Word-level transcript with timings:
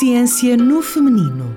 Ciência 0.00 0.56
no 0.56 0.80
Feminino. 0.80 1.54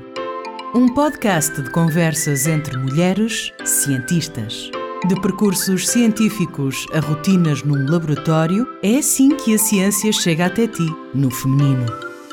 Um 0.75 0.93
podcast 0.93 1.61
de 1.61 1.69
conversas 1.69 2.45
entre 2.45 2.75
mulheres 2.75 3.53
cientistas. 3.63 4.69
De 5.07 5.15
percursos 5.21 5.87
científicos 5.87 6.85
a 6.91 6.99
rotinas 6.99 7.63
num 7.63 7.89
laboratório, 7.89 8.67
é 8.83 8.97
assim 8.97 9.29
que 9.29 9.55
a 9.55 9.57
ciência 9.57 10.11
chega 10.11 10.47
até 10.47 10.67
ti, 10.67 10.85
no 11.15 11.31
feminino. 11.31 11.85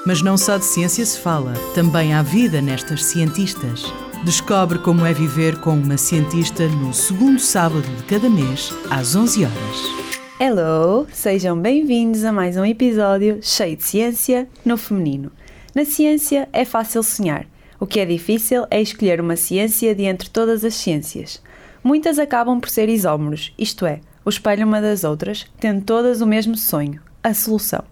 Mas 0.05 0.21
não 0.21 0.37
só 0.37 0.59
de 0.59 0.65
ciência 0.65 1.07
se 1.07 1.17
fala, 1.17 1.55
também 1.77 2.13
há 2.13 2.23
vida 2.23 2.61
nestas 2.61 3.05
cientistas. 3.05 3.85
Descobre 4.25 4.81
como 4.81 5.07
é 5.07 5.13
viver 5.13 5.61
com 5.61 5.75
uma 5.75 5.97
cientista 5.97 6.67
no 6.67 6.93
segundo 6.93 7.39
sábado 7.39 7.87
de 7.99 8.03
cada 8.03 8.29
mês, 8.29 8.75
às 8.91 9.15
11 9.15 9.45
horas. 9.45 10.11
Hello! 10.41 11.07
Sejam 11.13 11.57
bem-vindos 11.57 12.25
a 12.25 12.33
mais 12.33 12.57
um 12.57 12.65
episódio 12.65 13.39
cheio 13.43 13.77
de 13.77 13.85
ciência 13.85 14.49
no 14.65 14.77
feminino. 14.77 15.31
Na 15.75 15.85
ciência 15.85 16.49
é 16.53 16.65
fácil 16.65 17.03
sonhar. 17.03 17.47
O 17.79 17.87
que 17.87 18.01
é 18.01 18.05
difícil 18.05 18.67
é 18.71 18.83
escolher 18.83 19.21
uma 19.21 19.37
ciência 19.37 19.95
de 19.95 20.03
entre 20.03 20.29
todas 20.29 20.65
as 20.65 20.75
ciências. 20.75 21.41
Muitas 21.83 22.19
acabam 22.19 22.61
por 22.61 22.69
ser 22.69 22.89
isómeros, 22.89 23.55
isto 23.57 23.87
é, 23.87 24.01
o 24.25 24.29
espelho 24.29 24.67
uma 24.67 24.81
das 24.81 25.05
outras, 25.05 25.47
tendo 25.59 25.83
todas 25.83 26.21
o 26.21 26.27
mesmo 26.27 26.57
sonho, 26.57 27.01
a 27.23 27.33
solução. 27.33 27.85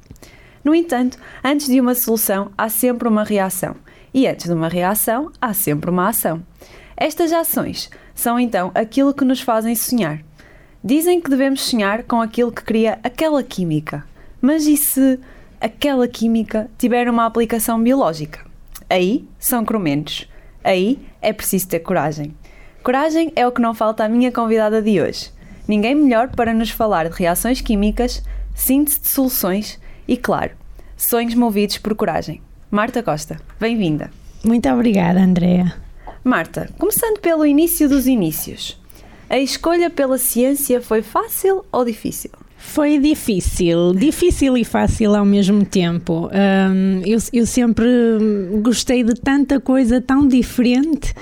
No 0.62 0.74
entanto, 0.74 1.18
antes 1.42 1.68
de 1.68 1.80
uma 1.80 1.94
solução 1.94 2.50
há 2.58 2.68
sempre 2.68 3.08
uma 3.08 3.24
reação, 3.24 3.76
e 4.12 4.26
antes 4.26 4.46
de 4.46 4.52
uma 4.52 4.68
reação 4.68 5.30
há 5.40 5.54
sempre 5.54 5.88
uma 5.88 6.08
ação. 6.08 6.42
Estas 6.96 7.32
ações 7.32 7.88
são 8.14 8.40
então 8.40 8.72
aquilo 8.74 9.14
que 9.14 9.24
nos 9.24 9.40
fazem 9.40 9.74
sonhar. 9.74 10.20
Dizem 10.82 11.20
que 11.20 11.30
devemos 11.30 11.62
sonhar 11.62 12.02
com 12.02 12.20
aquilo 12.20 12.52
que 12.52 12.62
cria 12.62 12.98
aquela 13.02 13.42
química. 13.42 14.04
Mas 14.40 14.66
e 14.66 14.76
se 14.76 15.18
aquela 15.60 16.06
química 16.06 16.70
tiver 16.78 17.08
uma 17.08 17.26
aplicação 17.26 17.82
biológica. 17.82 18.40
Aí 18.88 19.28
são 19.38 19.64
cromentos. 19.64 20.28
Aí 20.62 20.98
é 21.20 21.32
preciso 21.32 21.68
ter 21.68 21.80
coragem. 21.80 22.34
Coragem 22.82 23.32
é 23.36 23.46
o 23.46 23.52
que 23.52 23.60
não 23.60 23.74
falta 23.74 24.04
à 24.04 24.08
minha 24.08 24.32
convidada 24.32 24.80
de 24.80 25.00
hoje. 25.00 25.30
Ninguém 25.66 25.94
melhor 25.94 26.28
para 26.28 26.54
nos 26.54 26.70
falar 26.70 27.08
de 27.08 27.16
reações 27.16 27.60
químicas, 27.60 28.22
síntese 28.54 29.00
de 29.00 29.08
soluções 29.08 29.78
e, 30.06 30.16
claro, 30.16 30.52
sonhos 30.96 31.34
movidos 31.34 31.78
por 31.78 31.94
coragem. 31.94 32.40
Marta 32.70 33.02
Costa, 33.02 33.38
bem-vinda. 33.60 34.10
Muito 34.44 34.68
obrigada, 34.68 35.20
Andrea. 35.20 35.74
Marta, 36.24 36.70
começando 36.78 37.20
pelo 37.20 37.44
início 37.44 37.88
dos 37.88 38.06
inícios. 38.06 38.80
A 39.28 39.38
escolha 39.38 39.90
pela 39.90 40.16
ciência 40.16 40.80
foi 40.80 41.02
fácil 41.02 41.64
ou 41.70 41.84
difícil? 41.84 42.30
Foi 42.58 42.98
difícil, 42.98 43.94
difícil 43.94 44.58
e 44.58 44.64
fácil 44.64 45.14
ao 45.14 45.24
mesmo 45.24 45.64
tempo. 45.64 46.28
Um, 46.28 47.00
eu, 47.06 47.18
eu 47.32 47.46
sempre 47.46 47.86
gostei 48.60 49.04
de 49.04 49.14
tanta 49.14 49.60
coisa 49.60 50.00
tão 50.00 50.26
diferente. 50.26 51.14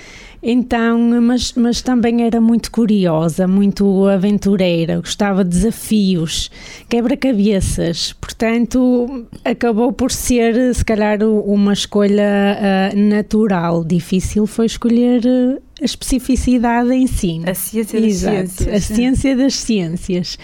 Então, 0.43 0.99
mas, 1.21 1.53
mas 1.55 1.83
também 1.83 2.23
era 2.23 2.41
muito 2.41 2.71
curiosa, 2.71 3.47
muito 3.49 4.07
aventureira, 4.07 4.99
gostava 4.99 5.43
de 5.43 5.51
desafios, 5.51 6.51
quebra-cabeças. 6.89 8.13
Portanto, 8.13 9.27
acabou 9.45 9.93
por 9.93 10.13
ser, 10.13 10.75
se 10.75 10.85
calhar, 10.85 11.23
uma 11.23 11.73
escolha 11.73 12.59
uh, 12.95 12.99
natural. 12.99 13.85
Difícil 13.85 14.47
foi 14.47 14.67
escolher 14.67 15.23
uh, 15.25 15.61
a 15.83 15.85
especificidade 15.85 16.93
em 16.93 17.07
si. 17.07 17.43
A 17.45 17.55
ciência 17.55 18.01
das 18.01 18.11
Exato, 18.11 18.37
ciências. 18.37 18.69
A 18.69 18.81
ciência 18.81 19.37
das 19.37 19.55
ciências 19.55 20.39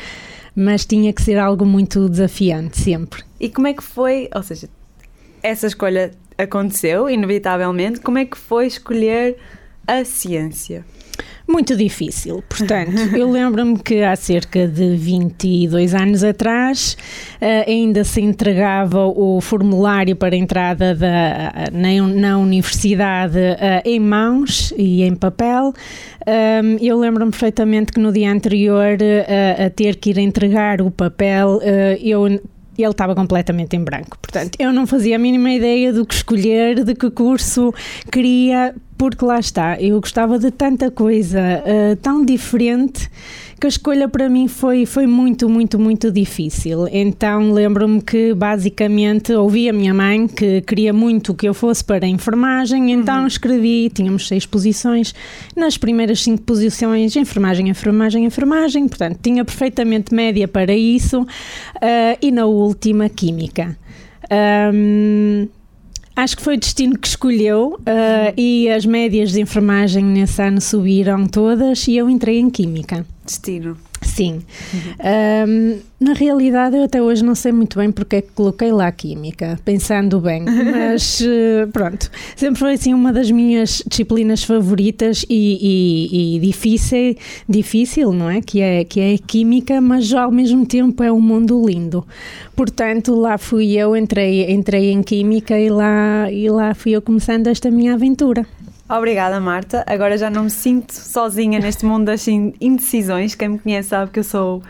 mas 0.54 0.84
tinha 0.84 1.12
que 1.12 1.22
ser 1.22 1.38
algo 1.38 1.64
muito 1.64 2.08
desafiante 2.08 2.78
sempre. 2.78 3.22
E 3.40 3.48
como 3.48 3.66
é 3.66 3.74
que 3.74 3.82
foi, 3.82 4.28
ou 4.34 4.42
seja, 4.42 4.68
essa 5.42 5.66
escolha 5.66 6.12
aconteceu, 6.38 7.08
inevitavelmente, 7.08 8.00
como 8.00 8.18
é 8.18 8.24
que 8.24 8.36
foi 8.36 8.66
escolher 8.66 9.36
a 9.86 10.04
ciência? 10.04 10.84
Muito 11.52 11.76
difícil, 11.76 12.42
portanto, 12.48 12.96
eu 13.14 13.30
lembro-me 13.30 13.78
que 13.78 14.02
há 14.02 14.16
cerca 14.16 14.66
de 14.66 14.96
22 14.96 15.94
anos 15.94 16.24
atrás 16.24 16.96
uh, 17.42 17.70
ainda 17.70 18.04
se 18.04 18.22
entregava 18.22 19.04
o 19.04 19.38
formulário 19.38 20.16
para 20.16 20.34
entrada 20.34 20.94
da, 20.94 21.52
na, 21.70 22.08
na 22.08 22.38
universidade 22.38 23.36
uh, 23.36 23.82
em 23.84 24.00
mãos 24.00 24.72
e 24.78 25.02
em 25.02 25.14
papel. 25.14 25.74
Um, 26.26 26.78
eu 26.80 26.98
lembro-me 26.98 27.30
perfeitamente 27.30 27.92
que 27.92 28.00
no 28.00 28.10
dia 28.10 28.32
anterior 28.32 28.96
uh, 28.96 29.66
a 29.66 29.68
ter 29.68 29.96
que 29.96 30.08
ir 30.08 30.18
entregar 30.18 30.80
o 30.80 30.90
papel, 30.90 31.60
eu 32.00 32.40
ele 32.78 32.90
estava 32.90 33.14
completamente 33.14 33.76
em 33.76 33.84
branco. 33.84 34.18
Portanto, 34.20 34.56
eu 34.58 34.72
não 34.72 34.86
fazia 34.86 35.16
a 35.16 35.18
mínima 35.18 35.50
ideia 35.50 35.92
do 35.92 36.06
que 36.06 36.14
escolher, 36.14 36.84
de 36.84 36.94
que 36.94 37.10
curso 37.10 37.72
queria, 38.10 38.74
porque 39.02 39.24
lá 39.24 39.40
está, 39.40 39.80
eu 39.80 40.00
gostava 40.00 40.38
de 40.38 40.52
tanta 40.52 40.88
coisa 40.88 41.40
uh, 41.40 41.96
tão 41.96 42.24
diferente 42.24 43.10
que 43.60 43.66
a 43.66 43.68
escolha 43.68 44.08
para 44.08 44.28
mim 44.28 44.46
foi, 44.46 44.86
foi 44.86 45.08
muito, 45.08 45.48
muito, 45.48 45.76
muito 45.76 46.08
difícil. 46.08 46.86
Então 46.86 47.50
lembro-me 47.50 48.00
que 48.00 48.32
basicamente 48.32 49.32
ouvi 49.32 49.68
a 49.68 49.72
minha 49.72 49.92
mãe 49.92 50.28
que 50.28 50.60
queria 50.60 50.92
muito 50.92 51.34
que 51.34 51.48
eu 51.48 51.52
fosse 51.52 51.82
para 51.82 52.06
a 52.06 52.08
enfermagem, 52.08 52.92
então 52.92 53.22
uhum. 53.22 53.26
escrevi, 53.26 53.90
tínhamos 53.90 54.28
seis 54.28 54.46
posições, 54.46 55.12
nas 55.56 55.76
primeiras 55.76 56.22
cinco 56.22 56.42
posições, 56.42 57.16
enfermagem, 57.16 57.70
enfermagem, 57.70 58.24
enfermagem, 58.24 58.86
portanto 58.86 59.18
tinha 59.20 59.44
perfeitamente 59.44 60.14
média 60.14 60.46
para 60.46 60.72
isso, 60.72 61.22
uh, 61.22 61.26
e 62.22 62.30
na 62.30 62.46
última, 62.46 63.08
química. 63.08 63.76
Um, 64.72 65.48
Acho 66.14 66.36
que 66.36 66.42
foi 66.42 66.56
o 66.56 66.60
destino 66.60 66.98
que 66.98 67.08
escolheu 67.08 67.78
uh, 67.80 68.34
e 68.36 68.68
as 68.70 68.84
médias 68.84 69.32
de 69.32 69.40
enfermagem 69.40 70.04
nesse 70.04 70.42
ano 70.42 70.60
subiram 70.60 71.26
todas 71.26 71.86
e 71.88 71.96
eu 71.96 72.08
entrei 72.08 72.38
em 72.38 72.50
Química. 72.50 73.06
Destino. 73.24 73.76
Sim. 74.14 74.42
Uhum. 74.74 75.48
Um, 75.48 75.78
na 75.98 76.12
realidade, 76.12 76.76
eu 76.76 76.84
até 76.84 77.00
hoje 77.00 77.24
não 77.24 77.34
sei 77.34 77.50
muito 77.50 77.78
bem 77.78 77.90
porque 77.90 78.16
é 78.16 78.20
que 78.20 78.28
coloquei 78.34 78.70
lá 78.70 78.92
Química, 78.92 79.58
pensando 79.64 80.20
bem, 80.20 80.44
mas 80.70 81.20
uh, 81.22 81.66
pronto, 81.72 82.10
sempre 82.36 82.58
foi 82.58 82.74
assim 82.74 82.92
uma 82.92 83.10
das 83.10 83.30
minhas 83.30 83.82
disciplinas 83.86 84.44
favoritas 84.44 85.24
e, 85.30 85.58
e, 86.12 86.36
e, 86.36 86.40
difícil, 86.40 87.16
difícil, 87.48 88.12
não 88.12 88.28
é? 88.28 88.42
Que, 88.42 88.60
é? 88.60 88.84
que 88.84 89.00
é 89.00 89.16
Química, 89.16 89.80
mas 89.80 90.12
ao 90.12 90.30
mesmo 90.30 90.66
tempo 90.66 91.02
é 91.02 91.10
um 91.10 91.20
mundo 91.20 91.66
lindo. 91.66 92.06
Portanto, 92.54 93.14
lá 93.14 93.38
fui 93.38 93.72
eu, 93.78 93.96
entrei, 93.96 94.52
entrei 94.52 94.90
em 94.90 95.02
Química 95.02 95.58
e 95.58 95.70
lá, 95.70 96.30
e 96.30 96.50
lá 96.50 96.74
fui 96.74 96.92
eu 96.92 97.00
começando 97.00 97.46
esta 97.46 97.70
minha 97.70 97.94
aventura. 97.94 98.46
Obrigada, 98.94 99.40
Marta. 99.40 99.82
Agora 99.86 100.18
já 100.18 100.28
não 100.28 100.44
me 100.44 100.50
sinto 100.50 100.92
sozinha 100.92 101.58
neste 101.58 101.86
mundo 101.86 102.04
das 102.04 102.28
indecisões. 102.28 103.34
Quem 103.34 103.48
me 103.48 103.58
conhece 103.58 103.88
sabe 103.88 104.10
que 104.10 104.18
eu 104.18 104.24
sou 104.24 104.62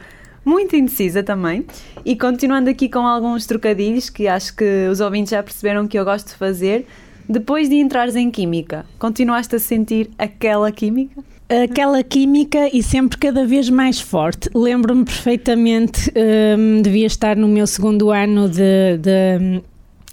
muito 0.45 0.77
indecisa 0.77 1.25
também. 1.25 1.67
E 2.05 2.15
continuando 2.15 2.71
aqui 2.71 2.89
com 2.89 3.01
alguns 3.01 3.47
trocadilhos 3.47 4.09
que 4.09 4.29
acho 4.29 4.55
que 4.55 4.87
os 4.89 5.01
ouvintes 5.01 5.33
já 5.33 5.43
perceberam 5.43 5.89
que 5.89 5.99
eu 5.99 6.05
gosto 6.05 6.29
de 6.29 6.35
fazer. 6.35 6.87
Depois 7.29 7.69
de 7.69 7.75
entrares 7.75 8.15
em 8.15 8.31
Química, 8.31 8.87
continuaste 8.97 9.57
a 9.57 9.59
sentir 9.59 10.09
aquela 10.17 10.71
química? 10.71 11.21
aquela 11.65 12.03
química 12.03 12.71
e 12.75 12.83
sempre 12.83 13.19
cada 13.19 13.45
vez 13.45 13.69
mais 13.69 14.01
forte. 14.01 14.49
Lembro-me 14.55 15.05
perfeitamente, 15.05 16.11
um, 16.57 16.81
devia 16.81 17.07
estar 17.07 17.37
no 17.37 17.47
meu 17.47 17.67
segundo 17.67 18.11
ano 18.11 18.49
de, 18.49 18.97
de 18.99 19.63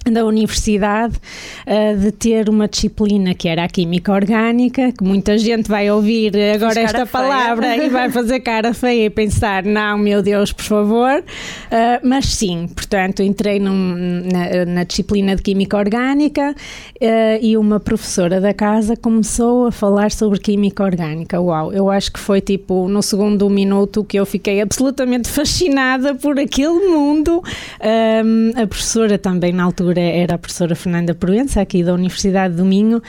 da 0.06 0.26
universidade 0.26 1.16
uh, 1.68 1.98
de 1.98 2.12
ter 2.12 2.50
uma 2.50 2.68
disciplina 2.68 3.34
que 3.34 3.48
era 3.48 3.66
a 3.66 3.68
química 3.68 4.12
orgânica, 4.12 4.92
que 4.92 5.04
muita 5.04 5.38
gente 5.38 5.68
vai 5.68 5.92
ouvir 5.92 6.34
agora 6.56 6.80
esta 6.80 7.06
palavra 7.06 7.76
e 7.76 7.90
vai 7.90 8.10
fazer 8.10 8.40
cara 8.40 8.74
feia 8.74 9.06
e 9.06 9.10
pensar, 9.10 9.64
não, 9.64 9.98
meu 9.98 10.22
Deus, 10.22 10.54
por 10.54 10.64
favor. 10.64 11.20
Uh, 11.20 12.08
mas 12.08 12.26
sim, 12.28 12.70
portanto, 12.74 13.22
entrei 13.22 13.60
num, 13.60 14.24
na, 14.32 14.66
na, 14.66 14.84
disciplina 14.84 15.36
de 15.36 15.42
química 15.42 15.78
orgânica 15.78 16.56
uh, 16.56 17.06
e 17.42 17.58
uma 17.58 17.80
professora 17.80 18.40
da 18.40 18.54
casa 18.54 18.96
começou 18.96 19.68
a 19.68 19.72
falar 19.72 20.12
sobre 20.12 20.40
química 20.40 20.84
orgânica. 20.84 21.40
Uau, 21.40 21.74
eu 21.74 21.90
acho 21.90 22.12
que 22.14 22.20
foi 22.20 22.40
tipo 22.40 22.88
no 22.88 23.02
segundo 23.02 23.50
minuto 23.50 24.04
que 24.04 24.18
eu 24.18 24.26
fiquei 24.26 24.62
absolutamente 24.62 25.28
fascinada 25.28 26.16
por 26.16 26.40
aquele 26.40 26.88
mundo. 26.88 27.44
a 28.56 28.68
professora 28.68 29.18
também 29.18 29.52
na 29.52 29.64
altura 29.64 29.89
era 29.98 30.36
a 30.36 30.38
professora 30.38 30.76
Fernanda 30.76 31.14
Proença, 31.14 31.62
aqui 31.62 31.84
da 31.84 31.94
Universidade 31.94 32.56
do 32.56 32.66
Minho. 32.66 33.02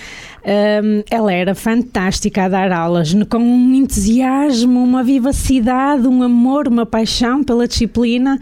Um, 0.42 1.02
ela 1.10 1.32
era 1.32 1.54
fantástica 1.54 2.44
a 2.44 2.48
dar 2.48 2.72
aulas, 2.72 3.14
com 3.28 3.38
um 3.38 3.74
entusiasmo, 3.74 4.82
uma 4.82 5.02
vivacidade, 5.02 6.06
um 6.06 6.22
amor, 6.22 6.66
uma 6.66 6.86
paixão 6.86 7.44
pela 7.44 7.68
disciplina, 7.68 8.40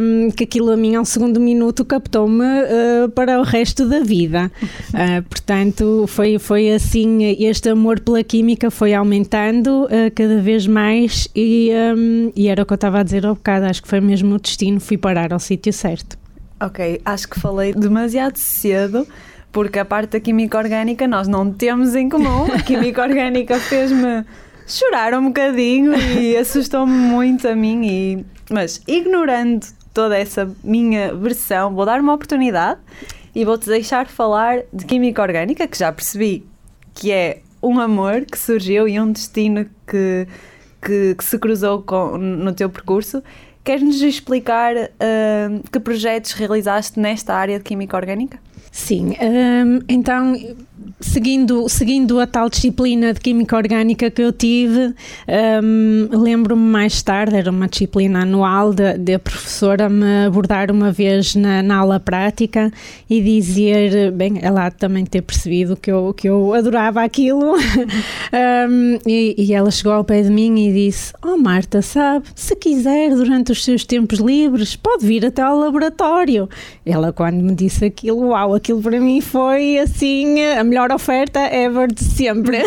um, 0.00 0.30
que 0.30 0.44
aquilo 0.44 0.70
a 0.70 0.76
mim, 0.76 0.94
ao 0.94 1.04
segundo 1.04 1.40
minuto, 1.40 1.84
captou-me 1.84 2.44
uh, 2.44 3.08
para 3.10 3.40
o 3.40 3.42
resto 3.42 3.86
da 3.86 4.00
vida. 4.00 4.50
Uh, 4.90 5.22
portanto, 5.28 6.04
foi, 6.06 6.38
foi 6.38 6.72
assim, 6.72 7.36
este 7.38 7.68
amor 7.68 7.98
pela 8.00 8.22
química 8.22 8.70
foi 8.70 8.94
aumentando 8.94 9.84
uh, 9.84 9.88
cada 10.14 10.40
vez 10.40 10.66
mais 10.66 11.28
e, 11.34 11.70
um, 11.96 12.32
e 12.36 12.48
era 12.48 12.62
o 12.62 12.66
que 12.66 12.72
eu 12.72 12.76
estava 12.76 13.00
a 13.00 13.02
dizer 13.02 13.26
ao 13.26 13.34
bocado, 13.34 13.66
acho 13.66 13.82
que 13.82 13.88
foi 13.88 14.00
mesmo 14.00 14.36
o 14.36 14.38
destino, 14.38 14.78
fui 14.80 14.96
parar 14.96 15.32
ao 15.32 15.40
sítio 15.40 15.72
certo. 15.72 16.16
Ok, 16.60 17.00
acho 17.04 17.28
que 17.28 17.38
falei 17.38 17.72
demasiado 17.72 18.36
cedo, 18.36 19.06
porque 19.52 19.78
a 19.78 19.84
parte 19.84 20.12
da 20.12 20.20
química 20.20 20.58
orgânica 20.58 21.06
nós 21.06 21.28
não 21.28 21.52
temos 21.52 21.94
em 21.94 22.08
comum. 22.08 22.52
A 22.52 22.60
química 22.60 23.02
orgânica 23.02 23.58
fez-me 23.60 24.24
chorar 24.66 25.14
um 25.14 25.26
bocadinho 25.26 25.94
e 25.94 26.36
assustou-me 26.36 26.92
muito 26.92 27.46
a 27.46 27.54
mim. 27.54 27.82
E... 27.84 28.26
Mas 28.50 28.82
ignorando 28.88 29.66
toda 29.94 30.18
essa 30.18 30.50
minha 30.64 31.14
versão, 31.14 31.74
vou 31.74 31.86
dar 31.86 32.00
uma 32.00 32.14
oportunidade 32.14 32.80
e 33.34 33.44
vou-te 33.44 33.66
deixar 33.68 34.08
falar 34.08 34.62
de 34.72 34.84
química 34.84 35.22
orgânica, 35.22 35.66
que 35.66 35.78
já 35.78 35.92
percebi 35.92 36.44
que 36.92 37.12
é 37.12 37.40
um 37.62 37.78
amor 37.78 38.24
que 38.24 38.38
surgiu 38.38 38.88
e 38.88 39.00
um 39.00 39.12
destino 39.12 39.66
que, 39.86 40.26
que, 40.82 41.14
que 41.14 41.24
se 41.24 41.38
cruzou 41.38 41.82
com, 41.82 42.18
no 42.18 42.52
teu 42.52 42.68
percurso. 42.68 43.22
Queres-nos 43.68 44.00
explicar 44.00 44.74
uh, 44.74 45.70
que 45.70 45.78
projetos 45.78 46.32
realizaste 46.32 46.98
nesta 46.98 47.34
área 47.34 47.58
de 47.58 47.64
química 47.64 47.98
orgânica? 47.98 48.40
Sim, 48.70 49.14
um, 49.20 49.80
então 49.88 50.34
seguindo, 51.00 51.68
seguindo 51.68 52.18
a 52.20 52.26
tal 52.26 52.48
disciplina 52.48 53.12
de 53.12 53.20
Química 53.20 53.56
Orgânica 53.56 54.10
que 54.10 54.22
eu 54.22 54.32
tive, 54.32 54.94
um, 55.62 56.08
lembro-me 56.12 56.62
mais 56.62 57.02
tarde, 57.02 57.36
era 57.36 57.50
uma 57.50 57.68
disciplina 57.68 58.22
anual, 58.22 58.72
de, 58.72 58.98
de 58.98 59.14
a 59.14 59.18
professora 59.18 59.88
me 59.88 60.26
abordar 60.26 60.70
uma 60.70 60.90
vez 60.90 61.34
na, 61.34 61.62
na, 61.62 61.76
aula 61.76 62.00
prática 62.00 62.72
e 63.08 63.20
dizer, 63.20 64.10
bem, 64.12 64.38
ela 64.42 64.70
também 64.70 65.04
ter 65.04 65.22
percebido 65.22 65.76
que 65.76 65.90
eu, 65.90 66.12
que 66.14 66.28
eu 66.28 66.52
adorava 66.54 67.02
aquilo, 67.02 67.54
um, 67.54 68.98
e, 69.06 69.34
e, 69.38 69.54
ela 69.54 69.70
chegou 69.70 69.92
ao 69.92 70.04
pé 70.04 70.22
de 70.22 70.30
mim 70.30 70.68
e 70.68 70.72
disse: 70.72 71.12
Oh 71.24 71.36
Marta, 71.36 71.82
sabe, 71.82 72.26
se 72.34 72.54
quiser, 72.56 73.10
durante 73.10 73.52
os 73.52 73.64
seus 73.64 73.84
tempos 73.84 74.18
livres, 74.18 74.76
pode 74.76 75.06
vir 75.06 75.24
até 75.24 75.42
ao 75.42 75.58
laboratório. 75.58 76.48
Ela, 76.84 77.12
quando 77.12 77.36
me 77.36 77.54
disse 77.54 77.84
aquilo, 77.84 78.28
uau, 78.28 78.54
aquilo 78.54 78.67
para 78.76 79.00
mim 79.00 79.20
foi 79.20 79.78
assim 79.78 80.44
a 80.44 80.62
melhor 80.62 80.92
oferta 80.92 81.40
ever 81.40 81.92
de 81.92 82.04
sempre. 82.04 82.58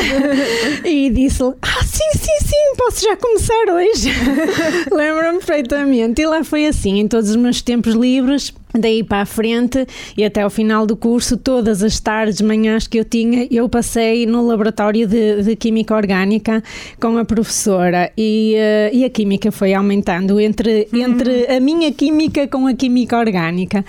e 0.86 1.10
disse-lhe: 1.10 1.54
Ah, 1.62 1.84
sim, 1.84 2.18
sim, 2.18 2.46
sim, 2.46 2.76
posso 2.78 3.04
já 3.04 3.16
começar 3.16 3.66
hoje. 3.70 4.10
Lembro-me 4.92 5.40
perfeitamente. 5.40 6.22
E 6.22 6.26
lá 6.26 6.44
foi 6.44 6.66
assim, 6.66 7.00
em 7.00 7.08
todos 7.08 7.30
os 7.30 7.36
meus 7.36 7.62
tempos 7.62 7.94
livres. 7.94 8.54
Daí 8.74 9.04
para 9.04 9.22
a 9.22 9.26
frente 9.26 9.86
e 10.18 10.24
até 10.24 10.42
ao 10.42 10.50
final 10.50 10.86
do 10.86 10.96
curso, 10.96 11.38
todas 11.38 11.84
as 11.84 12.00
tardes, 12.00 12.42
manhãs 12.42 12.88
que 12.88 13.00
eu 13.00 13.06
tinha, 13.06 13.48
eu 13.52 13.68
passei 13.68 14.26
no 14.26 14.46
laboratório 14.46 15.08
de, 15.08 15.44
de 15.44 15.56
Química 15.56 15.96
Orgânica 15.96 16.64
com 17.00 17.18
a 17.18 17.26
professora 17.26 18.12
e, 18.18 18.56
uh, 18.56 18.96
e 18.96 19.04
a 19.04 19.10
Química 19.10 19.52
foi 19.52 19.74
aumentando 19.74 20.40
entre, 20.40 20.88
uhum. 20.94 21.00
entre 21.00 21.48
a 21.48 21.60
minha 21.60 21.92
Química 21.92 22.48
com 22.48 22.66
a 22.68 22.74
Química 22.74 23.18
Orgânica. 23.18 23.84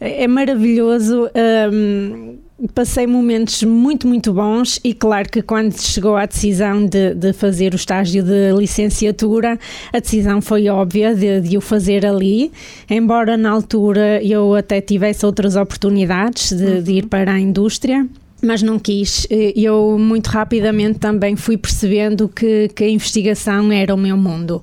É 0.00 0.28
maravilhoso. 0.28 1.28
Um, 1.72 2.47
passei 2.74 3.06
momentos 3.06 3.62
muito, 3.62 4.08
muito 4.08 4.32
bons 4.32 4.80
e 4.82 4.92
claro 4.92 5.28
que 5.28 5.40
quando 5.42 5.80
chegou 5.80 6.16
à 6.16 6.26
decisão 6.26 6.84
de, 6.84 7.14
de 7.14 7.32
fazer 7.32 7.72
o 7.72 7.76
estágio 7.76 8.22
de 8.22 8.52
licenciatura, 8.52 9.58
a 9.92 10.00
decisão 10.00 10.40
foi 10.42 10.68
óbvia 10.68 11.14
de, 11.14 11.40
de, 11.40 11.56
o 11.56 11.60
fazer 11.60 12.04
ali, 12.04 12.50
embora 12.90 13.36
na 13.36 13.50
altura 13.50 14.22
eu 14.24 14.54
até 14.54 14.80
tivesse 14.80 15.24
outras 15.24 15.54
oportunidades 15.54 16.52
de, 16.52 16.82
de 16.82 16.92
ir 16.94 17.02
uhum. 17.04 17.08
para 17.08 17.32
a 17.32 17.38
indústria 17.38 18.06
mas 18.40 18.62
não 18.62 18.78
quis. 18.78 19.26
Eu 19.56 19.96
muito 19.98 20.28
rapidamente 20.28 21.00
também 21.00 21.34
fui 21.34 21.56
percebendo 21.56 22.28
que, 22.28 22.68
que 22.68 22.84
a 22.84 22.88
investigação 22.88 23.72
era 23.72 23.92
o 23.92 23.98
meu 23.98 24.16
mundo 24.16 24.62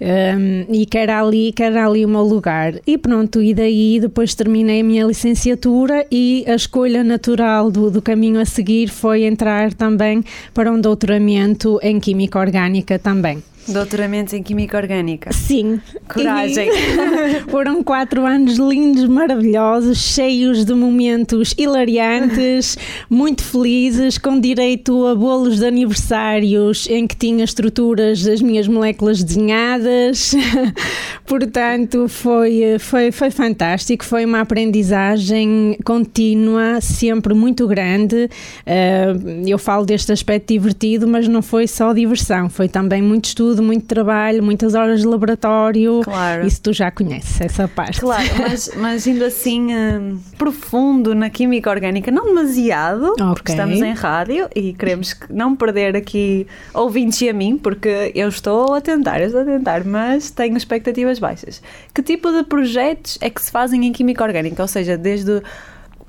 um, 0.00 0.72
e 0.72 0.86
que 0.86 0.96
era 0.96 1.20
ali, 1.20 1.52
que 1.52 1.62
era 1.62 1.86
ali 1.86 2.04
o 2.04 2.08
meu 2.08 2.22
lugar. 2.22 2.74
E 2.86 2.96
pronto, 2.96 3.42
e 3.42 3.52
daí 3.52 3.98
depois 4.00 4.34
terminei 4.34 4.80
a 4.80 4.84
minha 4.84 5.04
licenciatura 5.04 6.06
e 6.10 6.44
a 6.46 6.54
escolha 6.54 7.02
natural 7.02 7.70
do, 7.70 7.90
do 7.90 8.00
caminho 8.00 8.40
a 8.40 8.44
seguir 8.44 8.88
foi 8.88 9.24
entrar 9.24 9.72
também 9.74 10.22
para 10.54 10.70
um 10.70 10.80
doutoramento 10.80 11.78
em 11.82 11.98
Química 11.98 12.38
Orgânica 12.38 12.98
também. 12.98 13.42
Doutoramento 13.68 14.34
em 14.34 14.42
Química 14.42 14.78
Orgânica. 14.78 15.30
Sim. 15.32 15.80
Coragem. 16.12 16.70
foram 17.48 17.82
quatro 17.82 18.24
anos 18.24 18.56
lindos, 18.56 19.04
maravilhosos, 19.04 19.98
cheios 19.98 20.64
de 20.64 20.72
momentos 20.72 21.54
hilariantes, 21.56 22.78
muito 23.10 23.44
felizes, 23.44 24.16
com 24.16 24.40
direito 24.40 25.06
a 25.06 25.14
bolos 25.14 25.58
de 25.58 25.66
aniversários 25.66 26.86
em 26.88 27.06
que 27.06 27.14
tinha 27.14 27.44
estruturas 27.44 28.22
das 28.22 28.40
minhas 28.40 28.66
moléculas 28.66 29.22
desenhadas. 29.22 30.34
Portanto, 31.26 32.08
foi, 32.08 32.78
foi, 32.78 33.12
foi 33.12 33.30
fantástico. 33.30 34.04
Foi 34.04 34.24
uma 34.24 34.40
aprendizagem 34.40 35.76
contínua, 35.84 36.80
sempre 36.80 37.34
muito 37.34 37.66
grande. 37.66 38.30
Uh, 38.66 39.46
eu 39.46 39.58
falo 39.58 39.84
deste 39.84 40.10
aspecto 40.10 40.48
divertido, 40.54 41.06
mas 41.06 41.28
não 41.28 41.42
foi 41.42 41.66
só 41.66 41.92
diversão, 41.92 42.48
foi 42.48 42.68
também 42.68 43.02
muito 43.02 43.26
estudo 43.26 43.57
estudo, 43.58 43.62
muito 43.62 43.86
trabalho, 43.86 44.42
muitas 44.42 44.74
horas 44.74 45.00
de 45.00 45.06
laboratório. 45.06 46.00
Claro. 46.04 46.46
Isso 46.46 46.62
tu 46.62 46.72
já 46.72 46.90
conheces, 46.90 47.40
essa 47.40 47.68
parte. 47.68 48.00
Claro, 48.00 48.28
mas, 48.38 48.70
mas 48.76 49.06
indo 49.06 49.24
assim 49.24 49.74
um, 49.74 50.18
profundo 50.36 51.14
na 51.14 51.28
química 51.28 51.70
orgânica, 51.70 52.10
não 52.10 52.26
demasiado, 52.26 53.12
okay. 53.12 53.26
porque 53.26 53.52
estamos 53.52 53.80
em 53.80 53.92
rádio 53.92 54.48
e 54.54 54.72
queremos 54.72 55.14
não 55.28 55.54
perder 55.54 55.96
aqui 55.96 56.46
ouvintes 56.72 57.20
e 57.20 57.28
a 57.28 57.32
mim, 57.32 57.58
porque 57.58 58.12
eu 58.14 58.28
estou 58.28 58.74
a 58.74 58.80
tentar, 58.80 59.20
eu 59.20 59.26
estou 59.26 59.42
a 59.42 59.44
tentar, 59.44 59.84
mas 59.84 60.30
tenho 60.30 60.56
expectativas 60.56 61.18
baixas. 61.18 61.62
Que 61.92 62.02
tipo 62.02 62.30
de 62.32 62.44
projetos 62.44 63.18
é 63.20 63.28
que 63.28 63.42
se 63.42 63.50
fazem 63.50 63.84
em 63.86 63.92
química 63.92 64.24
orgânica? 64.24 64.62
Ou 64.62 64.68
seja, 64.68 64.96
desde 64.96 65.42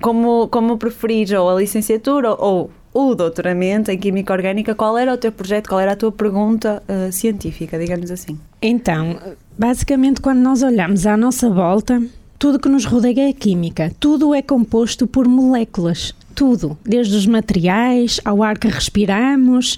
como, 0.01 0.47
como 0.47 0.77
preferir 0.77 1.37
ou 1.37 1.49
a 1.49 1.59
licenciatura 1.59 2.31
ou 2.31 2.71
o 2.93 3.13
doutoramento 3.13 3.91
em 3.91 3.97
Química 3.97 4.33
Orgânica, 4.33 4.73
qual 4.73 4.97
era 4.97 5.13
o 5.13 5.17
teu 5.17 5.31
projeto, 5.31 5.67
qual 5.69 5.79
era 5.79 5.93
a 5.93 5.95
tua 5.95 6.11
pergunta 6.11 6.81
uh, 6.87 7.11
científica, 7.11 7.77
digamos 7.77 8.09
assim? 8.11 8.37
Então, 8.61 9.17
basicamente, 9.57 10.21
quando 10.21 10.39
nós 10.39 10.63
olhamos 10.63 11.05
à 11.05 11.15
nossa 11.15 11.49
volta, 11.49 12.01
tudo 12.37 12.59
que 12.59 12.69
nos 12.69 12.85
rodeia 12.85 13.29
é 13.29 13.33
química, 13.33 13.91
tudo 13.99 14.33
é 14.33 14.41
composto 14.41 15.05
por 15.05 15.27
moléculas, 15.27 16.15
tudo, 16.33 16.77
desde 16.83 17.15
os 17.15 17.25
materiais 17.25 18.19
ao 18.25 18.41
ar 18.41 18.57
que 18.57 18.67
respiramos, 18.67 19.77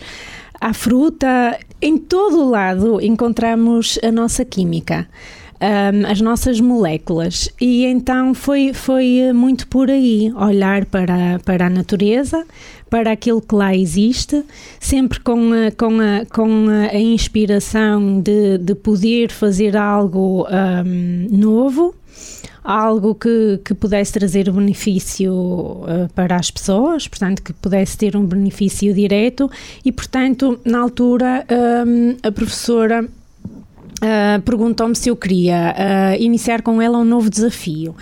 à 0.60 0.74
fruta, 0.74 1.60
em 1.82 1.98
todo 1.98 2.46
o 2.46 2.50
lado 2.50 3.02
encontramos 3.02 4.00
a 4.04 4.12
nossa 4.12 4.46
química 4.46 5.08
um, 5.62 6.10
as 6.10 6.20
nossas 6.20 6.60
moléculas. 6.60 7.50
E 7.60 7.86
então 7.86 8.34
foi, 8.34 8.74
foi 8.74 9.32
muito 9.34 9.68
por 9.68 9.90
aí 9.90 10.34
olhar 10.36 10.86
para, 10.86 11.40
para 11.46 11.68
a 11.68 11.70
natureza, 11.70 12.46
para 12.92 13.14
aquilo 13.14 13.42
que 13.42 13.56
lá 13.56 13.74
existe, 13.74 14.44
sempre 14.78 15.22
com 15.22 15.54
a, 15.54 15.72
com 15.72 15.98
a, 16.02 16.26
com 16.26 16.68
a 16.68 16.98
inspiração 16.98 18.20
de, 18.20 18.58
de 18.58 18.76
poder 18.76 19.32
fazer 19.32 19.78
algo 19.78 20.46
um, 20.46 21.28
novo 21.32 21.96
algo 22.64 23.16
que, 23.16 23.60
que 23.66 23.74
pudesse 23.74 24.12
trazer 24.14 24.52
benefício 24.52 25.34
uh, 25.34 26.10
para 26.14 26.36
as 26.36 26.52
pessoas, 26.52 27.08
portanto, 27.08 27.42
que 27.42 27.54
pudesse 27.54 27.98
ter 27.98 28.16
um 28.16 28.24
benefício 28.24 28.94
direto. 28.94 29.50
E, 29.84 29.92
portanto, 29.92 30.60
na 30.64 30.80
altura, 30.80 31.46
um, 31.88 32.18
a 32.22 32.32
professora 32.32 33.08
Uh, 34.02 34.42
perguntou-me 34.42 34.96
se 34.96 35.10
eu 35.10 35.16
queria 35.16 35.76
uh, 35.78 36.20
iniciar 36.20 36.64
com 36.64 36.82
ela 36.82 36.98
um 36.98 37.04
novo 37.04 37.30
desafio 37.30 37.96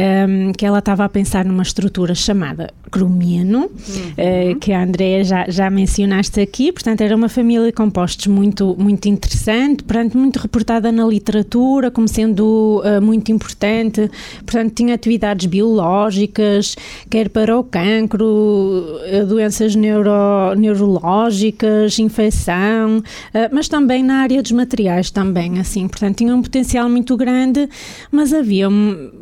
um, 0.00 0.52
que 0.52 0.64
ela 0.64 0.78
estava 0.78 1.04
a 1.04 1.08
pensar 1.08 1.44
numa 1.44 1.62
estrutura 1.62 2.14
chamada 2.14 2.72
Cromiano, 2.90 3.60
uhum. 3.60 3.66
uh, 3.68 4.58
que 4.58 4.72
a 4.72 4.82
Andrea 4.82 5.22
já, 5.22 5.44
já 5.48 5.70
mencionaste 5.70 6.40
aqui, 6.40 6.72
portanto 6.72 7.00
era 7.02 7.14
uma 7.14 7.28
família 7.28 7.66
de 7.66 7.72
compostos 7.72 8.26
muito, 8.26 8.74
muito 8.78 9.06
interessante, 9.08 9.84
portanto 9.84 10.18
muito 10.18 10.38
reportada 10.38 10.90
na 10.90 11.04
literatura 11.04 11.90
como 11.90 12.08
sendo 12.08 12.82
uh, 12.84 13.00
muito 13.00 13.30
importante, 13.30 14.10
portanto 14.44 14.72
tinha 14.74 14.94
atividades 14.94 15.46
biológicas, 15.46 16.74
quer 17.08 17.28
para 17.28 17.56
o 17.56 17.62
cancro, 17.62 18.24
uh, 18.24 19.26
doenças 19.26 19.76
neuro, 19.76 20.54
neurológicas, 20.56 21.98
infecção, 21.98 23.02
mas 23.52 23.68
também 23.68 24.02
na 24.02 24.22
área 24.22 24.42
dos 24.42 24.52
materiais 24.52 25.10
também, 25.10 25.58
assim, 25.58 25.86
portanto 25.86 26.16
tinha 26.18 26.34
um 26.34 26.42
potencial 26.42 26.88
muito 26.88 27.16
grande, 27.16 27.68
mas 28.10 28.32
havia 28.32 28.68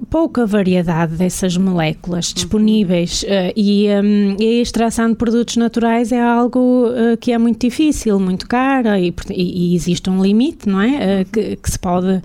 pouca 0.08 0.46
variedade 0.46 0.67
variedade 0.68 1.16
dessas 1.16 1.56
moléculas 1.56 2.32
disponíveis 2.34 3.22
uh, 3.22 3.52
e, 3.56 3.88
um, 3.88 4.36
e, 4.38 4.58
a 4.58 4.62
extração 4.62 5.08
de 5.08 5.16
produtos 5.16 5.56
naturais 5.56 6.12
é 6.12 6.20
algo 6.20 6.88
uh, 6.88 7.16
que 7.18 7.32
é 7.32 7.38
muito 7.38 7.60
difícil, 7.66 8.20
muito 8.20 8.46
cara 8.46 9.00
e, 9.00 9.14
e, 9.30 9.72
e, 9.72 9.74
existe 9.74 10.10
um 10.10 10.22
limite, 10.22 10.68
não 10.68 10.80
é? 10.80 11.22
Uh, 11.22 11.24
que, 11.32 11.56
que, 11.56 11.70
se 11.70 11.78
pode 11.78 12.22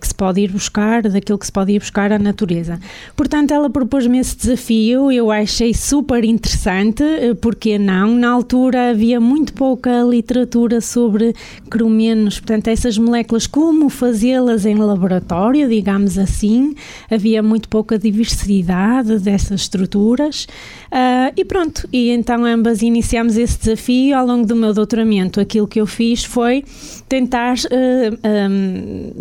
que 0.00 0.06
se 0.06 0.14
pode 0.14 0.40
ir 0.40 0.52
buscar, 0.52 1.02
daquilo 1.02 1.38
que 1.38 1.46
se 1.46 1.52
pode 1.52 1.72
ir 1.72 1.80
buscar 1.80 2.12
à 2.12 2.18
natureza. 2.18 2.78
Portanto, 3.16 3.52
ela 3.52 3.68
propôs-me 3.68 4.18
esse 4.18 4.36
desafio, 4.36 5.10
eu 5.10 5.30
achei 5.30 5.74
super 5.74 6.24
interessante, 6.24 7.02
uh, 7.02 7.34
porque 7.36 7.78
não? 7.78 8.14
Na 8.14 8.30
altura 8.30 8.90
havia 8.90 9.20
muito 9.20 9.52
pouca 9.52 10.02
literatura 10.02 10.80
sobre 10.80 11.34
cromenos, 11.68 12.38
portanto, 12.38 12.68
essas 12.68 12.96
moléculas, 12.96 13.46
como 13.46 13.88
fazê-las 13.88 14.64
em 14.64 14.76
laboratório, 14.76 15.68
digamos 15.68 16.16
assim, 16.16 16.74
havia 17.10 17.42
muito 17.42 17.68
pouca 17.68 17.98
diversidade 17.98 19.18
dessas 19.18 19.62
estruturas. 19.62 20.46
Uh, 20.92 21.32
e 21.36 21.44
pronto, 21.44 21.88
e 21.92 22.10
então 22.10 22.44
ambas 22.44 22.82
iniciamos 22.82 23.36
esse 23.36 23.58
desafio 23.58 24.16
ao 24.16 24.26
longo 24.26 24.46
do 24.46 24.54
meu 24.54 24.72
doutoramento. 24.72 25.40
Aquilo 25.40 25.66
que 25.66 25.80
eu 25.80 25.86
fiz 25.86 26.24
foi 26.24 26.64
tentar 27.08 27.54
uh, 27.54 28.18
ah, 28.22 28.48
um, 28.48 29.12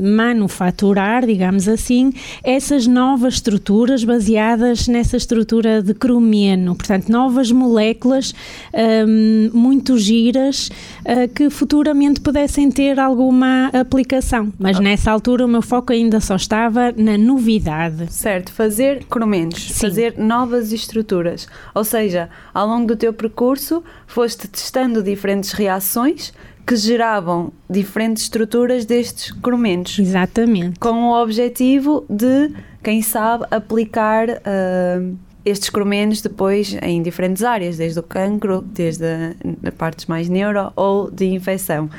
manufaturar, 0.52 1.26
digamos 1.26 1.68
assim, 1.68 2.14
essas 2.44 2.86
novas 2.86 3.36
estruturas 3.36 4.04
baseadas 4.04 4.88
nessa 4.88 5.16
estrutura 5.16 5.82
de 5.82 5.94
cromeno, 5.94 6.76
portanto, 6.76 7.10
novas 7.10 7.52
moléculas 7.52 8.34
um, 8.74 9.50
muito 9.54 9.98
giras 9.98 10.70
uh, 11.06 11.28
que 11.34 11.50
futuramente 11.50 12.20
pudessem 12.20 12.70
ter 12.70 13.00
alguma 13.00 13.68
aplicação. 13.68 14.52
Mas 14.60 14.78
okay. 14.78 14.90
nessa 14.90 15.12
altura 15.12 15.46
o 15.46 15.48
meu 15.48 15.62
foco 15.62 15.94
ainda 15.94 16.20
só 16.20 16.36
estava 16.36 16.94
na 16.96 17.18
novidade. 17.18 18.12
Certo, 18.12 18.52
fazer 18.52 19.06
cromenos, 19.06 19.70
Sim. 19.70 19.88
fazer 19.88 20.18
novas 20.18 20.72
estruturas. 20.74 21.48
Ou 21.74 21.84
seja, 21.84 22.30
ao 22.54 22.68
longo 22.68 22.88
do 22.88 22.96
teu 22.96 23.14
percurso 23.14 23.84
foste 24.06 24.48
testando 24.48 25.02
diferentes 25.02 25.52
reações 25.54 26.34
que 26.66 26.76
geravam 26.76 27.52
diferentes 27.70 28.24
estruturas 28.24 28.86
destes 28.86 29.32
cromenos. 29.32 29.98
Exatamente. 30.00 30.80
Com 30.80 31.10
o 31.10 31.22
objetivo 31.22 32.06
de, 32.10 32.52
quem 32.84 33.02
sabe, 33.02 33.46
aplicar 33.52 34.30
uh, 34.30 35.18
estes 35.44 35.70
cromenos 35.70 36.22
depois 36.22 36.78
em 36.82 37.02
diferentes 37.02 37.44
áreas, 37.44 37.78
desde 37.78 38.00
o 38.00 38.04
cancro, 38.04 38.62
desde 38.62 39.06
a, 39.06 39.34
a 39.68 39.72
partes 39.72 40.06
mais 40.06 40.30
neuro 40.30 40.72
ou 40.76 41.10
de 41.10 41.26
infecção. 41.26 41.90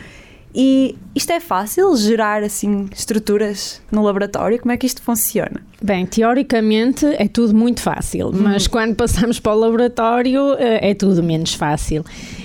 E 0.54 0.96
isto 1.14 1.32
é 1.32 1.40
fácil, 1.40 1.96
gerar 1.96 2.42
assim 2.42 2.88
estruturas 2.94 3.80
no 3.90 4.02
laboratório? 4.02 4.58
Como 4.60 4.70
é 4.70 4.76
que 4.76 4.86
isto 4.86 5.02
funciona? 5.02 5.62
Bem, 5.82 6.04
teoricamente 6.04 7.06
é 7.06 7.26
tudo 7.26 7.54
muito 7.54 7.80
fácil, 7.80 8.28
hum. 8.28 8.42
mas 8.42 8.66
quando 8.66 8.94
passamos 8.94 9.40
para 9.40 9.54
o 9.54 9.58
laboratório 9.58 10.52
eh, 10.58 10.90
é 10.90 10.94
tudo 10.94 11.22
menos 11.22 11.54
fácil. 11.54 12.04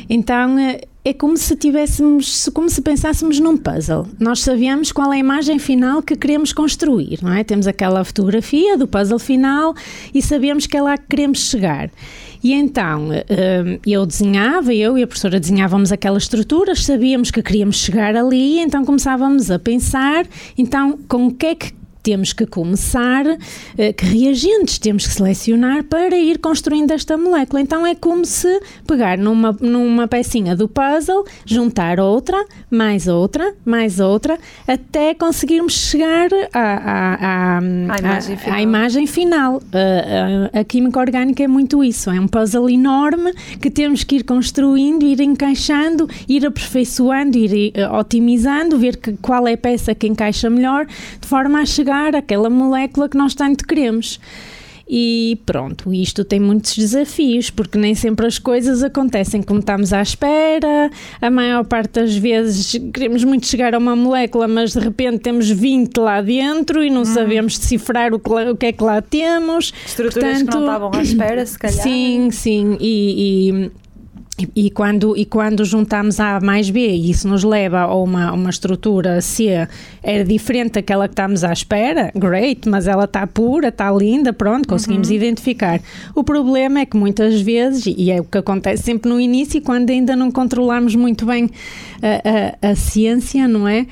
Então 0.10 0.58
eh, 0.58 0.82
é 1.08 1.14
como 1.14 1.38
se 1.38 1.56
tivéssemos, 1.56 2.50
como 2.54 2.70
se 2.70 2.82
pensássemos 2.82 3.40
num 3.40 3.56
puzzle. 3.56 4.08
Nós 4.20 4.42
sabíamos 4.42 4.92
qual 4.92 5.14
é 5.14 5.16
a 5.16 5.20
imagem 5.20 5.58
final 5.58 6.04
que 6.04 6.18
queremos 6.18 6.52
construir, 6.52 7.20
não 7.22 7.32
é? 7.32 7.46
Temos 7.46 7.66
aquela 7.66 8.04
fotografia 8.04 8.78
do 8.78 8.86
puzzle 8.86 9.18
final 9.18 9.74
e 10.14 10.22
sabemos 10.22 10.68
que 10.68 10.76
é 10.76 10.82
lá 10.82 10.98
que 10.98 11.06
queremos 11.08 11.50
chegar. 11.50 11.90
E 12.44 12.52
então 12.52 13.08
hum, 13.08 13.80
eu 13.86 14.06
desenhava, 14.06 14.74
eu 14.74 14.98
e 14.98 15.04
a 15.04 15.08
professora 15.08 15.40
desenhávamos 15.40 15.94
aquelas 15.94 16.24
estruturas, 16.24 16.84
sabíamos 16.84 17.32
que 17.32 17.42
queríamos 17.42 17.78
chegar 17.78 18.14
ali, 18.14 18.60
então 18.60 18.84
começávamos 18.84 19.50
a 19.50 19.58
pensar, 19.58 20.28
então 20.58 21.00
com 21.08 21.28
o 21.28 21.34
que 21.34 21.46
é 21.46 21.56
que 21.56 21.72
temos 22.08 22.32
que 22.32 22.46
começar, 22.46 23.26
eh, 23.78 23.92
que 23.92 24.06
reagentes 24.06 24.80
temos 24.80 25.06
que 25.06 25.12
selecionar 25.12 25.84
para 25.84 26.16
ir 26.18 26.38
construindo 26.40 26.92
esta 26.92 27.18
molécula. 27.18 27.60
Então 27.60 27.86
é 27.86 27.96
como 27.96 28.24
se 28.24 28.62
pegar 28.88 29.18
numa, 29.18 29.52
numa 29.60 30.08
pecinha 30.08 30.56
do 30.56 30.70
puzzle, 30.70 31.26
juntar 31.46 32.00
outra, 32.00 32.42
mais 32.72 33.10
outra, 33.10 33.54
mais 33.66 34.00
outra, 34.00 34.40
até 34.66 35.14
conseguirmos 35.16 35.74
chegar 35.74 36.30
à, 36.54 36.62
à, 36.62 37.58
à, 37.58 38.00
imagem 38.00 38.38
final. 38.38 38.58
À 38.58 38.62
imagem 38.62 39.06
final. 39.06 39.62
A, 39.74 40.58
a, 40.58 40.62
a, 40.62 40.64
química 40.64 41.02
orgânica 41.02 41.44
é 41.44 41.48
muito 41.48 41.84
isso, 41.84 42.10
é 42.10 42.18
um 42.18 42.28
puzzle 42.28 42.70
enorme 42.70 43.34
que 43.62 43.70
temos 43.70 44.06
que 44.06 44.16
ir 44.16 44.24
construindo, 44.24 45.04
ir 45.04 45.20
encaixando, 45.20 46.10
ir 46.30 46.46
aperfeiçoando, 46.46 47.38
ir 47.38 47.74
eh, 47.76 47.90
otimizando, 47.90 48.80
ver 48.80 48.96
que, 48.96 49.12
qual 49.18 49.46
é 49.46 49.56
a 49.56 49.58
peça 49.58 49.94
que 49.94 50.08
encaixa 50.08 50.50
melhor, 50.50 50.86
de 51.20 51.28
forma 51.28 51.60
a 51.60 51.66
chegar 51.66 51.97
aquela 52.16 52.50
molécula 52.50 53.10
que 53.10 53.18
nós 53.18 53.34
tanto 53.34 53.66
queremos. 53.66 54.20
E 54.90 55.38
pronto, 55.46 55.94
isto 55.94 56.24
tem 56.24 56.40
muitos 56.40 56.78
desafios, 56.78 57.50
porque 57.50 57.78
nem 57.78 57.94
sempre 57.94 58.26
as 58.26 58.40
coisas 58.40 58.82
acontecem 58.82 59.42
como 59.42 59.60
estamos 59.60 59.92
à 59.92 60.02
espera. 60.02 60.90
A 61.22 61.30
maior 61.30 61.66
parte 61.66 62.00
das 62.00 62.16
vezes 62.16 62.80
queremos 62.94 63.24
muito 63.26 63.46
chegar 63.48 63.76
a 63.76 63.78
uma 63.78 63.98
molécula, 63.98 64.48
mas 64.48 64.72
de 64.72 64.80
repente 64.80 65.20
temos 65.20 65.50
20 65.50 65.98
lá 65.98 66.22
dentro 66.22 66.82
e 66.82 66.90
não 66.90 67.02
hum. 67.02 67.06
sabemos 67.06 67.60
decifrar 67.60 68.14
o 68.14 68.20
que, 68.20 68.30
o 68.30 68.56
que, 68.56 68.68
é 68.68 68.72
que 68.72 68.84
lá 68.84 69.02
temos. 69.02 69.74
Estruturas 69.86 70.14
Portanto, 70.14 70.50
que 70.50 70.56
não 70.56 70.66
estavam 70.66 70.92
à 70.94 71.02
espera, 71.02 71.46
se 71.46 71.60
calhar. 71.60 71.84
Sim, 71.84 72.30
sim. 72.32 72.78
e, 72.80 73.60
e 73.60 73.72
e 74.56 74.70
quando, 74.70 75.18
e 75.18 75.26
quando 75.26 75.66
juntamos 75.66 76.20
A 76.20 76.40
mais 76.40 76.70
B 76.70 76.88
e 76.88 77.10
isso 77.10 77.28
nos 77.28 77.44
leva 77.44 77.80
a 77.80 77.96
uma, 77.96 78.32
uma 78.32 78.52
estrutura 78.52 79.20
C, 79.20 79.68
é 80.04 80.24
diferente 80.24 80.74
daquela 80.74 81.08
que 81.08 81.14
estamos 81.14 81.44
à 81.44 81.52
espera, 81.52 82.12
great, 82.16 82.70
mas 82.70 82.88
ela 82.88 83.06
está 83.06 83.26
pura, 83.26 83.70
está 83.70 83.92
linda, 83.92 84.32
pronto, 84.32 84.68
conseguimos 84.68 85.10
uhum. 85.10 85.16
identificar. 85.16 85.82
O 86.14 86.24
problema 86.24 86.82
é 86.82 86.86
que 86.86 86.96
muitas 86.96 87.42
vezes, 87.42 87.92
e 87.98 88.12
é 88.12 88.22
o 88.22 88.24
que 88.24 88.38
acontece 88.38 88.84
sempre 88.84 89.10
no 89.10 89.20
início, 89.20 89.60
quando 89.60 89.90
ainda 89.90 90.16
não 90.16 90.30
controlamos 90.30 90.94
muito 90.94 91.26
bem 91.26 91.50
a, 92.62 92.68
a, 92.68 92.72
a 92.72 92.76
ciência, 92.76 93.48
não 93.48 93.68
é? 93.68 93.88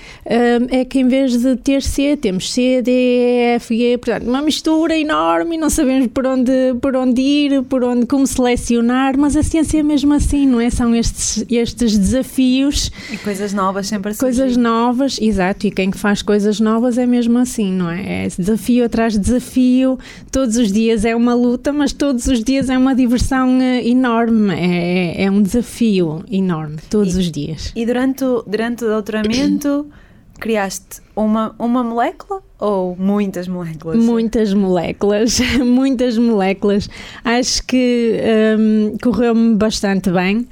É 0.70 0.86
que 0.86 1.00
em 1.00 1.08
vez 1.08 1.42
de 1.42 1.56
ter 1.56 1.82
C, 1.82 2.16
temos 2.16 2.54
C, 2.54 2.84
D, 2.84 2.92
E, 2.92 3.56
F, 3.56 3.76
G, 3.76 3.98
portanto, 3.98 4.28
uma 4.28 4.44
mistura 4.44 4.96
enorme 4.96 5.56
e 5.56 5.58
não 5.58 5.72
sabemos 5.72 6.08
por 6.08 6.28
onde, 6.28 6.52
por 6.80 6.96
onde 6.96 7.20
ir, 7.20 7.64
por 7.64 7.84
onde, 7.84 8.06
como 8.06 8.28
selecionar, 8.28 9.18
mas 9.18 9.36
a 9.36 9.42
ciência 9.42 9.80
é 9.80 9.84
mesmo 9.84 10.14
assim 10.14 10.35
assim, 10.36 10.46
não 10.46 10.60
é? 10.60 10.70
São 10.70 10.94
estes, 10.94 11.46
estes 11.50 11.98
desafios. 11.98 12.92
E 13.12 13.18
coisas 13.18 13.54
novas 13.54 13.88
sempre 13.88 14.12
assim. 14.12 14.20
Coisas 14.20 14.58
novas, 14.58 15.18
exato, 15.20 15.68
e 15.68 15.72
quem 15.72 15.92
faz 15.92 16.22
coisas 16.22 16.60
novas 16.60 16.98
é 16.98 17.06
mesmo 17.06 17.38
assim, 17.40 17.72
não 17.72 17.90
é? 17.90 18.26
É 18.26 18.28
desafio 18.28 18.86
atrás 18.86 19.14
de 19.14 19.20
desafio, 19.20 19.98
todos 20.32 20.58
os 20.58 20.72
dias 20.72 21.06
é 21.06 21.16
uma 21.16 21.34
luta, 21.34 21.72
mas 21.72 21.94
todos 21.94 22.28
os 22.28 22.44
dias 22.44 22.70
é 22.70 22.78
uma 22.78 22.94
diversão 22.94 23.62
eh, 23.62 23.88
enorme, 23.88 24.54
é, 24.54 25.24
é 25.24 25.32
um 25.32 25.42
desafio 25.42 26.24
enorme, 26.30 26.78
todos 26.90 27.16
e, 27.16 27.20
os 27.20 27.32
dias. 27.32 27.72
E 27.76 27.86
durante 27.86 28.26
durante 28.48 28.84
o 28.84 28.88
doutoramento 28.88 29.88
criaste 30.40 31.02
uma, 31.16 31.56
uma 31.58 31.84
molécula 31.84 32.42
ou 32.60 32.96
muitas 32.98 33.48
moléculas? 33.48 33.98
Muitas 33.98 34.54
moléculas, 34.54 35.40
muitas 35.64 36.18
moléculas. 36.18 36.90
Acho 37.24 37.66
que 37.66 38.20
um, 38.58 38.98
correu-me 39.02 39.56
bastante 39.56 40.10
bem. 40.12 40.48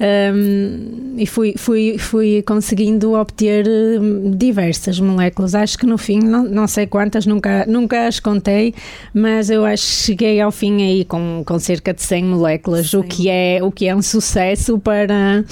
Um, 0.00 1.16
e 1.16 1.26
fui, 1.26 1.54
fui, 1.56 1.98
fui 1.98 2.42
conseguindo 2.42 3.14
obter 3.14 3.66
hum, 3.68 4.30
diversas 4.30 5.00
moléculas. 5.00 5.54
Acho 5.56 5.76
que 5.76 5.86
no 5.86 5.98
fim, 5.98 6.20
não, 6.20 6.44
não 6.44 6.66
sei 6.68 6.86
quantas, 6.86 7.26
nunca, 7.26 7.66
nunca 7.66 8.06
as 8.06 8.20
contei, 8.20 8.74
mas 9.12 9.50
eu 9.50 9.64
acho 9.64 9.84
que 9.84 9.92
cheguei 9.92 10.40
ao 10.40 10.52
fim 10.52 10.82
aí 10.82 11.04
com, 11.04 11.42
com 11.44 11.58
cerca 11.58 11.92
de 11.92 12.02
100 12.02 12.24
moléculas, 12.24 12.94
o 12.94 13.02
que, 13.02 13.28
é, 13.28 13.58
o 13.60 13.72
que 13.72 13.88
é 13.88 13.96
um 13.96 14.02
sucesso 14.02 14.78
para, 14.78 15.44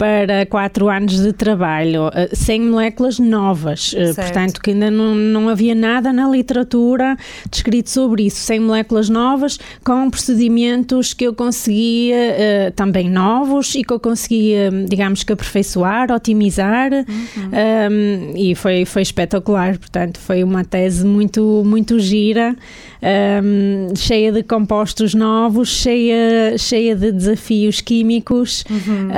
para 0.00 0.46
quatro 0.46 0.88
anos 0.88 1.20
de 1.20 1.30
trabalho, 1.30 2.10
100 2.32 2.54
eh, 2.54 2.64
moléculas 2.64 3.18
novas, 3.18 3.94
eh, 3.94 4.14
certo. 4.14 4.16
portanto 4.16 4.62
que 4.62 4.70
ainda 4.70 4.90
não, 4.90 5.14
não 5.14 5.46
havia 5.50 5.74
nada 5.74 6.10
na 6.10 6.26
literatura 6.26 7.18
descrito 7.50 7.90
sobre 7.90 8.22
isso, 8.22 8.38
100 8.38 8.60
moléculas 8.60 9.10
novas 9.10 9.58
com 9.84 10.08
procedimentos 10.08 11.12
que 11.12 11.24
eu 11.24 11.34
conseguia 11.34 12.16
uh, 12.16 12.72
também 12.72 13.10
novos 13.10 13.74
e 13.74 13.84
que 13.84 13.92
eu 13.92 14.00
conseguia, 14.00 14.70
digamos 14.88 15.22
que 15.22 15.34
aperfeiçoar, 15.34 16.10
otimizar 16.10 16.90
uhum. 16.90 17.50
um, 17.92 18.36
e 18.38 18.54
foi, 18.54 18.86
foi 18.86 19.02
espetacular, 19.02 19.76
portanto 19.76 20.18
foi 20.18 20.42
uma 20.42 20.64
tese 20.64 21.04
muito, 21.04 21.62
muito 21.66 21.98
gira, 21.98 22.56
um, 23.02 23.94
cheia 23.96 24.30
de 24.30 24.42
compostos 24.42 25.14
novos, 25.14 25.68
cheia, 25.68 26.56
cheia 26.58 26.94
de 26.94 27.12
desafios 27.12 27.80
químicos, 27.80 28.64
uhum. 28.70 29.08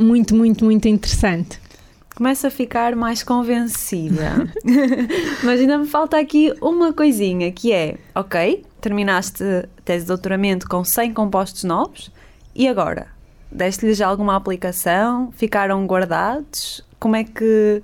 um, 0.00 0.04
muito, 0.04 0.17
muito, 0.34 0.64
muito 0.64 0.88
interessante. 0.88 1.60
Começo 2.14 2.46
a 2.46 2.50
ficar 2.50 2.96
mais 2.96 3.22
convencida. 3.22 4.52
Mas 5.44 5.60
ainda 5.60 5.78
me 5.78 5.86
falta 5.86 6.18
aqui 6.18 6.52
uma 6.60 6.92
coisinha 6.92 7.52
que 7.52 7.72
é, 7.72 7.96
ok, 8.14 8.64
terminaste 8.80 9.44
a 9.44 9.82
tese 9.84 10.04
de 10.04 10.08
doutoramento 10.08 10.68
com 10.68 10.84
100 10.84 11.14
compostos 11.14 11.64
novos 11.64 12.10
e 12.54 12.66
agora? 12.66 13.06
Deste-lhes 13.50 14.00
alguma 14.00 14.34
aplicação? 14.34 15.30
Ficaram 15.32 15.86
guardados? 15.86 16.84
Como 16.98 17.14
é 17.14 17.24
que 17.24 17.82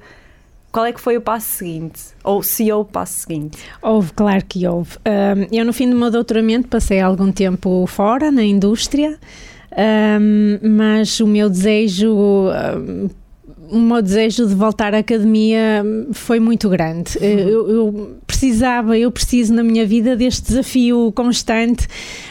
qual 0.75 0.85
é 0.85 0.93
que 0.93 1.01
foi 1.01 1.17
o 1.17 1.21
passo 1.21 1.47
seguinte? 1.59 2.03
Ou 2.25 2.43
se 2.43 2.73
houve 2.73 2.91
o 2.91 2.93
passo 2.93 3.21
seguinte? 3.21 3.59
Houve, 3.81 4.13
claro 4.13 4.45
que 4.45 4.67
houve. 4.67 4.99
Eu, 5.53 5.65
no 5.65 5.73
fim 5.73 5.89
do 5.89 5.95
meu 5.95 6.11
doutoramento, 6.11 6.67
passei 6.67 7.01
algum 7.01 7.31
tempo 7.31 7.87
fora, 7.87 8.33
na 8.33 8.43
indústria, 8.43 9.17
um, 9.77 10.59
mas 10.77 11.21
o 11.21 11.27
meu 11.27 11.49
desejo 11.51 12.15
um, 12.15 13.09
o 13.71 13.79
meu 13.79 14.01
desejo 14.01 14.47
de 14.47 14.55
voltar 14.55 14.95
à 14.95 14.99
academia 14.99 15.85
foi 16.13 16.39
muito 16.39 16.69
grande. 16.69 17.19
Uhum. 17.19 17.25
Eu, 17.25 17.69
eu, 17.71 18.17
precisava, 18.27 18.97
eu 18.97 19.11
preciso 19.11 19.53
na 19.55 19.63
minha 19.63 19.87
vida 19.87 20.17
deste 20.17 20.43
desafio 20.43 21.13
constante 21.13 21.89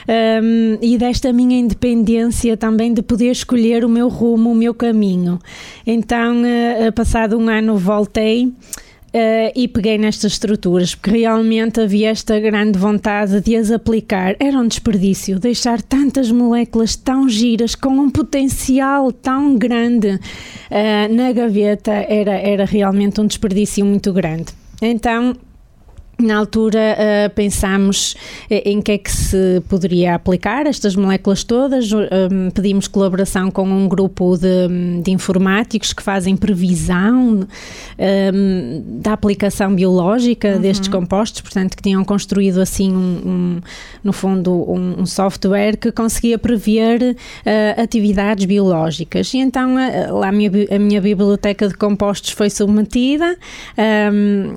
um, 0.08 0.78
e 0.82 0.98
desta 0.98 1.34
minha 1.34 1.58
independência 1.58 2.56
também 2.56 2.94
de 2.94 3.02
poder 3.02 3.32
escolher 3.32 3.84
o 3.84 3.90
meu 3.90 4.08
rumo, 4.08 4.52
o 4.52 4.56
meu 4.56 4.74
caminho. 4.74 5.40
Então, 5.86 6.44
uh, 6.44 6.92
passado 6.94 7.38
um 7.38 7.50
ano, 7.50 7.78
voltei. 7.78 8.52
Uh, 9.16 9.54
e 9.56 9.68
peguei 9.68 9.96
nestas 9.96 10.32
estruturas, 10.32 10.96
porque 10.96 11.12
realmente 11.12 11.80
havia 11.80 12.10
esta 12.10 12.40
grande 12.40 12.80
vontade 12.80 13.40
de 13.42 13.56
as 13.56 13.70
aplicar. 13.70 14.36
Era 14.40 14.58
um 14.58 14.68
desperdício 14.68 15.38
deixar 15.40 15.84
tantas 15.84 16.32
moléculas 16.32 16.96
tão 16.96 17.30
giras, 17.30 17.76
com 17.76 17.92
um 17.92 18.10
potencial 18.10 19.12
tão 19.12 19.56
grande 19.56 20.16
uh, 20.16 21.14
na 21.14 21.32
gaveta, 21.32 21.92
era, 21.92 22.34
era 22.34 22.66
realmente 22.66 23.22
um 23.22 23.28
desperdício 23.28 23.86
muito 23.86 24.12
grande. 24.12 24.48
Então, 24.82 25.36
na 26.20 26.38
altura 26.38 26.80
uh, 26.80 27.30
pensámos 27.34 28.16
eh, 28.50 28.70
em 28.70 28.82
que 28.82 28.92
é 28.92 28.98
que 28.98 29.12
se 29.12 29.62
poderia 29.68 30.16
aplicar 30.16 30.68
estas 30.68 30.96
moléculas 30.96 31.44
todas, 31.44 31.92
um, 31.92 32.52
pedimos 32.54 32.88
colaboração 32.88 33.50
com 33.50 33.68
um 33.68 33.88
grupo 33.88 34.38
de, 34.38 35.02
de 35.02 35.12
informáticos 35.12 35.92
que 35.92 36.04
fazem 36.04 36.38
previsão 36.38 37.48
um, 37.98 38.84
da 39.02 39.14
aplicação 39.14 39.74
biológica 39.74 40.54
uhum. 40.54 40.62
destes 40.62 40.88
compostos, 40.88 41.42
portanto 41.42 41.76
que 41.76 41.82
tinham 41.82 42.04
construído 42.06 42.62
assim 42.62 42.92
um, 42.94 43.22
um 43.26 43.62
no 44.04 44.14
fundo 44.14 44.52
um, 44.72 45.02
um, 45.02 45.06
software 45.06 45.78
que 45.78 45.92
conseguia 45.92 46.38
prever 46.38 47.02
uh, 47.02 47.82
atividades 47.82 48.46
biológicas 48.46 49.34
e 49.34 49.40
então 49.40 49.76
uh, 49.76 50.16
lá 50.16 50.30
a 50.30 50.32
minha, 50.32 50.52
a 50.72 50.80
minha 50.80 51.02
biblioteca 51.02 51.68
de 51.68 51.74
compostos 51.74 52.32
foi 52.32 52.50
submetida 52.50 53.38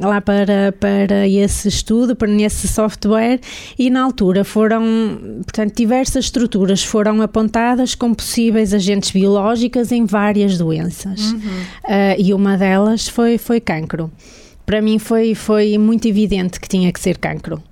lá 0.01 0.21
para, 0.21 0.73
para 0.79 1.27
esse 1.27 1.56
nesse 1.57 1.69
estudo, 1.69 2.17
nesse 2.29 2.69
software, 2.69 3.41
e 3.79 3.89
na 3.89 4.03
altura 4.03 4.45
foram, 4.45 4.83
portanto, 5.43 5.75
diversas 5.75 6.27
estruturas 6.27 6.85
foram 6.85 7.23
apontadas 7.23 7.95
como 7.95 8.15
possíveis 8.15 8.75
agentes 8.75 9.11
biológicos 9.11 9.91
em 9.91 10.05
várias 10.05 10.59
doenças. 10.59 11.33
Uhum. 11.33 11.39
Uh, 11.39 12.17
e 12.19 12.35
uma 12.35 12.57
delas 12.57 13.09
foi, 13.09 13.39
foi 13.39 13.61
cancro. 13.61 14.11
Para 14.67 14.83
mim 14.83 14.99
foi, 14.99 15.35
foi 15.35 15.79
muito 15.79 16.07
evidente 16.07 16.61
que 16.61 16.69
tinha 16.69 16.93
que 16.93 17.01
ser 17.01 17.19
cancro 17.19 17.63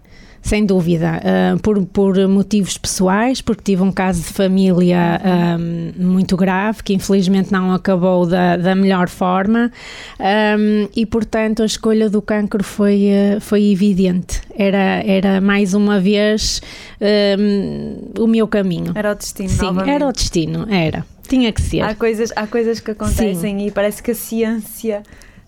sem 0.44 0.66
dúvida, 0.66 1.22
uh, 1.24 1.58
por, 1.60 1.82
por 1.86 2.28
motivos 2.28 2.76
pessoais, 2.76 3.40
porque 3.40 3.62
tive 3.62 3.82
um 3.82 3.90
caso 3.90 4.20
de 4.20 4.28
família 4.28 5.18
um, 5.58 6.04
muito 6.04 6.36
grave, 6.36 6.82
que 6.82 6.92
infelizmente 6.92 7.50
não 7.50 7.72
acabou 7.72 8.26
da, 8.26 8.58
da 8.58 8.74
melhor 8.74 9.08
forma, 9.08 9.72
um, 10.20 10.86
e 10.94 11.06
portanto 11.06 11.62
a 11.62 11.66
escolha 11.66 12.10
do 12.10 12.20
cancro 12.20 12.62
foi, 12.62 13.08
foi 13.40 13.72
evidente. 13.72 14.42
Era, 14.54 15.02
era 15.06 15.40
mais 15.40 15.72
uma 15.72 15.98
vez 15.98 16.60
um, 17.00 18.22
o 18.22 18.26
meu 18.26 18.46
caminho. 18.46 18.92
Era 18.94 19.12
o 19.12 19.14
destino, 19.14 19.48
Sim, 19.48 19.62
novamente. 19.62 19.94
era 19.94 20.06
o 20.06 20.12
destino, 20.12 20.66
era. 20.68 21.06
Tinha 21.26 21.50
que 21.54 21.62
ser. 21.62 21.80
Há 21.80 21.94
coisas, 21.94 22.30
há 22.36 22.46
coisas 22.46 22.80
que 22.80 22.90
acontecem 22.90 23.58
Sim. 23.58 23.66
e 23.66 23.70
parece 23.70 24.02
que 24.02 24.10
a 24.10 24.14
ciência 24.14 25.02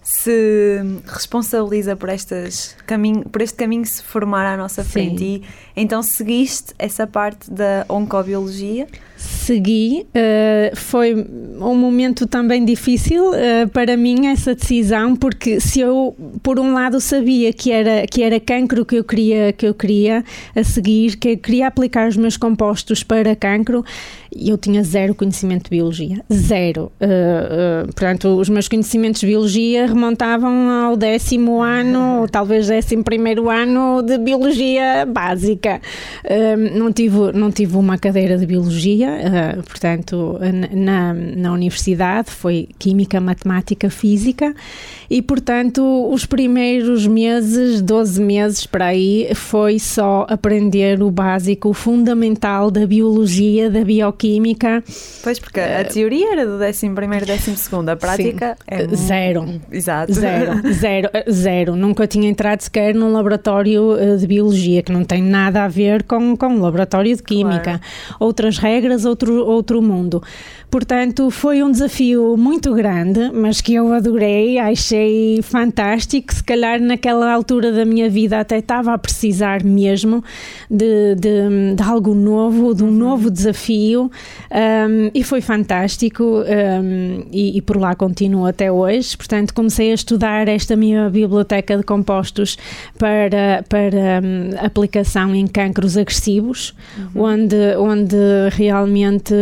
se 0.08 0.84
responsabiliza 1.04 1.96
por, 1.96 2.08
estas 2.08 2.76
caminho, 2.86 3.24
por 3.24 3.42
este 3.42 3.56
caminho 3.56 3.84
se 3.84 4.00
formar 4.00 4.46
à 4.46 4.56
nossa 4.56 4.84
frente. 4.84 5.18
Sim. 5.18 5.42
E 5.76 5.82
então 5.82 6.00
seguiste 6.00 6.72
essa 6.78 7.08
parte 7.08 7.50
da 7.50 7.84
oncobiologia? 7.88 8.86
Segui, 9.16 10.06
uh, 10.14 10.76
foi 10.76 11.12
um 11.12 11.74
momento 11.74 12.24
também 12.24 12.64
difícil 12.64 13.30
uh, 13.30 13.68
para 13.72 13.96
mim 13.96 14.28
essa 14.28 14.54
decisão, 14.54 15.16
porque 15.16 15.58
se 15.58 15.80
eu 15.80 16.14
por 16.40 16.60
um 16.60 16.72
lado 16.72 17.00
sabia 17.00 17.52
que 17.52 17.72
era 17.72 18.06
que 18.06 18.22
era 18.22 18.38
cancro 18.38 18.86
que 18.86 18.94
eu 18.94 19.02
queria 19.02 19.52
que 19.52 19.66
eu 19.66 19.74
queria 19.74 20.24
a 20.54 20.62
seguir, 20.62 21.16
que 21.16 21.30
eu 21.30 21.38
queria 21.38 21.66
aplicar 21.66 22.08
os 22.08 22.16
meus 22.16 22.36
compostos 22.36 23.02
para 23.02 23.34
cancro, 23.34 23.84
eu 24.44 24.58
tinha 24.58 24.82
zero 24.82 25.14
conhecimento 25.14 25.64
de 25.64 25.70
biologia, 25.70 26.22
zero. 26.32 26.92
Uh, 27.00 27.86
portanto, 27.86 28.28
os 28.38 28.48
meus 28.48 28.68
conhecimentos 28.68 29.20
de 29.20 29.26
biologia 29.26 29.86
remontavam 29.86 30.70
ao 30.70 30.96
décimo 30.96 31.62
ano, 31.62 32.20
ou 32.20 32.28
talvez 32.28 32.68
décimo 32.68 33.04
primeiro 33.04 33.48
ano 33.50 34.02
de 34.02 34.18
biologia 34.18 35.06
básica. 35.06 35.80
não 36.74 36.92
tive 36.92 37.16
não 37.32 37.50
tive 37.50 37.76
uma 37.76 37.98
cadeira 37.98 38.36
de 38.36 38.46
biologia 38.46 39.08
uh, 39.08 39.62
portanto, 39.62 40.38
na, 40.72 41.14
na 41.14 41.52
universidade 41.52 42.30
foi 42.30 42.68
Química, 42.78 43.20
Matemática, 43.20 43.90
Física 43.90 44.54
e, 45.08 45.22
portanto, 45.22 45.82
os 46.10 46.26
primeiros 46.26 47.06
meses, 47.06 47.80
12 47.80 48.20
meses 48.20 48.66
para 48.66 48.86
aí, 48.86 49.28
foi 49.34 49.78
só 49.78 50.26
aprender 50.28 51.02
o 51.02 51.10
básico, 51.10 51.68
o 51.68 51.74
fundamental 51.74 52.70
da 52.70 52.86
biologia, 52.86 53.70
da 53.70 53.84
bioquímica. 53.84 54.25
Pois, 55.22 55.38
porque 55.38 55.60
a 55.60 55.82
uh, 55.82 55.92
teoria 55.92 56.32
era 56.32 56.46
do 56.46 56.62
11 56.62 56.90
primeiro, 56.90 57.26
12 57.26 57.56
segundo, 57.56 57.88
a 57.88 57.96
prática 57.96 58.56
sim, 58.58 58.64
é 58.66 58.96
zero. 58.96 59.60
Exato. 59.70 60.12
Zero, 60.12 60.52
zero, 60.72 61.08
zero. 61.30 61.76
Nunca 61.76 62.06
tinha 62.06 62.28
entrado 62.28 62.60
sequer 62.60 62.94
num 62.94 63.12
laboratório 63.12 63.96
de 64.18 64.26
biologia, 64.26 64.82
que 64.82 64.92
não 64.92 65.04
tem 65.04 65.22
nada 65.22 65.64
a 65.64 65.68
ver 65.68 66.02
com, 66.02 66.36
com 66.36 66.60
laboratório 66.60 67.14
de 67.14 67.22
química. 67.22 67.62
Claro. 67.62 67.80
Outras 68.18 68.58
regras 68.58 69.04
outro, 69.04 69.44
outro 69.44 69.80
mundo. 69.82 70.22
Portanto, 70.70 71.30
foi 71.30 71.62
um 71.62 71.70
desafio 71.70 72.36
muito 72.36 72.74
grande, 72.74 73.30
mas 73.32 73.60
que 73.60 73.74
eu 73.74 73.92
adorei, 73.92 74.58
achei 74.58 75.40
fantástico. 75.42 76.34
Se 76.34 76.42
calhar 76.42 76.80
naquela 76.80 77.32
altura 77.32 77.72
da 77.72 77.84
minha 77.84 78.10
vida 78.10 78.40
até 78.40 78.58
estava 78.58 78.92
a 78.92 78.98
precisar 78.98 79.62
mesmo 79.62 80.22
de, 80.70 81.14
de, 81.14 81.74
de 81.74 81.82
algo 81.82 82.14
novo, 82.14 82.74
de 82.74 82.82
um 82.82 82.90
novo 82.90 83.30
desafio, 83.30 84.10
um, 84.50 85.10
e 85.14 85.22
foi 85.22 85.40
fantástico. 85.40 86.24
Um, 86.24 87.26
e, 87.30 87.56
e, 87.58 87.62
por 87.62 87.76
lá 87.76 87.94
continuo 87.94 88.46
até 88.46 88.70
hoje. 88.70 89.16
Portanto, 89.16 89.54
comecei 89.54 89.90
a 89.90 89.94
estudar 89.94 90.48
esta 90.48 90.76
minha 90.76 91.08
biblioteca 91.08 91.76
de 91.76 91.82
compostos 91.82 92.58
para, 92.98 93.64
para 93.68 94.20
um, 94.22 94.64
aplicação 94.64 95.34
em 95.34 95.46
cancros 95.46 95.96
agressivos, 95.96 96.74
uhum. 96.98 97.22
onde, 97.22 97.76
onde 97.78 98.16
realmente 98.52 99.34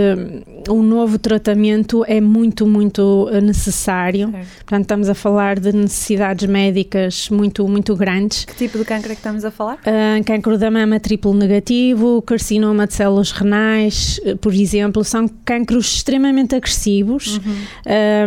um 0.69 0.83
novo 0.83 1.14
tratamento 1.19 2.05
é 2.07 2.21
muito, 2.21 2.67
muito 2.67 3.29
eh, 3.33 3.41
necessário. 3.41 4.31
Certo. 4.31 4.49
Portanto, 4.57 4.83
estamos 4.83 5.09
a 5.09 5.15
falar 5.15 5.59
de 5.59 5.73
necessidades 5.73 6.49
médicas 6.49 7.29
muito, 7.31 7.67
muito 7.69 7.95
grandes. 7.97 8.45
Que 8.45 8.55
tipo 8.55 8.79
de 8.79 8.85
câncer 8.85 9.07
é 9.07 9.09
que 9.11 9.21
estamos 9.21 9.45
a 9.45 9.51
falar? 9.51 9.77
Uh, 9.77 10.25
cancro 10.25 10.59
da 10.59 10.71
mama 10.71 10.99
triplo 10.99 11.35
negativo, 11.35 12.23
carcinoma 12.23 12.87
de 12.87 12.95
células 12.95 13.33
renais, 13.33 14.21
eh, 14.25 14.35
por 14.35 14.53
exemplo, 14.53 15.05
são 15.05 15.29
cancros 15.45 15.97
extremamente 15.97 16.55
agressivos, 16.55 17.39
uhum. 17.39 17.53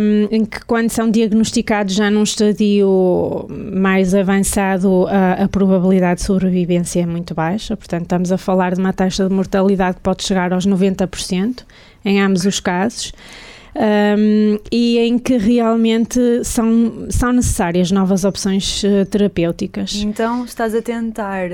um, 0.02 0.36
em 0.36 0.46
que 0.46 0.64
quando 0.66 0.90
são 0.90 1.10
diagnosticados 1.10 1.96
já 1.96 2.10
num 2.10 2.24
estadio 2.24 3.48
mais 3.50 4.14
avançado, 4.14 5.08
a, 5.08 5.44
a 5.44 5.48
probabilidade 5.48 6.22
de 6.22 6.26
sobrevivência 6.26 7.02
é 7.02 7.06
muito 7.06 7.34
baixa. 7.34 7.76
Portanto, 7.76 8.04
estamos 8.04 8.32
a 8.32 8.38
falar 8.38 8.74
de 8.74 8.80
uma 8.80 8.94
taxa 8.94 9.28
de 9.28 9.34
mortalidade 9.34 9.98
que 9.98 10.02
pode 10.02 10.24
chegar 10.24 10.54
aos 10.54 10.68
90% 10.68 11.64
em 12.08 12.22
ambos 12.22 12.46
os 12.46 12.60
casos. 12.60 13.12
Um, 13.76 14.58
e 14.72 14.98
em 14.98 15.20
que 15.20 15.38
realmente 15.38 16.44
são, 16.44 17.06
são 17.12 17.32
necessárias 17.32 17.92
novas 17.92 18.24
opções 18.24 18.82
uh, 18.84 19.06
terapêuticas. 19.06 19.94
Então 19.94 20.46
estás 20.46 20.74
a 20.74 20.82
tentar 20.82 21.52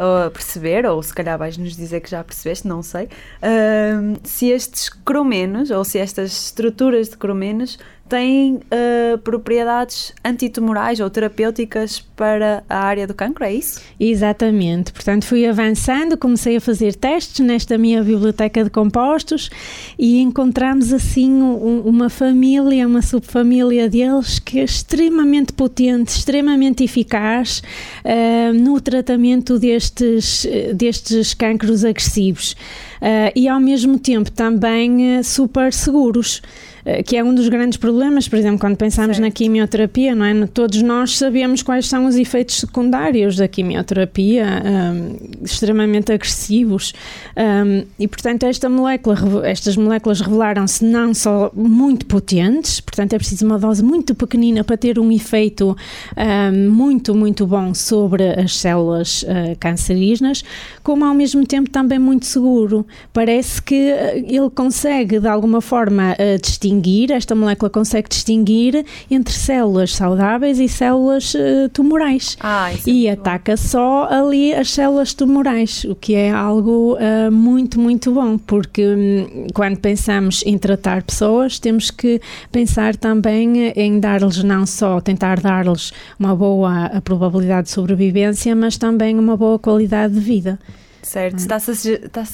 uh, 0.00 0.30
perceber, 0.32 0.84
ou 0.86 1.00
se 1.00 1.14
calhar 1.14 1.38
vais 1.38 1.56
nos 1.56 1.76
dizer 1.76 2.00
que 2.00 2.10
já 2.10 2.24
percebeste, 2.24 2.66
não 2.66 2.82
sei, 2.82 3.04
uh, 3.04 4.18
se 4.24 4.48
estes 4.48 4.88
cromenos 4.88 5.70
ou 5.70 5.84
se 5.84 5.98
estas 5.98 6.46
estruturas 6.46 7.10
de 7.10 7.16
cromenos 7.16 7.78
têm 8.10 8.56
uh, 8.56 9.18
propriedades 9.18 10.12
antitumorais 10.24 10.98
ou 10.98 11.08
terapêuticas 11.08 12.00
para 12.16 12.64
a 12.68 12.78
área 12.78 13.06
do 13.06 13.14
cancro, 13.14 13.44
é 13.44 13.54
isso? 13.54 13.80
Exatamente. 13.98 14.92
Portanto, 14.92 15.24
fui 15.24 15.46
avançando, 15.46 16.18
comecei 16.18 16.56
a 16.56 16.60
fazer 16.60 16.96
testes 16.96 17.38
nesta 17.38 17.78
minha 17.78 18.02
biblioteca 18.02 18.64
de 18.64 18.68
compostos 18.68 19.48
e 19.96 20.20
encontramos 20.20 20.92
assim 20.92 21.30
um, 21.30 21.82
uma 21.82 22.10
família, 22.10 22.86
uma 22.86 23.00
subfamília 23.00 23.88
deles 23.88 24.40
que 24.40 24.58
é 24.58 24.64
extremamente 24.64 25.52
potente, 25.52 26.08
extremamente 26.08 26.82
eficaz 26.82 27.62
uh, 28.04 28.52
no 28.52 28.80
tratamento 28.80 29.56
destes, 29.56 30.46
destes 30.74 31.32
cancros 31.32 31.84
agressivos. 31.84 32.56
Uh, 33.00 33.32
e 33.36 33.48
ao 33.48 33.60
mesmo 33.60 33.98
tempo 33.98 34.30
também 34.32 35.22
super 35.22 35.72
seguros. 35.72 36.42
Uh, 36.86 37.02
que 37.04 37.16
é 37.16 37.24
um 37.24 37.34
dos 37.34 37.48
grandes 37.48 37.76
problemas, 37.76 38.28
por 38.28 38.38
exemplo, 38.38 38.58
quando 38.58 38.76
pensamos 38.76 39.16
certo. 39.16 39.26
na 39.26 39.30
quimioterapia, 39.30 40.14
não 40.14 40.24
é? 40.24 40.46
Todos 40.46 40.82
nós 40.82 41.16
sabemos 41.16 41.62
quais 41.62 41.88
são 41.88 42.06
os 42.06 42.16
efeitos 42.16 42.56
secundários 42.56 43.36
da 43.36 43.48
quimioterapia, 43.48 44.46
um, 44.64 45.44
extremamente 45.44 46.12
agressivos, 46.12 46.92
um, 47.36 47.84
e 47.98 48.08
portanto 48.08 48.44
esta 48.44 48.68
molécula, 48.68 49.46
estas 49.46 49.76
moléculas 49.76 50.20
revelaram-se 50.20 50.84
não 50.84 51.12
só 51.14 51.50
muito 51.54 52.06
potentes, 52.06 52.80
portanto 52.80 53.12
é 53.12 53.18
preciso 53.18 53.46
uma 53.46 53.58
dose 53.58 53.82
muito 53.82 54.14
pequenina 54.14 54.64
para 54.64 54.76
ter 54.76 54.98
um 54.98 55.10
efeito 55.10 55.76
um, 56.16 56.70
muito, 56.70 57.14
muito 57.14 57.46
bom 57.46 57.74
sobre 57.74 58.24
as 58.28 58.56
células 58.56 59.22
uh, 59.22 59.56
cancerígenas, 59.58 60.42
como 60.82 61.04
ao 61.04 61.14
mesmo 61.14 61.46
tempo 61.46 61.70
também 61.70 61.98
muito 61.98 62.26
seguro. 62.26 62.86
Parece 63.12 63.60
que 63.62 63.74
ele 63.74 64.50
consegue 64.54 65.18
de 65.18 65.28
alguma 65.28 65.60
forma 65.60 66.12
uh, 66.12 66.40
distinguir, 66.40 66.69
esta 67.10 67.34
molécula 67.34 67.70
consegue 67.70 68.08
distinguir 68.08 68.84
entre 69.10 69.34
células 69.34 69.94
saudáveis 69.94 70.58
e 70.58 70.68
células 70.68 71.34
uh, 71.34 71.68
tumorais. 71.72 72.36
Ah, 72.40 72.70
e 72.86 73.06
é 73.06 73.12
ataca 73.12 73.52
bom. 73.52 73.56
só 73.56 74.08
ali 74.10 74.54
as 74.54 74.70
células 74.70 75.14
tumorais, 75.14 75.84
o 75.84 75.94
que 75.94 76.14
é 76.14 76.30
algo 76.30 76.96
uh, 76.96 77.32
muito, 77.32 77.80
muito 77.80 78.12
bom, 78.12 78.38
porque 78.38 78.86
um, 78.86 79.46
quando 79.54 79.78
pensamos 79.78 80.42
em 80.46 80.58
tratar 80.58 81.02
pessoas, 81.02 81.58
temos 81.58 81.90
que 81.90 82.20
pensar 82.52 82.96
também 82.96 83.72
em 83.76 83.98
dar-lhes 83.98 84.42
não 84.42 84.66
só 84.66 85.00
tentar 85.00 85.40
dar-lhes 85.40 85.92
uma 86.18 86.34
boa 86.34 87.00
probabilidade 87.02 87.68
de 87.68 87.72
sobrevivência, 87.72 88.54
mas 88.54 88.76
também 88.76 89.18
uma 89.18 89.36
boa 89.36 89.58
qualidade 89.58 90.14
de 90.14 90.20
vida. 90.20 90.58
Certo, 91.02 91.34
hum. 91.34 91.38
está-se 91.38 91.70
a, 91.70 92.06
está 92.06 92.24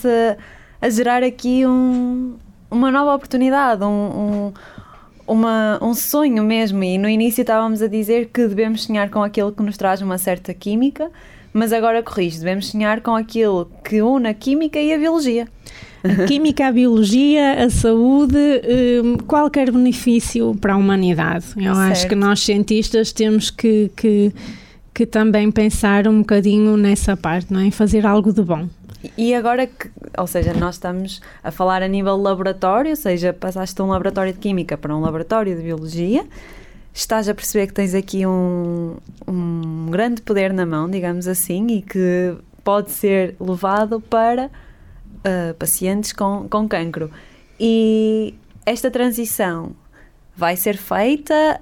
a, 0.80 0.90
gerar 0.90 1.22
aqui 1.22 1.66
um, 1.66 2.36
uma 2.76 2.90
nova 2.90 3.14
oportunidade, 3.14 3.82
um, 3.82 3.86
um, 3.86 4.52
uma, 5.26 5.78
um 5.82 5.94
sonho 5.94 6.44
mesmo. 6.44 6.84
E 6.84 6.98
no 6.98 7.08
início 7.08 7.40
estávamos 7.40 7.82
a 7.82 7.88
dizer 7.88 8.26
que 8.26 8.46
devemos 8.46 8.84
sonhar 8.84 9.10
com 9.10 9.22
aquilo 9.22 9.50
que 9.50 9.62
nos 9.62 9.76
traz 9.76 10.02
uma 10.02 10.18
certa 10.18 10.52
química, 10.54 11.10
mas 11.52 11.72
agora 11.72 12.02
corrijo, 12.02 12.38
devemos 12.38 12.68
sonhar 12.68 13.00
com 13.00 13.16
aquilo 13.16 13.70
que 13.82 14.02
une 14.02 14.28
a 14.28 14.34
química 14.34 14.78
e 14.78 14.92
a 14.92 14.98
biologia. 14.98 15.48
A 16.04 16.26
química, 16.26 16.68
a 16.68 16.72
biologia, 16.72 17.64
a 17.64 17.70
saúde, 17.70 18.36
hum, 19.02 19.16
qualquer 19.26 19.72
benefício 19.72 20.54
para 20.60 20.74
a 20.74 20.76
humanidade. 20.76 21.46
Eu 21.56 21.74
certo. 21.74 21.92
acho 21.92 22.08
que 22.08 22.14
nós 22.14 22.40
cientistas 22.40 23.10
temos 23.10 23.50
que, 23.50 23.90
que, 23.96 24.32
que 24.94 25.06
também 25.06 25.50
pensar 25.50 26.06
um 26.06 26.18
bocadinho 26.18 26.76
nessa 26.76 27.16
parte, 27.16 27.52
não 27.52 27.60
é? 27.60 27.64
Em 27.64 27.70
fazer 27.70 28.06
algo 28.06 28.32
de 28.32 28.42
bom. 28.42 28.68
E 29.16 29.34
agora 29.34 29.66
que, 29.66 29.90
ou 30.16 30.26
seja, 30.26 30.54
nós 30.54 30.76
estamos 30.76 31.20
a 31.42 31.50
falar 31.50 31.82
a 31.82 31.88
nível 31.88 32.16
laboratório, 32.16 32.90
ou 32.90 32.96
seja, 32.96 33.32
passaste 33.32 33.74
de 33.74 33.82
um 33.82 33.88
laboratório 33.88 34.32
de 34.32 34.38
química 34.38 34.76
para 34.76 34.94
um 34.94 35.00
laboratório 35.00 35.56
de 35.56 35.62
biologia, 35.62 36.26
estás 36.92 37.28
a 37.28 37.34
perceber 37.34 37.66
que 37.66 37.74
tens 37.74 37.94
aqui 37.94 38.26
um, 38.26 38.96
um 39.26 39.88
grande 39.90 40.22
poder 40.22 40.52
na 40.52 40.64
mão, 40.64 40.88
digamos 40.88 41.28
assim, 41.28 41.66
e 41.68 41.82
que 41.82 42.36
pode 42.64 42.90
ser 42.90 43.36
levado 43.38 44.00
para 44.00 44.46
uh, 44.46 45.54
pacientes 45.54 46.12
com, 46.12 46.48
com 46.48 46.68
cancro. 46.68 47.10
E 47.60 48.34
esta 48.64 48.90
transição 48.90 49.72
vai 50.34 50.56
ser 50.56 50.76
feita? 50.76 51.60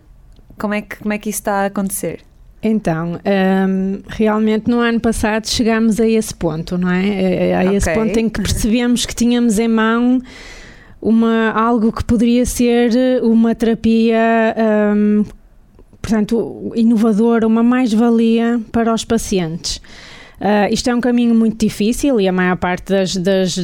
Como 0.59 0.75
é 0.75 0.83
que, 0.83 0.97
como 0.97 1.13
é 1.13 1.19
que 1.19 1.31
isso 1.31 1.41
está 1.41 1.63
a 1.63 1.67
acontecer? 1.67 2.25
Então, 2.67 3.21
um, 3.69 4.01
realmente 4.09 4.71
no 4.71 4.81
ano 4.81 4.99
passado 4.99 5.47
chegámos 5.47 6.01
a 6.01 6.09
esse 6.09 6.35
ponto, 6.35 6.79
não 6.79 6.91
é? 6.91 7.53
A, 7.53 7.61
a 7.61 7.65
okay. 7.65 7.77
esse 7.77 7.93
ponto 7.93 8.19
em 8.19 8.27
que 8.31 8.41
percebemos 8.43 9.05
que 9.05 9.15
tínhamos 9.15 9.59
em 9.59 9.69
mão 9.69 10.19
uma, 11.01 11.51
algo 11.51 11.93
que 11.93 12.03
poderia 12.03 12.47
ser 12.47 13.23
uma 13.23 13.55
terapia, 13.55 14.57
um, 14.97 15.25
portanto, 16.01 16.73
inovadora, 16.75 17.47
uma 17.47 17.63
mais-valia 17.63 18.59
para 18.73 18.95
os 18.95 19.05
pacientes. 19.05 19.83
Uh, 20.41 20.73
isto 20.73 20.91
é 20.91 20.95
um 20.95 21.01
caminho 21.01 21.35
muito 21.35 21.65
difícil 21.65 22.21
e 22.21 22.27
a 22.27 22.33
maior 22.33 22.57
parte 22.57 22.93
das, 22.93 23.17
das, 23.17 23.57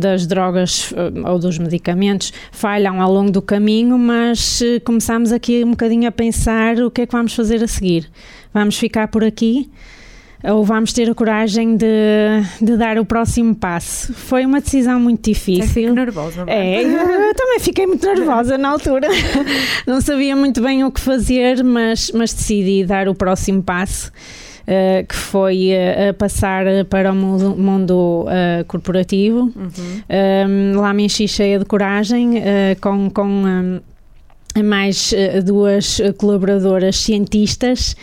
das 0.00 0.26
drogas 0.26 0.90
uh, 0.92 1.30
ou 1.30 1.38
dos 1.38 1.58
medicamentos 1.58 2.32
falham 2.50 3.00
ao 3.00 3.12
longo 3.12 3.30
do 3.30 3.40
caminho, 3.40 3.96
mas 3.96 4.60
uh, 4.60 4.80
começamos 4.84 5.30
aqui 5.30 5.64
um 5.64 5.70
bocadinho 5.70 6.08
a 6.08 6.12
pensar 6.12 6.78
o 6.78 6.90
que 6.90 7.02
é 7.02 7.06
que 7.06 7.12
vamos 7.12 7.34
fazer 7.34 7.62
a 7.62 7.68
seguir. 7.68 8.10
Vamos 8.52 8.76
ficar 8.76 9.08
por 9.08 9.24
aqui? 9.24 9.70
ou 10.44 10.64
vamos 10.64 10.92
ter 10.92 11.08
a 11.08 11.14
coragem 11.14 11.76
de, 11.76 11.86
de 12.60 12.76
dar 12.76 12.98
o 12.98 13.04
próximo 13.04 13.54
passo. 13.54 14.12
Foi 14.12 14.44
uma 14.44 14.60
decisão 14.60 14.98
muito 14.98 15.30
difícil. 15.30 15.68
Fico 15.68 15.92
nervosa. 15.92 16.44
É, 16.48 16.82
eu 16.82 17.34
também 17.34 17.60
fiquei 17.60 17.86
muito 17.86 18.04
nervosa 18.04 18.58
na 18.58 18.70
altura. 18.70 19.08
Não 19.86 20.00
sabia 20.00 20.34
muito 20.34 20.60
bem 20.60 20.82
o 20.84 20.90
que 20.90 21.00
fazer, 21.00 21.62
mas, 21.62 22.10
mas 22.12 22.34
decidi 22.34 22.84
dar 22.84 23.08
o 23.08 23.14
próximo 23.14 23.62
passo. 23.62 24.10
Uh, 24.62 25.04
que 25.04 25.14
foi 25.16 25.70
uh, 25.72 26.14
passar 26.14 26.64
para 26.88 27.10
o 27.10 27.14
mundo, 27.14 27.56
mundo 27.56 28.26
corporativo. 28.68 29.52
Uhum. 29.56 30.72
Um, 30.76 30.80
lá 30.80 30.94
me 30.94 31.04
enchi 31.04 31.26
cheia 31.26 31.58
de 31.58 31.64
coragem, 31.64 32.34
com, 32.80 33.10
com 33.10 33.26
um, 33.26 33.80
mais 34.62 35.12
duas 35.44 36.00
colaboradoras 36.18 36.96
cientistas, 36.96 37.96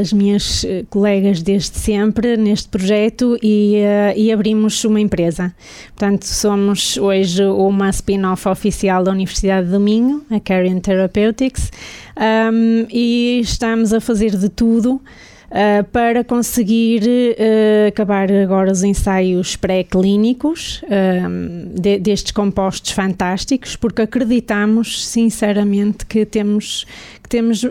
as 0.00 0.12
minhas 0.12 0.64
colegas 0.90 1.42
desde 1.42 1.76
sempre 1.78 2.36
neste 2.36 2.68
projeto 2.68 3.38
e, 3.42 3.76
e 4.16 4.32
abrimos 4.32 4.82
uma 4.84 5.00
empresa. 5.00 5.54
Portanto, 5.94 6.24
somos 6.24 6.96
hoje 6.96 7.44
uma 7.44 7.90
spin-off 7.90 8.48
oficial 8.48 9.04
da 9.04 9.12
Universidade 9.12 9.68
do 9.68 9.78
Minho, 9.78 10.24
a 10.30 10.40
Carrion 10.40 10.80
Therapeutics, 10.80 11.70
um, 12.16 12.86
e 12.90 13.40
estamos 13.42 13.92
a 13.92 14.00
fazer 14.00 14.36
de 14.36 14.48
tudo 14.48 15.00
uh, 15.50 15.84
para 15.90 16.24
conseguir 16.24 17.02
uh, 17.02 17.88
acabar 17.88 18.30
agora 18.30 18.70
os 18.70 18.82
ensaios 18.82 19.56
pré-clínicos 19.56 20.82
uh, 20.84 21.80
de, 21.80 21.98
destes 21.98 22.32
compostos 22.32 22.92
fantásticos, 22.92 23.76
porque 23.76 24.02
acreditamos 24.02 25.06
sinceramente 25.06 26.06
que 26.06 26.24
temos, 26.24 26.86
que 27.22 27.28
temos 27.28 27.64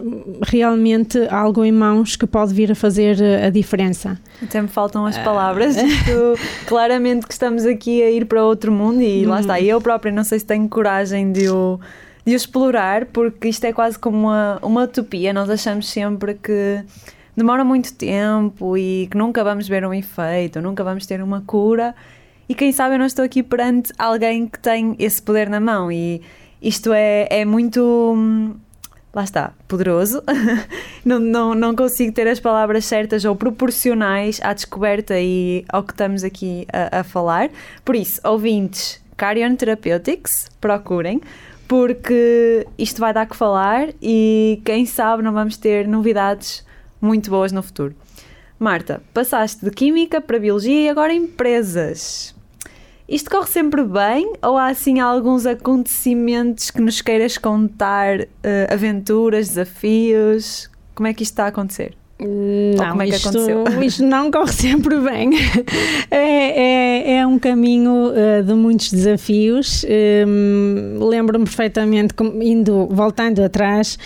realmente 0.43 1.19
algo 1.29 1.63
em 1.63 1.71
mãos 1.71 2.15
que 2.15 2.25
pode 2.25 2.53
vir 2.53 2.71
a 2.71 2.75
fazer 2.75 3.17
a 3.45 3.49
diferença. 3.49 4.19
Até 4.41 4.61
me 4.61 4.67
faltam 4.67 5.05
as 5.05 5.17
palavras. 5.17 5.75
claramente 6.67 7.25
que 7.25 7.33
estamos 7.33 7.65
aqui 7.65 8.01
a 8.03 8.09
ir 8.09 8.25
para 8.25 8.43
outro 8.43 8.71
mundo 8.71 9.01
e 9.01 9.25
lá 9.25 9.39
está. 9.39 9.59
Eu 9.59 9.79
própria 9.79 10.11
não 10.11 10.23
sei 10.23 10.39
se 10.39 10.45
tenho 10.45 10.67
coragem 10.67 11.31
de 11.31 11.49
o 11.49 11.79
de 12.25 12.33
explorar, 12.33 13.05
porque 13.05 13.47
isto 13.49 13.63
é 13.65 13.71
quase 13.71 13.99
como 13.99 14.17
uma, 14.17 14.57
uma 14.63 14.83
utopia. 14.85 15.31
Nós 15.31 15.47
achamos 15.47 15.87
sempre 15.87 16.33
que 16.33 16.83
demora 17.35 17.63
muito 17.63 17.93
tempo 17.93 18.77
e 18.77 19.07
que 19.11 19.17
nunca 19.17 19.43
vamos 19.43 19.67
ver 19.67 19.85
um 19.85 19.93
efeito, 19.93 20.61
nunca 20.61 20.83
vamos 20.83 21.05
ter 21.05 21.21
uma 21.21 21.41
cura. 21.41 21.93
E 22.47 22.53
quem 22.53 22.71
sabe 22.71 22.95
eu 22.95 22.99
não 22.99 23.05
estou 23.05 23.25
aqui 23.25 23.41
perante 23.41 23.91
alguém 23.97 24.47
que 24.47 24.59
tem 24.59 24.95
esse 24.99 25.21
poder 25.21 25.49
na 25.49 25.59
mão. 25.59 25.91
E 25.91 26.21
isto 26.61 26.93
é, 26.93 27.27
é 27.29 27.45
muito. 27.45 28.55
Lá 29.13 29.23
está, 29.23 29.53
poderoso. 29.67 30.21
não, 31.03 31.19
não, 31.19 31.55
não 31.55 31.75
consigo 31.75 32.11
ter 32.11 32.27
as 32.27 32.39
palavras 32.39 32.85
certas 32.85 33.23
ou 33.23 33.35
proporcionais 33.35 34.39
à 34.43 34.53
descoberta 34.53 35.19
e 35.19 35.63
ao 35.69 35.83
que 35.83 35.93
estamos 35.93 36.23
aqui 36.23 36.67
a, 36.71 36.99
a 36.99 37.03
falar. 37.03 37.49
Por 37.83 37.95
isso, 37.95 38.19
ouvintes, 38.23 39.01
Carrion 39.15 39.55
Therapeutics, 39.55 40.49
procurem, 40.59 41.21
porque 41.65 42.67
isto 42.77 42.99
vai 42.99 43.13
dar 43.13 43.25
que 43.25 43.37
falar 43.37 43.87
e 44.01 44.61
quem 44.65 44.85
sabe 44.85 45.23
não 45.23 45.31
vamos 45.31 45.55
ter 45.55 45.87
novidades 45.87 46.64
muito 47.05 47.29
boas 47.29 47.51
no 47.51 47.63
futuro. 47.63 47.95
Marta, 48.57 49.01
passaste 49.13 49.63
de 49.63 49.71
Química 49.71 50.19
para 50.19 50.39
Biologia 50.39 50.81
e 50.81 50.89
agora 50.89 51.13
empresas. 51.13 52.33
Isto 53.07 53.29
corre 53.29 53.47
sempre 53.47 53.83
bem 53.83 54.33
ou 54.41 54.57
há 54.57 54.67
assim 54.67 54.99
alguns 54.99 55.45
acontecimentos 55.45 56.71
que 56.71 56.81
nos 56.81 57.01
queiras 57.01 57.37
contar, 57.37 58.21
uh, 58.21 58.27
aventuras, 58.73 59.49
desafios? 59.49 60.69
Como 60.95 61.05
é 61.07 61.13
que 61.13 61.21
isto 61.21 61.33
está 61.33 61.45
a 61.45 61.47
acontecer? 61.49 61.95
Não, 62.17 62.91
como 62.91 63.01
é 63.01 63.07
que 63.07 63.15
isto, 63.15 63.29
aconteceu? 63.29 63.63
isto 63.83 64.03
não 64.03 64.31
corre 64.31 64.53
sempre 64.53 64.99
bem. 64.99 65.31
É, 66.11 67.11
é, 67.11 67.17
é 67.17 67.27
um 67.27 67.37
caminho 67.37 68.11
uh, 68.11 68.43
de 68.43 68.53
muitos 68.53 68.91
desafios. 68.91 69.85
Um, 70.27 70.99
Lembro-me 71.09 71.43
perfeitamente, 71.43 72.13
indo, 72.41 72.87
voltando 72.89 73.43
atrás, 73.43 73.97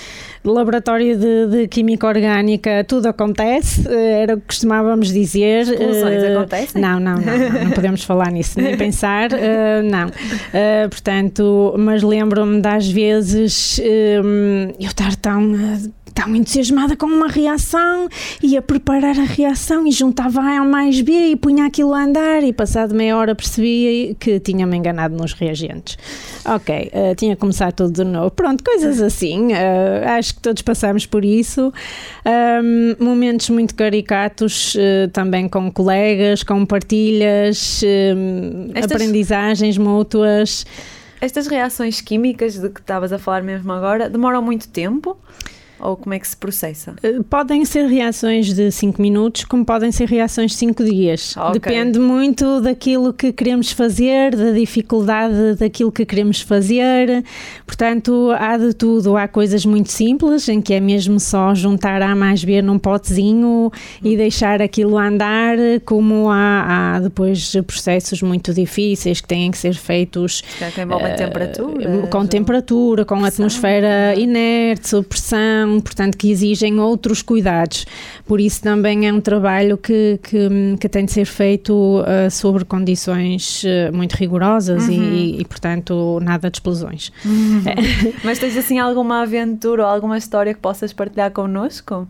laboratório 0.44 1.18
de, 1.18 1.48
de, 1.48 1.68
química 1.68 2.08
orgânica, 2.08 2.84
tudo 2.88 3.08
acontece, 3.08 3.88
eh, 3.88 4.22
era 4.22 4.36
o 4.36 4.40
que 4.40 4.48
costumávamos 4.48 5.12
dizer. 5.12 5.64
Explosões 5.64 6.24
uh, 6.24 6.38
acontecem? 6.38 6.82
Não, 6.82 7.00
não, 7.00 7.16
não, 7.20 7.38
não, 7.38 7.64
não, 7.66 7.72
podemos 7.72 8.04
falar 8.04 8.32
nisso, 8.32 8.60
nem 8.60 8.78
pensar, 8.78 9.32
uh, 9.32 9.84
não. 9.84 10.08
Uh, 10.08 10.90
portanto, 10.90 11.76
mas 11.78 12.02
lembro-me 12.02 12.62
das 12.62 12.88
vezes 12.88 13.80
eu 13.80 14.88
estar 14.88 15.16
tão 15.18 15.54
tão 16.20 16.36
entusiasmada 16.36 16.98
com 16.98 17.06
uma 17.06 17.28
reação, 17.28 18.10
ia 18.44 18.62
preparar 18.62 19.18
a 19.18 19.24
reação 19.24 19.88
e 19.88 19.92
juntava 19.92 20.42
A 20.42 20.66
mais 20.66 21.00
B 21.00 21.12
e 21.14 21.36
punha 21.36 21.66
aquilo 21.66 21.94
a 21.94 22.04
andar 22.04 22.44
e 22.44 22.52
passado 22.52 22.94
meia 22.94 23.16
hora 23.16 23.34
percebia 23.34 24.14
que 24.16 24.38
tinha-me 24.40 24.76
enganado 24.76 25.16
nos 25.16 25.32
reagentes. 25.32 25.98
Ok, 26.46 26.92
uh, 26.94 27.16
tinha 27.16 27.36
que 27.36 27.40
começar 27.40 27.72
tudo 27.72 27.94
de 27.94 28.04
novo. 28.04 28.32
Pronto, 28.32 28.64
coisas 28.64 29.02
assim. 29.02 29.48
Uh, 29.48 30.10
acho 30.18 30.36
que 30.36 30.42
todos 30.42 30.62
passamos 30.62 31.06
por 31.06 31.24
isso. 31.24 31.72
Um, 32.26 33.04
momentos 33.04 33.50
muito 33.50 33.74
caricatos 33.74 34.76
uh, 34.76 35.10
também 35.14 35.48
com 35.48 35.72
colegas, 35.72 36.44
com 36.44 36.66
partilhas, 36.66 37.82
Estas... 38.76 38.92
aprendizagens 38.92 39.78
mútuas. 39.78 40.66
Estas 41.22 41.48
reações 41.48 42.02
químicas 42.02 42.60
de 42.60 42.70
que 42.70 42.82
estavas 42.82 43.14
a 43.14 43.20
falar 43.20 43.42
mesmo 43.42 43.72
agora 43.72 44.10
demoram 44.10 44.42
muito 44.42 44.68
tempo? 44.68 45.18
Ou 45.80 45.96
como 45.96 46.14
é 46.14 46.20
que 46.20 46.28
se 46.28 46.36
processa? 46.36 46.96
Eh, 47.02 47.20
podem 47.30 47.64
ser 47.64 47.86
reações 47.86 48.54
de 48.54 48.72
5 48.72 49.02
minutos, 49.02 49.46
como 49.46 49.66
podem 49.66 49.92
ser 49.92 50.08
reações 50.08 50.52
de 50.52 50.58
5 50.58 50.84
dias. 50.84 51.36
Okay. 51.38 51.52
Depende 51.54 52.00
muito 52.00 52.62
daquilo 52.62 53.14
que 53.14 53.32
queremos 53.32 53.72
fazer, 53.72 54.36
da 54.36 54.52
dificuldade 54.52 55.56
daquilo 55.58 55.92
que 55.92 56.06
queremos 56.06 56.42
fazer. 56.42 57.24
Portanto, 57.66 58.32
há 58.38 58.58
de 58.58 58.74
tudo. 58.74 59.16
Há 59.16 59.28
coisas 59.28 59.66
muito 59.66 59.92
simples, 59.92 60.50
em 60.50 60.62
que 60.62 60.74
é 60.74 60.80
mesmo 60.80 61.20
só 61.20 61.56
juntar 61.56 62.02
A 62.02 62.16
mais 62.16 62.44
B 62.44 62.62
num 62.62 62.78
potezinho 62.78 63.72
e 64.04 64.18
deixar 64.18 64.62
aquilo 64.62 64.98
andar, 64.98 65.58
como 65.86 66.30
há, 66.30 66.96
há 66.96 67.00
depois 67.00 67.54
processos 67.66 68.22
muito 68.22 68.54
difíceis 68.54 69.22
que 69.22 69.28
têm 69.28 69.52
que 69.52 69.58
ser 69.58 69.76
feitos. 69.76 70.44
Que 70.74 70.82
envolvem 70.82 71.14
uh, 71.14 71.18
temperatura. 71.18 72.08
Com 72.08 72.26
temperatura, 72.26 73.06
com 73.06 73.22
pressão, 73.22 73.46
atmosfera 73.46 74.16
inerte, 74.16 74.90
sob 74.90 75.08
pressão 75.08 75.69
portanto, 75.84 76.18
que 76.18 76.32
exigem 76.32 76.80
outros 76.80 77.22
cuidados. 77.22 77.86
Por 78.26 78.40
isso 78.40 78.62
também 78.62 79.08
é 79.08 79.14
um 79.14 79.22
trabalho 79.22 79.78
que, 79.78 80.20
que, 80.24 80.78
que 80.80 80.90
tem 80.90 81.06
de 81.06 81.12
ser 81.12 81.26
feito 81.26 81.74
uh, 81.74 82.30
sobre 82.32 82.66
condições 82.66 83.64
uh, 83.64 83.96
muito 83.96 84.14
rigorosas 84.14 84.88
uhum. 84.88 84.94
e, 84.94 85.42
e, 85.42 85.46
portanto, 85.46 86.20
nada 86.22 86.50
de 86.50 86.58
explosões. 86.58 87.12
Uhum. 87.26 87.64
Mas 88.24 88.40
tens 88.40 88.56
assim 88.58 88.80
alguma 88.80 89.22
aventura 89.22 89.84
ou 89.84 89.90
alguma 89.90 90.18
história 90.18 90.54
que 90.54 90.60
possas 90.60 90.94
partilhar 90.94 91.32
connosco? 91.32 92.08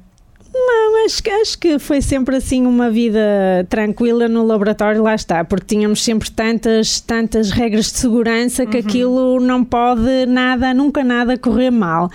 Não, 0.52 1.06
acho, 1.06 1.22
acho 1.42 1.60
que 1.60 1.78
foi 1.78 2.02
sempre 2.02 2.36
assim 2.36 2.66
uma 2.66 2.90
vida 2.90 3.20
tranquila 3.70 4.28
no 4.28 4.46
laboratório, 4.46 5.04
lá 5.04 5.14
está, 5.14 5.44
porque 5.44 5.76
tínhamos 5.76 6.04
sempre 6.04 6.32
tantas, 6.32 7.00
tantas 7.00 7.52
regras 7.52 7.92
de 7.92 8.00
segurança 8.00 8.66
que 8.66 8.78
uhum. 8.78 8.84
aquilo 8.84 9.40
não 9.40 9.64
pode 9.64 10.26
nada, 10.28 10.74
nunca 10.74 11.04
nada 11.04 11.38
correr 11.38 11.70
mal. 11.70 12.10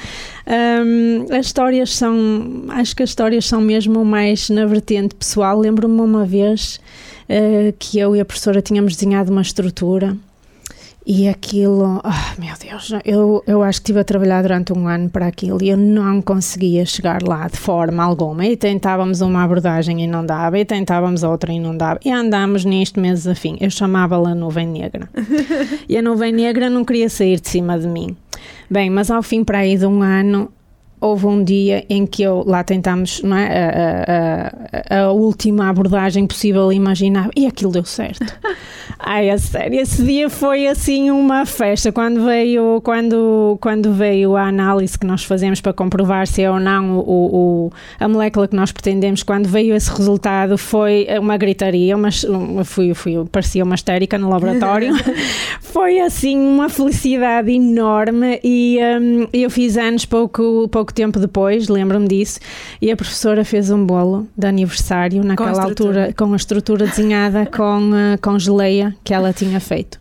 Um, 0.47 1.27
as 1.33 1.47
histórias 1.47 1.95
são, 1.95 2.65
acho 2.71 2.97
que 2.97 3.05
as 3.05 3.11
histórias 3.11 3.47
são 3.47 3.61
mesmo 3.61 4.05
mais 4.05 4.51
na 4.51 4.67
vertente 4.67 5.15
pessoal. 5.15 5.59
Lembro-me 5.59 6.01
uma 6.01 6.25
vez 6.25 6.81
uh, 7.29 7.73
que 7.79 7.99
eu 7.99 8.17
e 8.17 8.21
a 8.21 8.25
professora 8.25 8.61
tínhamos 8.61 8.97
desenhado 8.97 9.31
uma 9.31 9.43
estrutura 9.43 10.17
e 11.07 11.29
aquilo, 11.29 12.01
oh, 12.03 12.41
meu 12.41 12.55
Deus, 12.59 12.91
eu, 13.05 13.45
eu 13.47 13.63
acho 13.63 13.79
que 13.81 13.85
estive 13.85 14.01
a 14.01 14.05
trabalhar 14.05 14.41
durante 14.41 14.73
um 14.73 14.89
ano 14.89 15.11
para 15.11 15.27
aquilo 15.27 15.63
e 15.63 15.69
eu 15.69 15.77
não 15.77 16.23
conseguia 16.23 16.87
chegar 16.87 17.23
lá 17.23 17.47
de 17.47 17.59
forma 17.59 18.03
alguma. 18.03 18.47
E 18.47 18.57
tentávamos 18.57 19.21
uma 19.21 19.45
abordagem 19.45 20.03
e 20.03 20.07
não 20.07 20.25
dava, 20.25 20.59
e 20.59 20.65
tentávamos 20.65 21.23
outra 21.23 21.53
e 21.53 21.61
não 21.61 21.77
dava. 21.77 22.01
E 22.03 22.11
andámos 22.11 22.65
nisto 22.65 22.99
meses 22.99 23.27
a 23.27 23.35
fim. 23.35 23.59
Eu 23.61 23.71
chamava-la 23.71 24.35
nuvem 24.35 24.67
negra. 24.67 25.09
e 25.87 25.99
a 25.99 26.01
nuvem 26.01 26.33
negra 26.33 26.71
não 26.71 26.85
queria 26.85 27.11
sair 27.11 27.39
de 27.39 27.51
cima 27.51 27.79
de 27.79 27.87
mim. 27.87 28.17
Bem, 28.71 28.89
mas 28.89 29.11
ao 29.11 29.23
fim 29.23 29.45
para 29.45 29.59
aí 29.59 29.77
de 29.77 29.85
um 29.85 30.03
ano 30.03 30.51
houve 31.05 31.27
um 31.27 31.45
dia 31.45 31.85
em 31.91 32.07
que 32.07 32.23
eu 32.23 32.43
lá 32.47 32.65
tentámos 32.65 33.23
não 33.23 33.37
é, 33.37 34.49
a, 34.89 34.97
a, 34.97 35.01
a, 35.03 35.13
última 35.13 35.69
abordagem 35.69 36.27
possível 36.27 36.73
imaginar 36.73 37.29
e 37.37 37.47
aquilo 37.47 37.73
deu 37.73 37.85
certo. 37.85 38.25
Ai, 39.07 39.29
a 39.29 39.37
sério, 39.37 39.79
esse 39.79 40.03
dia 40.03 40.31
foi 40.31 40.67
assim 40.67 41.11
uma 41.11 41.45
festa. 41.45 41.93
Quando 41.93 42.25
veio, 42.25 42.81
quando, 42.83 43.59
quando 43.61 43.93
veio 43.93 44.35
a 44.35 44.49
análise 44.49 44.99
que 44.99 45.07
nós 45.07 45.23
fazemos 45.23 45.61
para 45.61 45.75
comprovar 45.75 46.27
se 46.27 46.41
é 46.41 46.51
ou 46.51 46.59
não 46.59 47.01
o, 47.01 47.05
o, 47.07 47.73
a 48.01 48.09
molécula 48.09 48.49
que 48.49 48.57
nós 48.57 48.73
pretendemos, 48.73 49.23
quando 49.23 49.47
veio 49.47 49.75
esse 49.75 49.91
resultado 49.91 50.57
foi 50.57 51.07
uma 51.21 51.37
gritaria, 51.37 51.95
uma, 51.95 52.09
fui, 52.65 52.95
fui, 52.95 53.23
parecia 53.31 53.63
uma 53.63 53.75
histérica 53.75 54.17
no 54.17 54.31
laboratório. 54.31 54.95
foi 55.61 56.01
assim 56.01 56.39
uma 56.39 56.71
felicidade 56.71 57.53
enorme 57.53 58.41
e 58.43 58.79
um, 58.81 59.29
eu 59.35 59.51
fiz 59.51 59.77
anos 59.77 60.07
pouco, 60.07 60.67
pouco 60.69 60.95
tempo 60.95 61.19
depois, 61.19 61.69
lembro-me 61.69 62.09
disso, 62.09 62.41
e 62.81 62.91
a 62.91 62.97
professora 62.97 63.45
fez 63.45 63.71
um 63.71 63.85
bolo 63.85 64.27
de 64.35 64.47
aniversário 64.47 65.23
naquela 65.23 65.53
com 65.53 65.61
altura, 65.61 66.15
com 66.17 66.33
a 66.33 66.37
estrutura 66.37 66.87
desenhada 66.87 67.45
com, 67.45 67.91
uh, 67.91 68.19
com 68.23 68.39
geleia 68.39 68.94
que 69.03 69.13
ela 69.13 69.33
tinha 69.33 69.59
feito. 69.61 70.01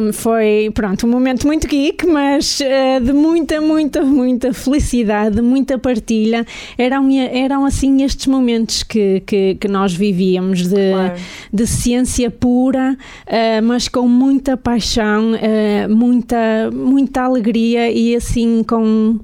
um, 0.00 0.12
foi, 0.12 0.70
pronto, 0.74 1.06
um 1.06 1.10
momento 1.10 1.46
muito 1.46 1.68
geek, 1.68 2.06
mas 2.06 2.60
uh, 2.60 3.04
de 3.04 3.12
muita, 3.12 3.60
muita, 3.60 4.02
muita 4.02 4.52
felicidade, 4.52 5.36
de 5.36 5.42
muita 5.42 5.78
partilha. 5.78 6.46
Eram, 6.78 7.08
eram 7.10 7.64
assim 7.64 8.02
estes 8.02 8.26
momentos 8.26 8.82
que, 8.82 9.20
que, 9.26 9.56
que 9.56 9.68
nós 9.68 9.94
vivíamos 9.94 10.66
de, 10.66 10.92
claro. 10.92 11.14
de 11.52 11.66
ciência 11.66 12.30
pura, 12.30 12.96
uh, 13.26 13.62
mas 13.62 13.88
com 13.88 14.08
muita 14.08 14.56
paixão, 14.56 15.32
uh, 15.32 15.94
muita, 15.94 16.70
muita 16.72 17.22
alegria 17.22 17.90
e 17.90 18.16
assim 18.16 18.62
com 18.62 19.18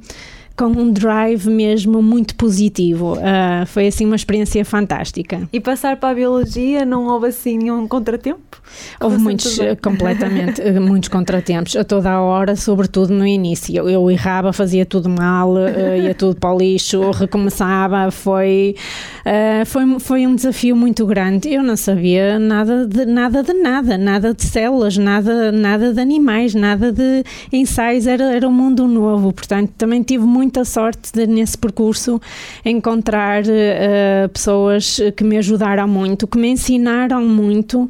com 0.60 0.66
um 0.66 0.92
drive 0.92 1.48
mesmo 1.48 2.02
muito 2.02 2.34
positivo. 2.34 3.14
Uh, 3.14 3.64
foi 3.64 3.86
assim 3.86 4.04
uma 4.04 4.14
experiência 4.14 4.62
fantástica. 4.62 5.48
E 5.50 5.58
passar 5.58 5.96
para 5.96 6.10
a 6.10 6.14
biologia 6.14 6.84
não 6.84 7.06
houve 7.06 7.28
assim 7.28 7.56
nenhum 7.56 7.88
contratempo? 7.88 8.60
Houve 9.00 9.16
muitos, 9.16 9.58
completamente, 9.82 10.60
eh, 10.62 10.78
muitos 10.78 11.08
contratempos, 11.08 11.74
a 11.76 11.82
toda 11.82 12.10
a 12.10 12.20
hora, 12.20 12.54
sobretudo 12.56 13.12
no 13.14 13.26
início. 13.26 13.74
Eu, 13.74 13.88
eu 13.88 14.10
errava, 14.10 14.52
fazia 14.52 14.84
tudo 14.84 15.08
mal, 15.08 15.54
uh, 15.54 15.96
ia 15.96 16.14
tudo 16.14 16.36
para 16.36 16.52
o 16.52 16.58
lixo, 16.58 17.10
recomeçava, 17.10 18.10
foi, 18.10 18.76
uh, 19.24 19.64
foi, 19.64 19.98
foi 19.98 20.26
um 20.26 20.34
desafio 20.34 20.76
muito 20.76 21.06
grande. 21.06 21.48
Eu 21.48 21.62
não 21.62 21.76
sabia 21.76 22.38
nada 22.38 22.86
de 22.86 23.06
nada, 23.06 23.42
de 23.42 23.54
nada, 23.54 23.96
nada 23.96 24.34
de 24.34 24.44
células, 24.44 24.98
nada, 24.98 25.50
nada 25.50 25.94
de 25.94 26.00
animais, 26.00 26.54
nada 26.54 26.92
de 26.92 27.24
ensaios, 27.50 28.06
era, 28.06 28.34
era 28.34 28.46
um 28.46 28.52
mundo 28.52 28.86
novo, 28.86 29.32
portanto 29.32 29.72
também 29.78 30.02
tive 30.02 30.24
muito 30.24 30.49
muita 30.50 30.64
sorte 30.64 31.12
de, 31.12 31.28
nesse 31.28 31.56
percurso 31.56 32.20
encontrar 32.64 33.44
uh, 33.44 34.28
pessoas 34.28 34.98
que 35.16 35.22
me 35.22 35.38
ajudaram 35.38 35.86
muito, 35.86 36.26
que 36.26 36.36
me 36.36 36.48
ensinaram 36.48 37.24
muito 37.24 37.88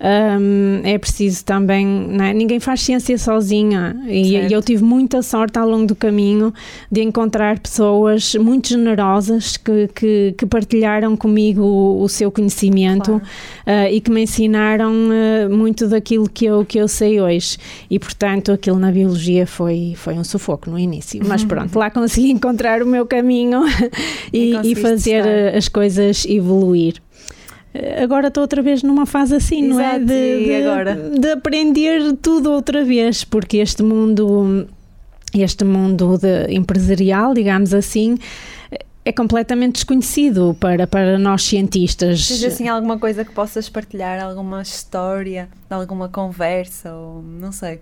um, 0.00 0.80
é 0.82 0.96
preciso 0.96 1.44
também. 1.44 2.08
É? 2.20 2.32
Ninguém 2.32 2.58
faz 2.58 2.80
ciência 2.80 3.18
sozinha 3.18 3.96
e, 4.06 4.36
e, 4.36 4.52
eu 4.52 4.62
tive 4.62 4.82
muita 4.82 5.20
sorte 5.22 5.58
ao 5.58 5.68
longo 5.68 5.86
do 5.86 5.94
caminho 5.94 6.54
de 6.90 7.02
encontrar 7.02 7.58
pessoas 7.58 8.34
muito 8.34 8.68
generosas 8.68 9.58
que, 9.58 9.88
que, 9.94 10.34
que 10.38 10.46
partilharam 10.46 11.16
comigo 11.16 11.62
o, 11.62 12.02
o 12.02 12.08
seu 12.08 12.30
conhecimento 12.30 13.20
claro. 13.66 13.88
uh, 13.88 13.92
e 13.92 14.00
que 14.00 14.10
me 14.10 14.22
ensinaram 14.22 14.92
uh, 14.92 15.54
muito 15.54 15.86
daquilo 15.86 16.28
que 16.28 16.46
eu, 16.46 16.64
que 16.64 16.78
eu 16.78 16.88
sei 16.88 17.20
hoje. 17.20 17.58
E 17.90 17.98
portanto, 17.98 18.52
aquilo 18.52 18.78
na 18.78 18.90
biologia 18.90 19.46
foi, 19.46 19.92
foi 19.96 20.14
um 20.14 20.24
sufoco 20.24 20.70
no 20.70 20.78
início, 20.78 21.20
mas 21.26 21.44
pronto, 21.44 21.78
lá 21.78 21.90
consegui 21.90 22.30
encontrar 22.32 22.82
o 22.82 22.86
meu 22.86 23.04
caminho 23.04 23.64
e, 24.32 24.56
e 24.64 24.74
fazer 24.74 25.26
estar. 25.26 25.58
as 25.58 25.68
coisas 25.68 26.24
evoluir 26.24 26.94
agora 28.02 28.28
estou 28.28 28.42
outra 28.42 28.62
vez 28.62 28.82
numa 28.82 29.06
fase 29.06 29.34
assim, 29.34 29.66
Exato, 29.66 29.74
não 29.74 29.80
é? 29.80 29.98
De, 29.98 30.44
de, 30.44 30.54
agora? 30.54 30.94
de 30.94 31.30
aprender 31.30 32.16
tudo 32.20 32.50
outra 32.50 32.84
vez, 32.84 33.24
porque 33.24 33.58
este 33.58 33.82
mundo, 33.82 34.66
este 35.32 35.64
mundo 35.64 36.18
de 36.18 36.52
empresarial, 36.52 37.32
digamos 37.34 37.72
assim, 37.72 38.16
é 39.04 39.12
completamente 39.12 39.74
desconhecido 39.74 40.56
para, 40.60 40.86
para 40.86 41.18
nós 41.18 41.44
cientistas. 41.44 42.28
Tens 42.28 42.44
assim 42.44 42.68
alguma 42.68 42.98
coisa 42.98 43.24
que 43.24 43.32
possas 43.32 43.68
partilhar, 43.68 44.22
alguma 44.22 44.62
história, 44.62 45.48
alguma 45.68 46.08
conversa, 46.08 46.92
ou 46.92 47.22
não 47.22 47.52
sei. 47.52 47.80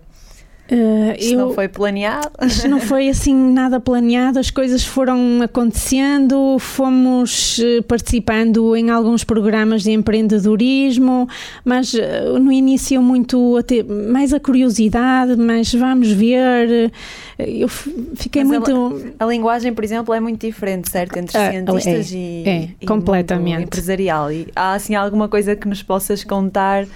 Uh, 0.71 1.15
isto 1.19 1.33
eu, 1.33 1.39
não 1.39 1.55
foi 1.55 1.67
planeado? 1.67 2.31
Isto 2.45 2.69
não 2.69 2.79
foi 2.79 3.09
assim 3.09 3.35
nada 3.35 3.81
planeado, 3.81 4.39
as 4.39 4.51
coisas 4.51 4.85
foram 4.85 5.41
acontecendo, 5.43 6.59
fomos 6.59 7.59
eh, 7.59 7.81
participando 7.83 8.77
em 8.77 8.91
alguns 8.91 9.25
programas 9.25 9.83
de 9.83 9.93
empreendedorismo, 9.93 11.27
mas 11.65 11.95
uh, 11.95 12.39
no 12.39 12.53
início 12.53 13.01
muito 13.01 13.57
até, 13.57 13.83
mais 13.83 14.35
a 14.35 14.41
curiosidade, 14.41 15.37
mas 15.37 15.73
vamos 15.73 16.13
ver. 16.13 16.93
Eu 17.39 17.69
fiquei 17.69 18.45
mas 18.45 18.59
muito. 18.59 19.15
A, 19.19 19.25
a, 19.25 19.27
linguagem, 19.27 19.73
por 19.73 19.83
exemplo, 19.83 20.13
é 20.13 20.21
muito 20.21 20.47
diferente, 20.47 20.91
certo? 20.91 21.17
Entre 21.17 21.39
uh, 21.39 21.51
cientistas 21.51 22.13
é, 22.13 22.17
e, 22.17 22.45
é, 22.47 22.69
e 22.79 22.87
completamente 22.87 23.63
empresarial. 23.63 24.31
E 24.31 24.49
há 24.55 24.75
assim 24.75 24.95
alguma 24.95 25.29
coisa 25.29 25.57
que 25.57 25.67
nos 25.67 25.83
possas 25.83 26.23
contar? 26.25 26.87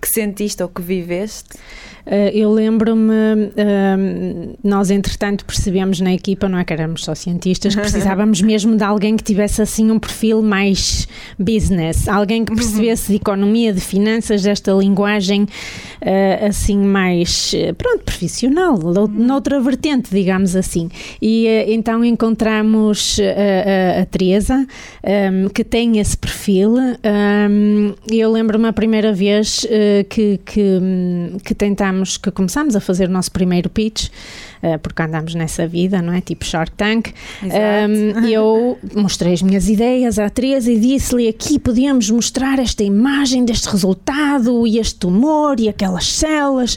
Que 0.00 0.08
sentiste 0.08 0.62
ou 0.62 0.68
que 0.68 0.82
viveste? 0.82 1.58
Uh, 2.06 2.30
eu 2.32 2.50
lembro-me, 2.50 3.12
uh, 3.12 4.58
nós 4.64 4.90
entretanto 4.90 5.44
percebemos 5.44 6.00
na 6.00 6.14
equipa, 6.14 6.48
não 6.48 6.58
é 6.58 6.64
que 6.64 6.72
éramos 6.72 7.04
só 7.04 7.14
cientistas, 7.14 7.74
que 7.74 7.80
precisávamos 7.80 8.40
mesmo 8.40 8.76
de 8.76 8.82
alguém 8.82 9.16
que 9.16 9.22
tivesse 9.22 9.60
assim 9.60 9.90
um 9.90 9.98
perfil 9.98 10.42
mais 10.42 11.06
business, 11.38 12.08
alguém 12.08 12.44
que 12.44 12.54
percebesse 12.54 13.12
de 13.12 13.16
economia, 13.16 13.72
de 13.72 13.80
finanças, 13.80 14.42
desta 14.42 14.72
linguagem 14.72 15.42
uh, 15.42 16.46
assim 16.48 16.78
mais, 16.78 17.54
pronto, 17.76 18.04
profissional, 18.04 18.78
noutra 19.08 19.60
vertente, 19.60 20.10
digamos 20.10 20.56
assim. 20.56 20.88
E 21.20 21.46
então 21.68 22.04
encontramos 22.04 23.18
a, 23.20 24.00
a 24.00 24.06
Teresa, 24.06 24.66
um, 25.32 25.48
que 25.48 25.62
tem 25.62 25.98
esse 25.98 26.16
perfil. 26.16 26.74
Um, 26.76 27.94
eu 28.10 28.30
lembro-me 28.32 28.68
a 28.68 28.72
primeira 28.72 29.12
vez 29.12 29.66
que, 30.08 30.38
que, 30.44 30.80
que 31.44 31.54
tentámos 31.54 32.16
que 32.16 32.30
começámos 32.30 32.76
a 32.76 32.80
fazer 32.80 33.08
o 33.08 33.12
nosso 33.12 33.30
primeiro 33.32 33.68
pitch, 33.68 34.08
uh, 34.62 34.78
porque 34.80 35.02
andamos 35.02 35.34
nessa 35.34 35.66
vida, 35.66 36.00
não 36.02 36.12
é? 36.12 36.20
Tipo 36.20 36.44
Shark 36.44 36.72
Tank. 36.72 37.12
Um, 37.42 38.26
eu 38.26 38.78
mostrei 38.94 39.32
as 39.32 39.42
minhas 39.42 39.68
ideias 39.68 40.18
à 40.18 40.28
Teresa 40.28 40.70
e 40.70 40.78
disse-lhe 40.78 41.28
aqui 41.28 41.58
podíamos 41.58 42.10
mostrar 42.10 42.58
esta 42.58 42.82
imagem 42.82 43.44
deste 43.44 43.68
resultado 43.68 44.66
e 44.66 44.78
este 44.78 44.96
tumor 44.96 45.58
e 45.58 45.68
aquelas 45.68 46.06
células. 46.12 46.76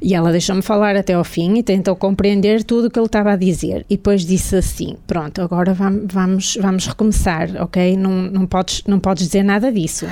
E 0.00 0.14
ela 0.14 0.30
deixou-me 0.30 0.62
falar 0.62 0.96
até 0.96 1.14
ao 1.14 1.24
fim 1.24 1.58
e 1.58 1.62
tentou 1.62 1.96
compreender 1.96 2.62
tudo 2.64 2.88
o 2.88 2.90
que 2.90 2.98
ele 2.98 3.06
estava 3.06 3.32
a 3.32 3.36
dizer. 3.36 3.84
E 3.88 3.96
depois 3.96 4.24
disse 4.24 4.56
assim: 4.56 4.96
Pronto, 5.06 5.40
agora 5.42 5.74
vamos, 5.74 6.56
vamos 6.60 6.86
recomeçar, 6.86 7.50
ok? 7.60 7.96
Não, 7.96 8.10
não, 8.10 8.46
podes, 8.46 8.82
não 8.86 8.98
podes 8.98 9.26
dizer 9.26 9.42
nada 9.42 9.70
disso. 9.72 10.06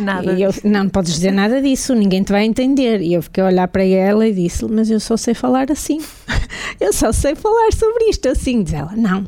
Nada. 0.00 0.32
E 0.32 0.42
eu, 0.42 0.50
não, 0.64 0.84
não 0.84 0.90
podes 0.90 1.14
dizer 1.14 1.32
nada 1.32 1.60
disso, 1.60 1.94
ninguém 1.94 2.22
te 2.22 2.32
vai 2.32 2.44
entender. 2.44 3.00
E 3.00 3.14
eu 3.14 3.22
fiquei 3.22 3.42
a 3.42 3.46
olhar 3.46 3.68
para 3.68 3.84
ela 3.84 4.26
e 4.26 4.32
disse: 4.32 4.64
Mas 4.66 4.90
eu 4.90 5.00
só 5.00 5.16
sei 5.16 5.34
falar 5.34 5.70
assim. 5.70 5.98
eu 6.80 6.92
só 6.92 7.12
sei 7.12 7.34
falar 7.34 7.72
sobre 7.72 8.04
isto 8.04 8.28
assim. 8.28 8.62
Diz 8.62 8.74
ela: 8.74 8.92
Não, 8.96 9.24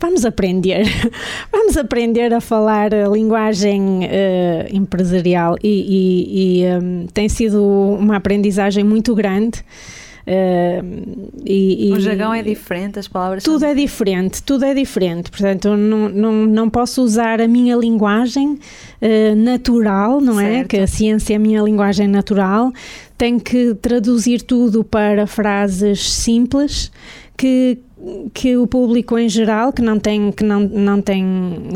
vamos 0.00 0.24
aprender. 0.24 0.86
vamos 1.52 1.76
aprender 1.76 2.32
a 2.32 2.40
falar 2.40 2.94
a 2.94 3.08
linguagem 3.08 4.00
uh, 4.04 4.74
empresarial. 4.74 5.56
E, 5.62 5.68
e, 5.68 6.62
e 6.62 6.66
um, 6.66 7.06
tem 7.12 7.28
sido 7.28 7.62
uma 7.62 8.16
aprendizagem 8.16 8.84
muito 8.84 9.14
grande. 9.14 9.64
Uh, 10.26 11.30
e, 11.44 11.92
o 11.92 12.00
jargão 12.00 12.34
é 12.34 12.42
diferente, 12.42 12.98
as 12.98 13.06
palavras 13.06 13.44
Tudo 13.44 13.60
são... 13.60 13.68
é 13.68 13.74
diferente, 13.74 14.42
tudo 14.42 14.64
é 14.64 14.74
diferente. 14.74 15.30
Portanto, 15.30 15.68
eu 15.68 15.76
não, 15.76 16.08
não, 16.08 16.32
não 16.46 16.68
posso 16.68 17.00
usar 17.02 17.40
a 17.40 17.46
minha 17.46 17.76
linguagem 17.76 18.54
uh, 18.54 19.36
natural, 19.36 20.20
não 20.20 20.40
é? 20.40 20.44
certo. 20.44 20.64
é? 20.64 20.64
Que 20.64 20.76
a 20.78 20.86
ciência 20.88 21.34
é 21.34 21.36
a 21.36 21.38
minha 21.38 21.62
linguagem 21.62 22.08
natural. 22.08 22.72
Tenho 23.16 23.38
que 23.38 23.74
traduzir 23.74 24.42
tudo 24.42 24.82
para 24.82 25.28
frases 25.28 26.12
simples 26.12 26.90
que 27.36 27.78
que 28.34 28.56
o 28.56 28.66
público 28.66 29.18
em 29.18 29.28
geral 29.28 29.72
que 29.72 29.80
não 29.80 29.98
tem 29.98 30.30
que 30.30 30.44
não, 30.44 30.60
não 30.60 31.00
tem 31.00 31.24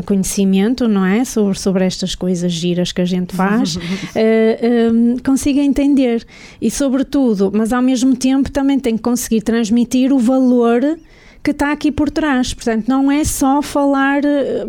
conhecimento 0.05 0.87
não 0.87 1.03
é? 1.03 1.25
Sobre, 1.25 1.57
sobre 1.57 1.85
estas 1.85 2.13
coisas 2.13 2.51
giras 2.51 2.91
que 2.91 3.01
a 3.01 3.05
gente 3.05 3.35
faz 3.35 3.75
uh, 3.75 3.79
uh, 5.19 5.23
consiga 5.23 5.61
entender. 5.61 6.25
E 6.61 6.69
sobretudo 6.69 7.51
mas 7.53 7.73
ao 7.73 7.81
mesmo 7.81 8.15
tempo 8.15 8.51
também 8.51 8.79
tem 8.79 8.95
que 8.95 9.03
conseguir 9.03 9.41
transmitir 9.41 10.13
o 10.13 10.19
valor 10.19 10.81
que 11.43 11.51
está 11.51 11.71
aqui 11.71 11.91
por 11.91 12.09
trás. 12.09 12.53
Portanto, 12.53 12.87
não 12.87 13.11
é 13.11 13.23
só 13.23 13.61
falar 13.61 14.23
eh, 14.23 14.65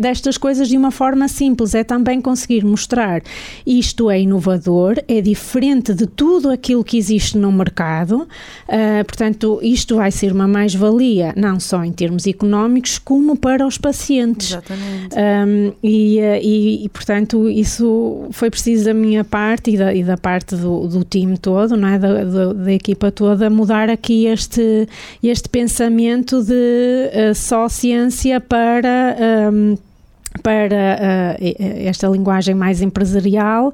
destas 0.00 0.36
coisas 0.36 0.68
de 0.68 0.76
uma 0.76 0.90
forma 0.90 1.28
simples, 1.28 1.74
é 1.74 1.84
também 1.84 2.20
conseguir 2.20 2.64
mostrar 2.64 3.22
isto 3.66 4.10
é 4.10 4.20
inovador, 4.20 4.96
é 5.06 5.20
diferente 5.20 5.94
de 5.94 6.06
tudo 6.06 6.50
aquilo 6.50 6.82
que 6.82 6.96
existe 6.96 7.36
no 7.38 7.52
mercado. 7.52 8.26
Uh, 8.68 9.04
portanto, 9.06 9.60
isto 9.62 9.96
vai 9.96 10.10
ser 10.10 10.32
uma 10.32 10.48
mais-valia, 10.48 11.32
não 11.36 11.60
só 11.60 11.84
em 11.84 11.92
termos 11.92 12.26
económicos, 12.26 12.98
como 12.98 13.36
para 13.36 13.66
os 13.66 13.78
pacientes. 13.78 14.50
Exatamente. 14.50 15.16
Um, 15.16 15.72
e, 15.82 16.18
eh, 16.18 16.40
e, 16.42 16.84
e, 16.84 16.88
portanto, 16.88 17.48
isso 17.48 18.26
foi 18.30 18.50
preciso 18.50 18.86
da 18.86 18.94
minha 18.94 19.24
parte 19.24 19.70
e 19.70 19.76
da, 19.76 19.94
e 19.94 20.02
da 20.02 20.16
parte 20.16 20.56
do, 20.56 20.86
do 20.88 21.04
time 21.04 21.36
todo, 21.38 21.76
não 21.76 21.88
é? 21.88 21.98
da, 21.98 22.24
da, 22.24 22.52
da 22.52 22.72
equipa 22.72 23.10
toda, 23.10 23.48
mudar 23.50 23.90
aqui 23.90 24.26
este, 24.26 24.88
este 25.22 25.48
pensamento 25.48 26.07
de 26.42 27.10
uh, 27.30 27.34
só 27.34 27.68
ciência 27.68 28.40
para. 28.40 29.16
Um, 29.18 29.72
ehm, 29.72 29.78
para 30.42 31.36
uh, 31.40 31.88
esta 31.88 32.06
linguagem 32.06 32.54
mais 32.54 32.80
empresarial, 32.80 33.72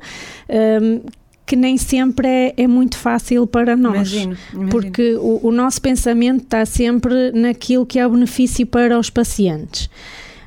um, 0.49 0.55
ehm, 0.55 1.01
que 1.45 1.57
nem 1.57 1.77
sempre 1.77 2.27
é, 2.27 2.55
é, 2.57 2.67
muito 2.67 2.97
fácil 2.97 3.47
para 3.47 3.77
nós. 3.77 4.13
Imagino, 4.13 4.37
imagino. 4.53 4.71
Porque 4.71 5.15
o, 5.17 5.41
o, 5.43 5.53
nosso 5.53 5.83
pensamento 5.83 6.45
está 6.45 6.65
sempre 6.65 7.33
naquilo 7.33 7.85
que 7.85 7.99
é 7.99 8.07
o 8.07 8.11
benefício 8.11 8.67
para 8.67 8.99
os 8.99 9.11
pacientes 9.11 9.91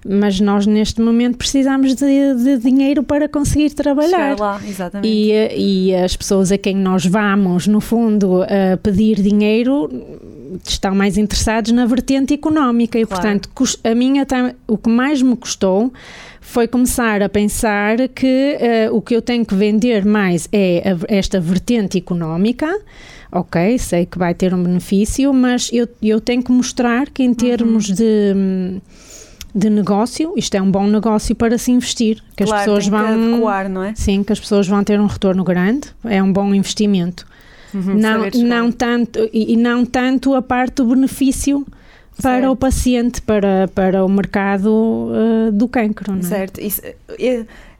mas 0.08 0.40
nós 0.40 0.66
neste 0.66 1.02
momento 1.02 1.38
precisamos 1.38 1.94
de, 1.94 2.34
de 2.36 2.58
dinheiro 2.58 3.04
para 3.04 3.28
conseguir 3.28 3.72
trabalhar. 3.72 4.32
Chegar 4.32 4.40
lá, 4.40 4.62
exatamente. 4.66 5.08
E, 5.08 5.90
e 5.90 5.96
as 5.96 6.16
pessoas 6.16 6.52
a 6.52 6.58
quem 6.58 6.76
nós 6.76 7.06
vamos, 7.06 7.68
no 7.68 7.82
fundo, 7.82 8.44
a 8.44 8.78
pedir 8.78 9.22
dinheiro 9.22 9.90
estão 10.66 10.96
mais 10.96 11.18
interessados 11.18 11.72
na 11.72 11.86
vertente 11.86 12.34
económica 12.34 12.98
e, 12.98 13.06
claro. 13.06 13.22
portanto, 13.22 13.50
a 13.84 13.94
minha 13.94 14.26
o 14.68 14.78
que 14.78 14.90
mais 14.90 15.22
me 15.22 15.36
custou 15.36 15.92
foi 16.40 16.68
começar 16.68 17.22
a 17.22 17.28
pensar 17.28 18.08
que 18.08 18.58
uh, 18.90 18.96
o 18.96 19.02
que 19.02 19.14
eu 19.14 19.22
tenho 19.22 19.46
que 19.46 19.54
vender 19.54 20.06
mais 20.06 20.48
é 20.52 20.82
a, 20.94 21.14
esta 21.14 21.42
vertente 21.42 21.98
económica. 21.98 22.80
Ok, 23.30 23.78
sei 23.78 24.06
que 24.06 24.18
vai 24.18 24.34
ter 24.34 24.54
um 24.54 24.64
benefício, 24.64 25.34
mas 25.34 25.70
eu, 25.74 25.88
eu 26.02 26.22
tenho 26.22 26.42
que 26.42 26.52
mostrar 26.52 27.10
que, 27.10 27.22
em 27.24 27.34
termos 27.34 27.90
uhum. 27.90 27.96
de 27.96 28.82
de 29.54 29.70
negócio, 29.70 30.34
isto 30.36 30.56
é 30.56 30.62
um 30.62 30.70
bom 30.70 30.86
negócio 30.88 31.36
para 31.36 31.58
se 31.58 31.72
investir, 31.72 32.22
que 32.36 32.44
claro, 32.44 32.60
as 32.60 32.66
pessoas 32.66 32.88
vão 32.88 33.34
adequar, 33.34 33.70
não 33.70 33.84
é? 33.84 33.94
Sim, 33.96 34.24
que 34.24 34.32
as 34.32 34.40
pessoas 34.40 34.68
vão 34.68 34.84
ter 34.84 35.00
um 35.00 35.08
retorno 35.08 35.44
grande, 35.44 35.90
é 36.04 36.22
um 36.22 36.32
bom 36.32 36.54
investimento. 36.54 37.26
Uhum, 37.74 37.96
não, 37.96 38.30
não 38.44 38.72
tanto 38.72 39.30
e, 39.34 39.54
e, 39.54 39.58
não 39.58 39.86
tanto 39.86 40.34
a 40.34 40.42
parte 40.42 40.76
do 40.76 40.86
benefício 40.86 41.66
para 42.22 42.40
certo. 42.40 42.52
o 42.52 42.56
paciente, 42.56 43.22
para, 43.22 43.68
para 43.74 44.06
o 44.06 44.10
mercado 44.10 44.70
uh, 44.70 45.52
do 45.52 45.68
cancro, 45.68 46.14
não 46.14 46.20
é? 46.20 46.24
Certo. 46.24 46.62
Isso, 46.62 46.82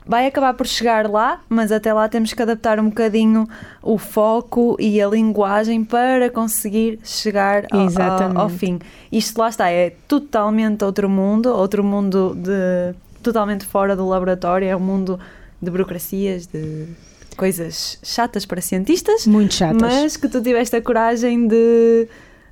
vai 0.08 0.26
acabar 0.26 0.54
por 0.54 0.66
chegar 0.66 1.10
lá, 1.10 1.42
mas 1.50 1.72
até 1.72 1.94
lá 1.94 2.08
temos 2.08 2.34
que 2.34 2.42
adaptar 2.42 2.80
um 2.80 2.90
bocadinho 2.90 3.48
o 3.84 3.98
foco 3.98 4.76
e 4.80 5.02
a 5.02 5.08
linguagem 5.08 5.84
para 5.84 6.30
conseguir 6.30 7.00
chegar 7.04 7.66
ao, 7.72 8.42
ao, 8.42 8.50
fim. 8.50 8.80
Isto 9.12 9.40
lá 9.40 9.50
está, 9.50 9.70
é 9.70 9.92
totalmente 10.08 10.84
outro 10.84 11.10
mundo, 11.10 11.50
outro 11.50 11.84
mundo 11.84 12.36
de 12.36 12.96
totalmente 13.22 13.66
fora 13.66 13.96
do 13.96 14.08
laboratório, 14.08 14.68
é 14.68 14.76
um 14.76 14.80
mundo 14.80 15.20
de 15.62 15.70
burocracias, 15.70 16.48
de 16.48 16.88
coisas 17.36 18.00
chatas 18.02 18.46
para 18.46 18.62
cientistas. 18.62 19.28
Muito 19.28 19.54
chatas. 19.54 19.82
Mas 19.82 20.18
que 20.18 20.28
tu 20.30 20.42
tiveste 20.42 20.76
a 20.76 20.82
coragem 20.82 21.48
de, 21.48 22.08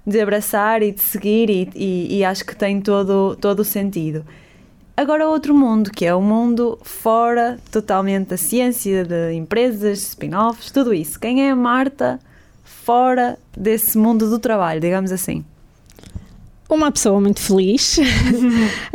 de 0.06 0.20
abraçar 0.20 0.84
e 0.84 0.91
de 0.91 1.02
seguir 1.02 1.50
e, 1.50 1.70
e, 1.76 2.18
e 2.18 2.26
acho 2.26 2.46
que 2.46 2.56
tem 2.56 2.82
todo, 2.82 3.38
todo 3.39 3.62
o 3.62 3.65
sentido. 3.65 4.26
Agora 4.98 5.28
outro 5.28 5.54
mundo, 5.54 5.92
que 5.92 6.06
é 6.06 6.16
o 6.16 6.22
mundo 6.22 6.80
fora 6.82 7.60
totalmente 7.70 8.30
da 8.30 8.38
ciência, 8.38 9.04
de 9.04 9.34
empresas, 9.34 10.00
spin-offs, 10.00 10.72
tudo 10.72 10.94
isso. 10.94 11.20
Quem 11.20 11.48
é 11.48 11.52
a 11.52 11.56
Marta 11.56 12.18
fora 12.64 13.38
desse 13.58 13.98
mundo 13.98 14.30
do 14.30 14.40
trabalho, 14.40 14.80
digamos 14.80 15.12
assim? 15.12 15.44
Uma 16.70 16.92
pessoa 16.92 17.20
muito 17.20 17.42
feliz, 17.42 18.00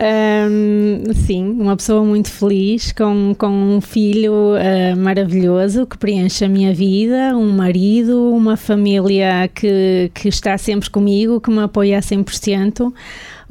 um, 0.51 1.15
sim, 1.15 1.51
uma 1.53 1.77
pessoa 1.77 2.03
muito 2.03 2.29
feliz, 2.29 2.91
com, 2.93 3.33
com 3.39 3.47
um 3.49 3.81
filho 3.81 4.33
uh, 4.33 4.97
maravilhoso 4.97 5.87
que 5.87 5.97
preenche 5.97 6.45
a 6.45 6.49
minha 6.49 6.75
vida, 6.75 7.37
um 7.37 7.53
marido, 7.53 8.33
uma 8.33 8.57
família 8.57 9.49
que, 9.55 10.11
que 10.15 10.29
está 10.29 10.59
sempre 10.59 10.91
comigo, 10.91 11.41
que 11.41 11.51
me 11.51 11.61
apoia 11.61 11.99
a 11.99 12.01
100%, 12.01 12.93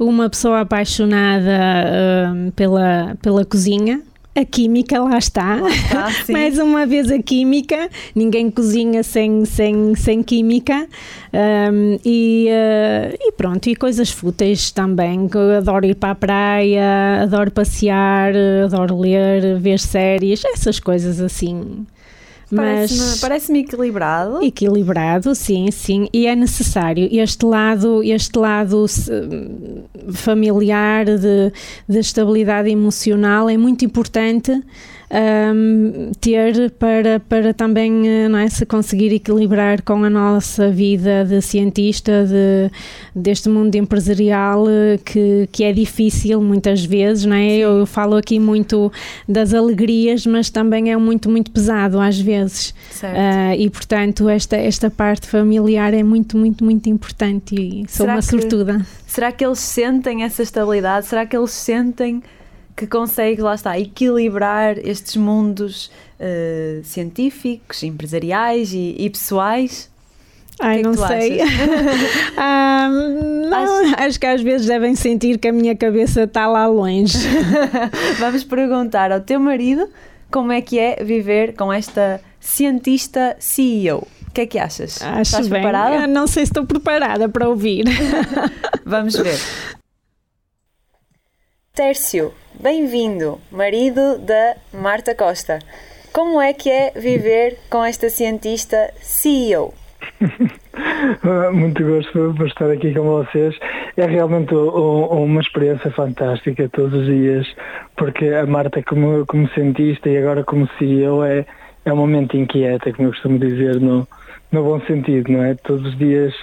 uma 0.00 0.30
pessoa 0.30 0.60
apaixonada 0.60 1.60
uh, 2.32 2.52
pela, 2.52 3.16
pela 3.20 3.44
cozinha, 3.44 4.02
a 4.34 4.44
química, 4.44 4.98
lá 4.98 5.18
está. 5.18 5.56
Lá 5.56 5.70
está 5.70 6.08
Mais 6.32 6.58
uma 6.58 6.86
vez 6.86 7.10
a 7.10 7.20
química. 7.20 7.90
Ninguém 8.14 8.50
cozinha 8.50 9.02
sem, 9.02 9.44
sem, 9.44 9.94
sem 9.94 10.22
química. 10.22 10.86
Um, 11.32 11.98
e, 12.04 12.48
uh, 12.48 13.16
e, 13.20 13.32
pronto, 13.32 13.68
e 13.68 13.74
coisas 13.74 14.10
fúteis 14.10 14.70
também. 14.70 15.28
Eu 15.34 15.58
adoro 15.58 15.84
ir 15.84 15.96
para 15.96 16.12
a 16.12 16.14
praia, 16.14 17.22
adoro 17.22 17.50
passear, 17.50 18.32
adoro 18.64 18.98
ler, 19.00 19.58
ver 19.58 19.78
séries, 19.78 20.44
essas 20.44 20.80
coisas 20.80 21.20
assim. 21.20 21.84
Parece-me 22.54 23.18
parece 23.20 23.58
equilibrado. 23.58 24.42
Equilibrado, 24.42 25.34
sim, 25.34 25.70
sim. 25.70 26.08
E 26.12 26.26
é 26.26 26.34
necessário 26.34 27.08
este 27.10 27.44
lado, 27.46 28.02
este 28.02 28.38
lado 28.38 28.86
familiar 30.12 31.04
de, 31.04 31.52
de 31.88 31.98
estabilidade 31.98 32.70
emocional 32.70 33.48
é 33.48 33.56
muito 33.56 33.84
importante 33.84 34.60
um, 35.12 36.12
ter 36.20 36.70
para, 36.72 37.18
para 37.18 37.52
também 37.52 38.08
eh, 38.08 38.28
não 38.28 38.38
é, 38.38 38.48
se 38.48 38.64
conseguir 38.64 39.12
equilibrar 39.12 39.82
com 39.82 40.04
a 40.04 40.10
nossa 40.10 40.70
vida 40.70 41.24
de 41.24 41.42
cientista, 41.42 42.24
de, 42.24 42.70
deste 43.14 43.48
mundo 43.48 43.74
empresarial 43.74 44.66
eh, 44.68 44.98
que, 45.04 45.48
que 45.50 45.64
é 45.64 45.72
difícil 45.72 46.40
muitas 46.40 46.84
vezes, 46.84 47.24
não 47.24 47.34
é? 47.34 47.56
Eu 47.56 47.84
falo 47.86 48.14
aqui 48.14 48.38
muito 48.38 48.92
das 49.28 49.52
alegrias, 49.52 50.24
mas 50.26 50.48
também 50.48 50.92
é 50.92 50.96
muito, 50.96 51.28
muito 51.28 51.50
pesado 51.50 51.98
às 51.98 52.18
vezes. 52.18 52.70
Uh, 53.02 53.54
e 53.58 53.68
portanto, 53.68 54.28
esta, 54.28 54.56
esta 54.56 54.90
parte 54.90 55.26
familiar 55.26 55.92
é 55.92 56.02
muito, 56.02 56.36
muito, 56.36 56.64
muito 56.64 56.88
importante 56.88 57.54
e 57.54 57.84
sou 57.88 58.04
será 58.04 58.12
uma 58.14 58.20
que, 58.20 58.26
sortuda. 58.26 58.86
Será 59.06 59.32
que 59.32 59.44
eles 59.44 59.58
sentem 59.58 60.22
essa 60.22 60.42
estabilidade? 60.42 61.06
Será 61.06 61.26
que 61.26 61.36
eles 61.36 61.50
sentem 61.50 62.22
que 62.76 62.86
consegue, 62.86 63.42
lá 63.42 63.54
está, 63.54 63.78
equilibrar 63.78 64.78
estes 64.78 65.16
mundos 65.16 65.90
uh, 66.18 66.82
científicos, 66.84 67.82
empresariais 67.82 68.72
e, 68.72 68.96
e 68.98 69.10
pessoais? 69.10 69.90
Ai, 70.60 70.76
que 70.76 70.80
é 70.80 70.82
não 70.82 70.94
sei. 70.94 71.40
ah, 72.36 72.88
não, 73.48 73.84
acho... 73.84 73.94
acho... 74.02 74.20
que 74.20 74.26
às 74.26 74.42
vezes 74.42 74.66
devem 74.66 74.94
sentir 74.94 75.38
que 75.38 75.48
a 75.48 75.52
minha 75.52 75.74
cabeça 75.74 76.24
está 76.24 76.46
lá 76.46 76.66
longe. 76.66 77.18
Vamos 78.18 78.44
perguntar 78.44 79.10
ao 79.10 79.20
teu 79.20 79.40
marido 79.40 79.88
como 80.30 80.52
é 80.52 80.60
que 80.60 80.78
é 80.78 81.02
viver 81.02 81.54
com 81.54 81.72
esta 81.72 82.20
cientista 82.38 83.36
CEO. 83.38 84.06
O 84.28 84.32
que 84.32 84.42
é 84.42 84.46
que 84.46 84.58
achas? 84.58 85.02
Acho 85.02 85.22
Estás 85.22 85.48
bem. 85.48 85.60
preparada? 85.60 85.96
Eu 85.96 86.08
não 86.08 86.26
sei 86.26 86.46
se 86.46 86.52
estou 86.52 86.64
preparada 86.64 87.28
para 87.28 87.48
ouvir. 87.48 87.84
Vamos 88.86 89.16
ver. 89.16 89.40
Tércio, 91.72 92.32
bem-vindo, 92.60 93.38
marido 93.48 94.18
da 94.18 94.56
Marta 94.74 95.14
Costa. 95.14 95.60
Como 96.12 96.40
é 96.40 96.52
que 96.52 96.68
é 96.68 96.90
viver 96.90 97.58
com 97.70 97.84
esta 97.84 98.10
cientista 98.10 98.92
CEO? 99.00 99.72
Muito 101.54 101.82
gosto 101.84 102.34
por 102.36 102.48
estar 102.48 102.70
aqui 102.72 102.92
com 102.92 103.04
vocês. 103.04 103.56
É 103.96 104.04
realmente 104.04 104.52
uma 104.52 105.40
experiência 105.40 105.92
fantástica 105.92 106.68
todos 106.70 107.02
os 107.02 107.06
dias, 107.06 107.46
porque 107.96 108.26
a 108.26 108.44
Marta 108.46 108.82
como, 108.82 109.24
como 109.26 109.48
cientista 109.50 110.08
e 110.08 110.18
agora 110.18 110.42
como 110.42 110.68
CEO 110.76 111.22
é, 111.22 111.46
é 111.84 111.92
um 111.92 111.96
momento 111.96 112.36
inquieta, 112.36 112.92
como 112.92 113.08
eu 113.08 113.12
costumo 113.12 113.38
dizer, 113.38 113.80
no, 113.80 114.06
no 114.52 114.64
bom 114.64 114.80
sentido, 114.82 115.32
não 115.32 115.44
é? 115.44 115.54
Todos 115.54 115.86
os 115.86 115.98
dias 115.98 116.34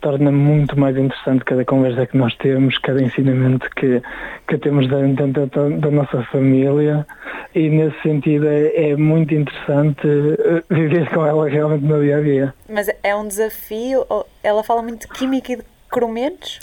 torna 0.00 0.30
muito 0.32 0.78
mais 0.78 0.96
interessante 0.96 1.44
cada 1.44 1.64
conversa 1.64 2.06
que 2.06 2.16
nós 2.16 2.34
temos, 2.36 2.78
cada 2.78 3.02
ensinamento 3.02 3.68
que, 3.76 4.02
que 4.48 4.58
temos 4.58 4.88
da, 4.88 5.00
da, 5.00 5.68
da 5.68 5.90
nossa 5.90 6.22
família 6.24 7.06
e 7.54 7.68
nesse 7.68 8.00
sentido 8.02 8.46
é, 8.46 8.90
é, 8.90 8.96
muito 8.96 9.34
interessante 9.34 10.06
eh, 10.06 10.62
viver 10.70 11.10
com 11.10 11.26
ela 11.26 11.48
realmente 11.48 11.84
no 11.84 12.00
dia 12.00 12.16
a 12.16 12.20
dia. 12.20 12.54
Mas 12.68 12.88
é 13.02 13.14
um 13.14 13.26
desafio? 13.26 14.06
Ela 14.42 14.62
fala 14.62 14.82
muito 14.82 15.00
de 15.00 15.08
química 15.08 15.52
e 15.52 15.56
de 15.56 15.64
cromentos? 15.90 16.60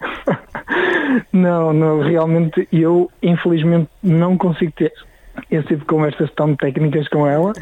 não, 1.32 1.72
não, 1.72 2.00
realmente 2.00 2.68
eu 2.72 3.10
infelizmente 3.22 3.88
não 4.02 4.36
consigo 4.36 4.70
ter 4.72 4.92
esse 5.50 5.66
tipo 5.68 5.80
de 5.80 5.86
conversas 5.86 6.30
tão 6.32 6.54
técnicas 6.54 7.08
com 7.08 7.26
ela, 7.26 7.52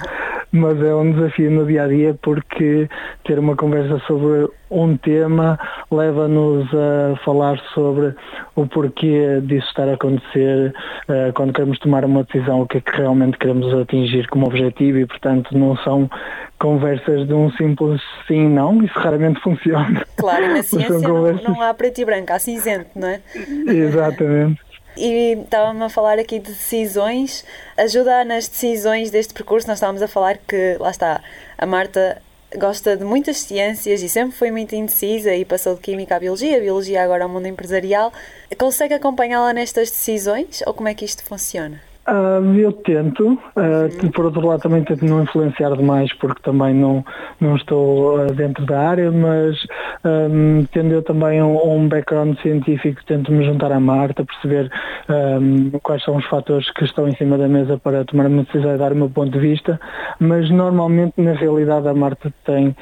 mas 0.56 0.80
é 0.82 0.94
um 0.94 1.12
desafio 1.12 1.50
no 1.50 1.66
dia 1.66 1.84
a 1.84 1.88
dia 1.88 2.18
porque 2.22 2.88
ter 3.24 3.38
uma 3.38 3.56
conversa 3.56 3.98
sobre 4.06 4.48
um 4.70 4.96
tema 4.96 5.58
leva-nos 5.90 6.66
a 6.74 7.16
falar 7.24 7.58
sobre 7.72 8.14
o 8.56 8.66
porquê 8.66 9.40
disso 9.42 9.66
estar 9.68 9.88
a 9.88 9.94
acontecer, 9.94 10.74
uh, 11.08 11.32
quando 11.34 11.52
queremos 11.52 11.78
tomar 11.78 12.04
uma 12.04 12.24
decisão, 12.24 12.62
o 12.62 12.66
que 12.66 12.78
é 12.78 12.80
que 12.80 12.96
realmente 12.96 13.38
queremos 13.38 13.72
atingir 13.74 14.26
como 14.28 14.46
objetivo 14.46 14.98
e, 14.98 15.06
portanto, 15.06 15.56
não 15.56 15.76
são 15.78 16.10
conversas 16.58 17.26
de 17.28 17.34
um 17.34 17.50
simples 17.52 18.00
sim 18.26 18.48
não, 18.48 18.82
isso 18.82 18.98
raramente 18.98 19.40
funciona. 19.40 20.04
Claro, 20.16 20.48
na 20.54 20.62
ciência 20.62 21.08
conversas... 21.08 21.42
não, 21.44 21.54
não 21.54 21.62
há 21.62 21.74
preto 21.74 22.00
e 22.00 22.04
branco, 22.04 22.32
há 22.32 22.38
cinzento, 22.38 22.90
não 22.96 23.08
é? 23.08 23.20
Exatamente. 23.68 24.65
E 24.96 25.38
estava-me 25.44 25.84
a 25.84 25.88
falar 25.88 26.18
aqui 26.18 26.38
de 26.38 26.52
decisões. 26.52 27.44
Ajuda 27.76 28.24
nas 28.24 28.48
decisões 28.48 29.10
deste 29.10 29.34
percurso. 29.34 29.68
Nós 29.68 29.78
estávamos 29.78 30.02
a 30.02 30.08
falar 30.08 30.38
que, 30.38 30.76
lá 30.78 30.90
está, 30.90 31.22
a 31.58 31.66
Marta 31.66 32.22
gosta 32.56 32.96
de 32.96 33.04
muitas 33.04 33.38
ciências 33.38 34.02
e 34.02 34.08
sempre 34.08 34.36
foi 34.36 34.50
muito 34.50 34.74
indecisa 34.74 35.34
e 35.34 35.44
passou 35.44 35.74
de 35.74 35.80
Química 35.80 36.16
à 36.16 36.20
Biologia, 36.20 36.56
a 36.56 36.60
Biologia 36.60 37.02
agora 37.02 37.24
ao 37.24 37.30
mundo 37.30 37.46
empresarial. 37.46 38.12
Consegue 38.56 38.94
acompanhá-la 38.94 39.52
nestas 39.52 39.90
decisões 39.90 40.62
ou 40.66 40.72
como 40.72 40.88
é 40.88 40.94
que 40.94 41.04
isto 41.04 41.22
funciona? 41.22 41.85
Uh, 42.08 42.54
eu 42.56 42.70
tento, 42.70 43.32
uh, 43.32 44.12
por 44.12 44.26
outro 44.26 44.46
lado 44.46 44.60
também 44.60 44.84
tento 44.84 45.04
não 45.04 45.24
influenciar 45.24 45.70
demais 45.76 46.12
porque 46.12 46.40
também 46.40 46.72
não, 46.72 47.04
não 47.40 47.56
estou 47.56 48.20
uh, 48.20 48.32
dentro 48.32 48.64
da 48.64 48.80
área, 48.80 49.10
mas 49.10 49.56
um, 50.04 50.64
tendo 50.66 50.92
eu 50.92 51.02
também 51.02 51.42
um, 51.42 51.56
um, 51.56 51.88
background 51.88 52.38
científico, 52.38 53.04
tento 53.06 53.32
me 53.32 53.44
juntar 53.44 53.72
à 53.72 53.80
Marta, 53.80 54.24
perceber 54.24 54.70
um, 55.08 55.70
quais 55.82 56.04
são 56.04 56.16
os 56.16 56.24
fatores 56.26 56.70
que 56.70 56.84
estão 56.84 57.08
em 57.08 57.16
cima 57.16 57.36
da 57.36 57.48
mesa 57.48 57.76
para 57.76 58.04
tomar 58.04 58.26
uma 58.26 58.44
decisão 58.44 58.76
e 58.76 58.78
dar 58.78 58.92
o 58.92 58.96
meu 58.96 59.10
ponto 59.10 59.32
de 59.32 59.40
vista, 59.40 59.80
mas 60.20 60.48
normalmente 60.48 61.14
na 61.20 61.32
realidade 61.32 61.88
a 61.88 61.94
Marta 61.94 62.32
tem 62.44 62.76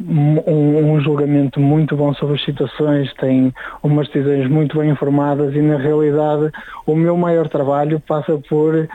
um, 0.00 0.94
um, 0.94 1.00
julgamento 1.00 1.58
muito 1.60 1.96
bom 1.96 2.14
sobre 2.14 2.36
as 2.36 2.44
situações, 2.44 3.12
tem 3.14 3.52
umas 3.82 4.08
decisões 4.08 4.48
muito 4.48 4.78
bem 4.78 4.90
informadas 4.90 5.54
e 5.54 5.60
na 5.60 5.76
realidade 5.76 6.52
o 6.86 6.94
meu 6.94 7.16
maior 7.16 7.48
trabalho 7.48 8.00
passa 8.00 8.38
por 8.48 8.88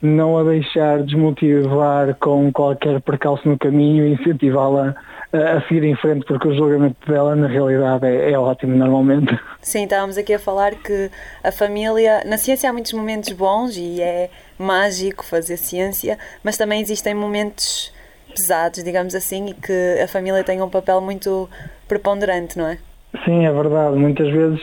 não 0.00 0.38
a 0.38 0.44
deixar 0.44 1.02
desmotivar 1.02 2.14
com 2.16 2.52
qualquer 2.52 3.00
percalço 3.00 3.48
no 3.48 3.58
caminho 3.58 4.06
e 4.06 4.12
incentivá-la 4.12 4.94
a 5.32 5.60
seguir 5.62 5.84
em 5.84 5.94
frente, 5.96 6.24
porque 6.24 6.48
o 6.48 6.54
julgamento 6.54 6.96
dela 7.06 7.36
na 7.36 7.46
realidade 7.46 8.06
é, 8.06 8.32
é, 8.32 8.38
ótimo 8.38 8.74
normalmente. 8.74 9.38
Sim, 9.60 9.84
estávamos 9.84 10.16
aqui 10.16 10.32
a 10.32 10.38
falar 10.38 10.74
que 10.76 11.10
a 11.44 11.52
família, 11.52 12.22
na 12.24 12.38
ciência 12.38 12.70
há 12.70 12.72
muitos 12.72 12.92
momentos 12.92 13.32
bons 13.32 13.76
e 13.76 14.00
é 14.00 14.30
mágico 14.58 15.24
fazer 15.24 15.56
ciência, 15.58 16.18
mas 16.42 16.56
também 16.56 16.80
existem 16.80 17.14
momentos 17.14 17.92
pesados, 18.38 18.82
digamos 18.82 19.14
assim, 19.14 19.48
e 19.48 19.54
que 19.54 20.00
a 20.02 20.06
família 20.06 20.44
tem 20.44 20.62
um 20.62 20.70
papel 20.70 21.00
muito 21.00 21.48
preponderante, 21.88 22.56
não 22.56 22.68
é? 22.68 22.78
Sim, 23.24 23.44
é 23.44 23.52
verdade. 23.52 23.96
Muitas 23.96 24.30
vezes 24.30 24.60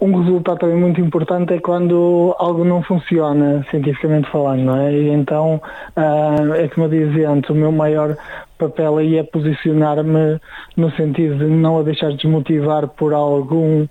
um 0.00 0.16
resultado 0.22 0.58
também 0.58 0.76
muito 0.76 1.00
importante 1.00 1.52
é 1.54 1.58
quando 1.58 2.34
algo 2.38 2.64
não 2.64 2.82
funciona, 2.82 3.66
cientificamente 3.70 4.30
falando, 4.30 4.62
não 4.62 4.76
é? 4.76 4.92
E 4.92 5.08
então, 5.08 5.60
uh, 5.96 6.54
é 6.54 6.68
como 6.68 6.86
antes, 6.86 7.50
o 7.50 7.54
meu 7.54 7.72
maior 7.72 8.16
papel 8.56 8.98
aí 8.98 9.18
é 9.18 9.22
posicionar-me 9.24 10.40
no 10.76 10.90
sentido 10.92 11.38
de 11.38 11.46
não 11.46 11.78
a 11.78 11.82
deixar 11.82 12.12
desmotivar 12.12 12.86
por 12.88 13.12
algum 13.12 13.86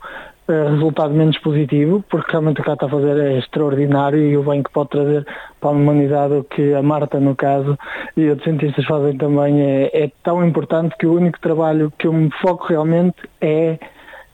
resultado 0.47 1.13
menos 1.13 1.37
positivo, 1.39 2.03
porque 2.09 2.31
realmente 2.31 2.61
o 2.61 2.63
que 2.63 2.69
ela 2.69 2.75
está 2.75 2.85
a 2.85 2.89
fazer 2.89 3.17
é 3.17 3.37
extraordinário 3.37 4.19
e 4.19 4.37
o 4.37 4.43
bem 4.43 4.63
que 4.63 4.71
pode 4.71 4.89
trazer 4.89 5.27
para 5.59 5.69
a 5.69 5.73
humanidade, 5.73 6.33
o 6.33 6.43
que 6.43 6.73
a 6.73 6.81
Marta, 6.81 7.19
no 7.19 7.35
caso, 7.35 7.77
e 8.15 8.29
outros 8.29 8.45
cientistas 8.45 8.85
fazem 8.85 9.17
também 9.17 9.61
é, 9.61 10.03
é 10.05 10.11
tão 10.23 10.45
importante 10.45 10.95
que 10.97 11.05
o 11.05 11.13
único 11.13 11.39
trabalho 11.39 11.91
que 11.97 12.07
eu 12.07 12.13
me 12.13 12.31
foco 12.41 12.65
realmente 12.67 13.17
é 13.41 13.77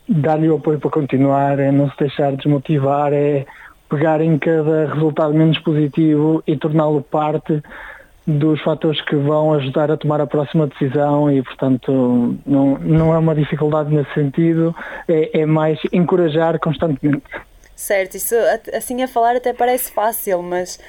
dar-lhe 0.07 0.49
o 0.49 0.55
apoio 0.57 0.79
para 0.79 0.89
continuar, 0.89 1.59
é 1.59 1.71
não 1.71 1.89
se 1.89 1.97
deixar 1.97 2.35
desmotivar, 2.35 3.11
é 3.13 3.45
pegar 3.89 4.21
em 4.21 4.37
cada 4.37 4.93
resultado 4.93 5.33
menos 5.33 5.57
positivo 5.59 6.43
e 6.47 6.57
torná-lo 6.57 7.01
parte 7.01 7.61
dos 8.25 8.61
fatores 8.61 9.01
que 9.01 9.15
vão 9.15 9.53
ajudar 9.53 9.91
a 9.91 9.97
tomar 9.97 10.21
a 10.21 10.27
próxima 10.27 10.67
decisão 10.67 11.29
e, 11.31 11.41
portanto, 11.41 12.37
não, 12.45 12.77
não 12.79 13.13
é 13.13 13.17
uma 13.17 13.35
dificuldade 13.35 13.93
nesse 13.93 14.13
sentido, 14.13 14.75
é, 15.07 15.41
é 15.41 15.45
mais 15.45 15.79
encorajar 15.91 16.59
constantemente. 16.59 17.23
Certo, 17.75 18.15
isso 18.15 18.35
assim 18.73 19.03
a 19.03 19.07
falar 19.07 19.35
até 19.35 19.51
parece 19.51 19.91
fácil, 19.91 20.41
mas 20.41 20.79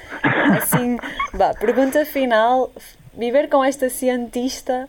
assim, 0.57 0.97
vá, 1.33 1.53
pergunta 1.53 2.05
final, 2.05 2.71
viver 3.17 3.49
com 3.49 3.63
esta 3.63 3.89
cientista 3.89 4.87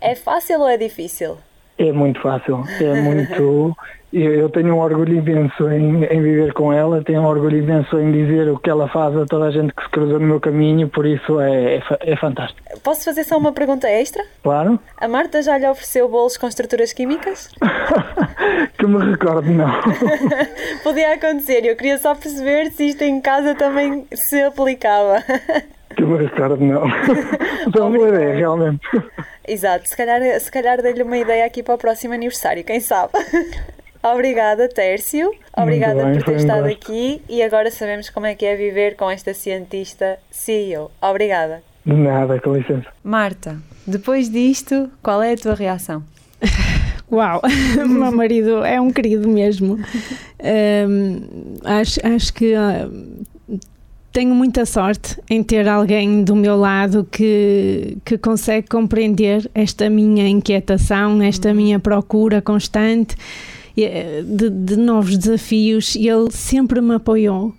é 0.00 0.14
fácil 0.14 0.60
ou 0.60 0.68
é 0.68 0.76
difícil? 0.76 1.36
É 1.76 1.92
muito 1.92 2.20
fácil, 2.20 2.64
é 2.80 3.00
muito. 3.00 3.76
Eu 4.12 4.48
tenho 4.48 4.74
um 4.74 4.78
orgulho 4.78 5.16
imenso 5.16 5.68
em, 5.70 6.04
em, 6.04 6.22
viver 6.22 6.54
com 6.54 6.72
ela, 6.72 7.02
tenho 7.04 7.20
um 7.20 7.26
orgulho 7.26 7.58
imenso 7.58 7.98
em 7.98 8.10
dizer 8.10 8.48
o 8.48 8.58
que 8.58 8.70
ela 8.70 8.88
faz 8.88 9.14
a 9.14 9.26
toda 9.26 9.46
a 9.46 9.50
gente 9.50 9.74
que 9.74 9.82
se 9.82 9.88
cruza 9.90 10.18
no 10.18 10.26
meu 10.26 10.40
caminho, 10.40 10.88
por 10.88 11.04
isso 11.04 11.38
é, 11.38 11.76
é, 11.76 11.82
é 12.00 12.16
fantástico. 12.16 12.58
Posso 12.82 13.04
fazer 13.04 13.24
só 13.24 13.36
uma 13.36 13.52
pergunta 13.52 13.86
extra? 13.86 14.24
Claro. 14.42 14.80
A 14.96 15.06
Marta 15.06 15.42
já 15.42 15.58
lhe 15.58 15.68
ofereceu 15.68 16.08
bolos 16.08 16.38
com 16.38 16.48
estruturas 16.48 16.94
químicas? 16.94 17.50
que 18.78 18.86
me 18.86 19.10
recordo, 19.10 19.50
não. 19.50 19.68
Podia 20.82 21.12
acontecer, 21.12 21.66
eu 21.66 21.76
queria 21.76 21.98
só 21.98 22.14
perceber 22.14 22.70
se 22.70 22.88
isto 22.88 23.02
em 23.02 23.20
casa 23.20 23.54
também 23.54 24.06
se 24.14 24.40
aplicava. 24.40 25.22
que 25.94 26.02
me 26.02 26.16
recordo, 26.16 26.64
não. 26.64 26.84
Só 27.76 27.88
uma 27.88 28.08
ideia, 28.08 28.36
realmente. 28.36 28.80
Exato, 29.46 29.86
se 29.86 29.94
calhar, 29.94 30.20
se 30.40 30.50
calhar 30.50 30.80
dei-lhe 30.80 31.02
uma 31.02 31.18
ideia 31.18 31.44
aqui 31.44 31.62
para 31.62 31.74
o 31.74 31.78
próximo 31.78 32.14
aniversário, 32.14 32.64
quem 32.64 32.80
sabe? 32.80 33.12
Obrigada, 34.02 34.68
Tércio. 34.68 35.30
Obrigada 35.56 36.04
bem, 36.04 36.14
por 36.14 36.24
ter 36.24 36.32
um 36.32 36.36
estado 36.36 36.62
gosto. 36.62 36.76
aqui 36.76 37.22
e 37.28 37.42
agora 37.42 37.70
sabemos 37.70 38.08
como 38.10 38.26
é 38.26 38.34
que 38.34 38.44
é 38.44 38.54
viver 38.54 38.96
com 38.96 39.10
esta 39.10 39.34
cientista 39.34 40.18
CEO. 40.30 40.90
Obrigada. 41.02 41.62
De 41.84 41.94
nada, 41.94 42.40
com 42.40 42.54
licença. 42.54 42.86
Marta, 43.02 43.56
depois 43.86 44.30
disto, 44.30 44.90
qual 45.02 45.22
é 45.22 45.32
a 45.32 45.36
tua 45.36 45.54
reação? 45.54 46.02
Uau, 47.10 47.40
o 47.82 47.88
meu 47.88 48.12
marido 48.12 48.64
é 48.64 48.80
um 48.80 48.92
querido 48.92 49.28
mesmo. 49.28 49.78
Hum, 50.86 51.56
acho, 51.64 51.98
acho 52.06 52.34
que 52.34 52.54
ah, 52.54 52.88
tenho 54.12 54.34
muita 54.34 54.66
sorte 54.66 55.20
em 55.30 55.42
ter 55.42 55.66
alguém 55.68 56.22
do 56.22 56.36
meu 56.36 56.56
lado 56.56 57.06
que, 57.10 57.98
que 58.04 58.18
consegue 58.18 58.68
compreender 58.68 59.50
esta 59.54 59.88
minha 59.88 60.28
inquietação, 60.28 61.22
esta 61.22 61.54
minha 61.54 61.78
procura 61.78 62.42
constante 62.42 63.16
de, 64.24 64.50
de 64.50 64.76
novos 64.76 65.16
desafios 65.16 65.94
e 65.94 66.08
ele 66.08 66.30
sempre 66.30 66.80
me 66.80 66.94
apoiou. 66.94 67.54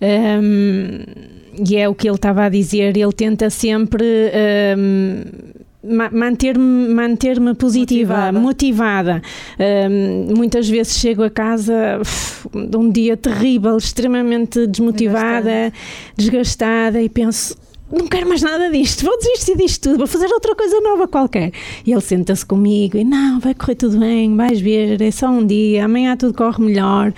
Hum, 0.00 0.98
e 1.68 1.76
é 1.76 1.88
o 1.88 1.94
que 1.94 2.08
ele 2.08 2.16
estava 2.16 2.44
a 2.44 2.48
dizer, 2.48 2.96
ele 2.96 3.12
tenta 3.12 3.48
sempre 3.50 4.04
ma- 5.84 6.10
manter-me 6.10 6.88
manter 6.88 7.38
positiva, 7.54 8.32
Motivada. 8.32 8.40
motivada. 8.40 9.22
Hum, 9.58 10.34
muitas 10.36 10.68
vezes 10.68 10.98
chego 10.98 11.22
a 11.22 11.30
casa 11.30 11.98
uf, 12.00 12.48
de 12.68 12.76
um 12.76 12.90
dia 12.90 13.16
terrível, 13.16 13.76
extremamente 13.76 14.66
desmotivada, 14.66 15.72
desgastada 16.16 17.00
e 17.02 17.08
penso. 17.08 17.56
Não 17.92 18.08
quero 18.08 18.26
mais 18.26 18.40
nada 18.40 18.70
disto, 18.70 19.04
vou 19.04 19.18
desistir 19.18 19.54
disto 19.54 19.90
tudo, 19.90 19.98
vou 19.98 20.06
fazer 20.06 20.26
outra 20.32 20.54
coisa 20.54 20.80
nova 20.80 21.06
qualquer. 21.06 21.52
E 21.84 21.92
ele 21.92 22.00
senta-se 22.00 22.44
comigo 22.44 22.96
e 22.96 23.04
não, 23.04 23.38
vai 23.38 23.54
correr 23.54 23.74
tudo 23.74 23.98
bem, 23.98 24.34
vais 24.34 24.58
ver, 24.58 25.02
é 25.02 25.10
só 25.10 25.28
um 25.28 25.44
dia, 25.44 25.84
amanhã 25.84 26.16
tudo 26.16 26.32
corre 26.32 26.64
melhor. 26.64 27.12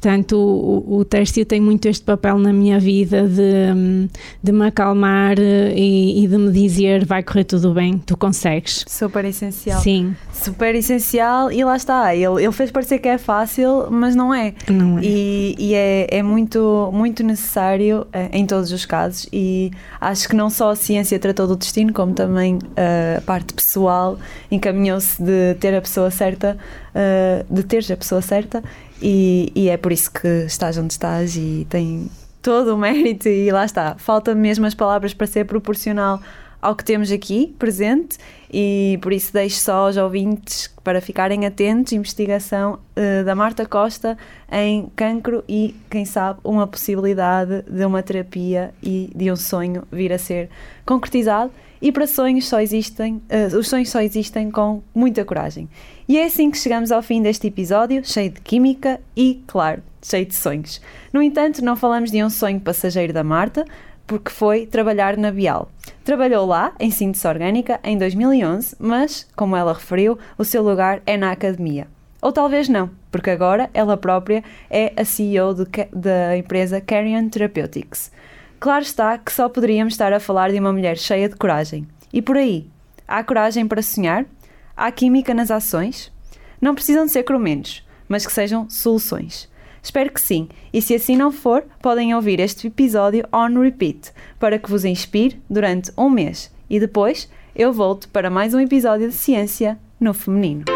Portanto, 0.00 0.38
o, 0.38 0.98
o, 0.98 1.04
Tércio 1.04 1.44
tem 1.44 1.60
muito 1.60 1.88
este 1.88 2.04
papel 2.04 2.38
na 2.38 2.52
minha 2.52 2.78
vida 2.78 3.26
de, 3.26 4.08
de 4.40 4.52
me 4.52 4.68
acalmar 4.68 5.36
eh, 5.40 5.74
e, 5.74 6.22
e 6.22 6.28
de 6.28 6.38
me 6.38 6.52
dizer 6.52 7.04
vai 7.04 7.20
correr 7.20 7.42
tudo 7.42 7.74
bem, 7.74 7.98
tu 7.98 8.16
consegues. 8.16 8.84
Super 8.86 9.24
essencial. 9.24 9.80
Sim, 9.80 10.14
Super 10.32 10.76
essencial 10.76 11.50
e 11.50 11.64
lá 11.64 11.76
está. 11.76 12.14
Ele, 12.14 12.44
ele 12.44 12.52
fez 12.52 12.70
parecer 12.70 13.00
que 13.00 13.08
é 13.08 13.18
fácil, 13.18 13.88
mas 13.90 14.14
não 14.14 14.32
é. 14.32 14.54
não 14.70 15.00
é? 15.00 15.02
E, 15.02 15.56
e 15.58 15.74
é, 15.74 16.06
é 16.08 16.22
muito, 16.22 16.90
muito 16.92 17.24
necessário 17.24 18.06
eh, 18.12 18.28
em 18.32 18.46
todos 18.46 18.70
os 18.70 18.86
casos. 18.86 19.28
E 19.32 19.72
acho 20.00 20.28
que 20.28 20.36
não 20.36 20.48
só 20.48 20.70
a 20.70 20.76
ciência 20.76 21.18
tratou 21.18 21.48
do 21.48 21.56
destino, 21.56 21.92
como 21.92 22.14
também 22.14 22.60
eh, 22.76 23.16
a 23.18 23.20
parte 23.22 23.52
pessoal 23.52 24.16
encaminhou-se 24.48 25.20
de 25.20 25.56
ter 25.58 25.74
a 25.74 25.80
pessoa 25.80 26.08
certa, 26.08 26.56
de 27.50 27.62
teres 27.64 27.90
a 27.90 27.96
pessoa 27.96 28.22
certa. 28.22 28.62
E, 29.00 29.52
e 29.54 29.68
é 29.68 29.76
por 29.76 29.92
isso 29.92 30.10
que 30.10 30.28
estás 30.46 30.76
onde 30.76 30.92
estás 30.92 31.36
e 31.36 31.66
tem 31.70 32.10
todo 32.42 32.74
o 32.74 32.78
mérito. 32.78 33.28
E 33.28 33.50
lá 33.50 33.64
está. 33.64 33.96
Falta 33.98 34.34
mesmo 34.34 34.66
as 34.66 34.74
palavras 34.74 35.14
para 35.14 35.26
ser 35.26 35.44
proporcional 35.44 36.20
ao 36.60 36.74
que 36.74 36.84
temos 36.84 37.10
aqui 37.12 37.54
presente 37.58 38.18
e 38.52 38.98
por 39.02 39.12
isso 39.12 39.32
deixo 39.32 39.60
só 39.60 39.86
aos 39.86 39.96
ouvintes 39.96 40.74
para 40.82 41.00
ficarem 41.00 41.46
atentos, 41.46 41.92
investigação 41.92 42.78
eh, 42.96 43.22
da 43.22 43.34
Marta 43.34 43.66
Costa 43.66 44.16
em 44.50 44.90
cancro 44.96 45.44
e, 45.48 45.76
quem 45.90 46.04
sabe, 46.04 46.40
uma 46.42 46.66
possibilidade 46.66 47.62
de 47.62 47.84
uma 47.84 48.02
terapia 48.02 48.72
e 48.82 49.10
de 49.14 49.30
um 49.30 49.36
sonho 49.36 49.84
vir 49.92 50.12
a 50.12 50.18
ser 50.18 50.48
concretizado. 50.84 51.52
E 51.80 51.92
para 51.92 52.08
sonhos 52.08 52.48
só 52.48 52.60
existem, 52.60 53.22
eh, 53.28 53.46
os 53.46 53.68
sonhos 53.68 53.90
só 53.90 54.00
existem 54.00 54.50
com 54.50 54.82
muita 54.94 55.24
coragem. 55.24 55.68
E 56.08 56.18
é 56.18 56.24
assim 56.24 56.50
que 56.50 56.58
chegamos 56.58 56.90
ao 56.90 57.02
fim 57.02 57.22
deste 57.22 57.46
episódio, 57.46 58.02
cheio 58.04 58.30
de 58.30 58.40
química 58.40 59.00
e, 59.14 59.42
claro, 59.46 59.82
cheio 60.02 60.26
de 60.26 60.34
sonhos. 60.34 60.80
No 61.12 61.22
entanto, 61.22 61.62
não 61.62 61.76
falamos 61.76 62.10
de 62.10 62.24
um 62.24 62.30
sonho 62.30 62.58
passageiro 62.58 63.12
da 63.12 63.22
Marta, 63.22 63.64
porque 64.08 64.30
foi 64.30 64.66
trabalhar 64.66 65.16
na 65.16 65.30
Bial. 65.30 65.70
Trabalhou 66.08 66.46
lá, 66.46 66.72
em 66.80 66.90
síntese 66.90 67.28
orgânica, 67.28 67.78
em 67.84 67.98
2011, 67.98 68.74
mas, 68.78 69.28
como 69.36 69.54
ela 69.54 69.74
referiu, 69.74 70.18
o 70.38 70.42
seu 70.42 70.62
lugar 70.62 71.02
é 71.04 71.18
na 71.18 71.32
academia. 71.32 71.86
Ou 72.22 72.32
talvez 72.32 72.66
não, 72.66 72.90
porque 73.10 73.28
agora 73.28 73.68
ela 73.74 73.94
própria 73.94 74.42
é 74.70 74.90
a 74.96 75.04
CEO 75.04 75.54
da 75.92 76.34
empresa 76.34 76.80
Carrion 76.80 77.28
Therapeutics. 77.28 78.10
Claro 78.58 78.82
está 78.84 79.18
que 79.18 79.30
só 79.30 79.50
poderíamos 79.50 79.92
estar 79.92 80.10
a 80.14 80.18
falar 80.18 80.50
de 80.50 80.58
uma 80.58 80.72
mulher 80.72 80.96
cheia 80.96 81.28
de 81.28 81.36
coragem. 81.36 81.86
E 82.10 82.22
por 82.22 82.38
aí, 82.38 82.66
há 83.06 83.22
coragem 83.22 83.68
para 83.68 83.82
sonhar? 83.82 84.24
Há 84.74 84.90
química 84.90 85.34
nas 85.34 85.50
ações? 85.50 86.10
Não 86.58 86.74
precisam 86.74 87.04
de 87.04 87.12
ser 87.12 87.22
cromenos, 87.22 87.86
mas 88.08 88.24
que 88.24 88.32
sejam 88.32 88.66
soluções. 88.70 89.46
Espero 89.88 90.12
que 90.12 90.20
sim, 90.20 90.50
e 90.70 90.82
se 90.82 90.94
assim 90.94 91.16
não 91.16 91.32
for, 91.32 91.64
podem 91.80 92.14
ouvir 92.14 92.40
este 92.40 92.66
episódio 92.66 93.26
on 93.32 93.58
repeat 93.58 94.12
para 94.38 94.58
que 94.58 94.68
vos 94.68 94.84
inspire 94.84 95.40
durante 95.48 95.90
um 95.96 96.10
mês 96.10 96.52
e 96.68 96.78
depois 96.78 97.26
eu 97.56 97.72
volto 97.72 98.06
para 98.10 98.28
mais 98.28 98.52
um 98.52 98.60
episódio 98.60 99.08
de 99.08 99.14
Ciência 99.14 99.78
no 99.98 100.12
Feminino. 100.12 100.66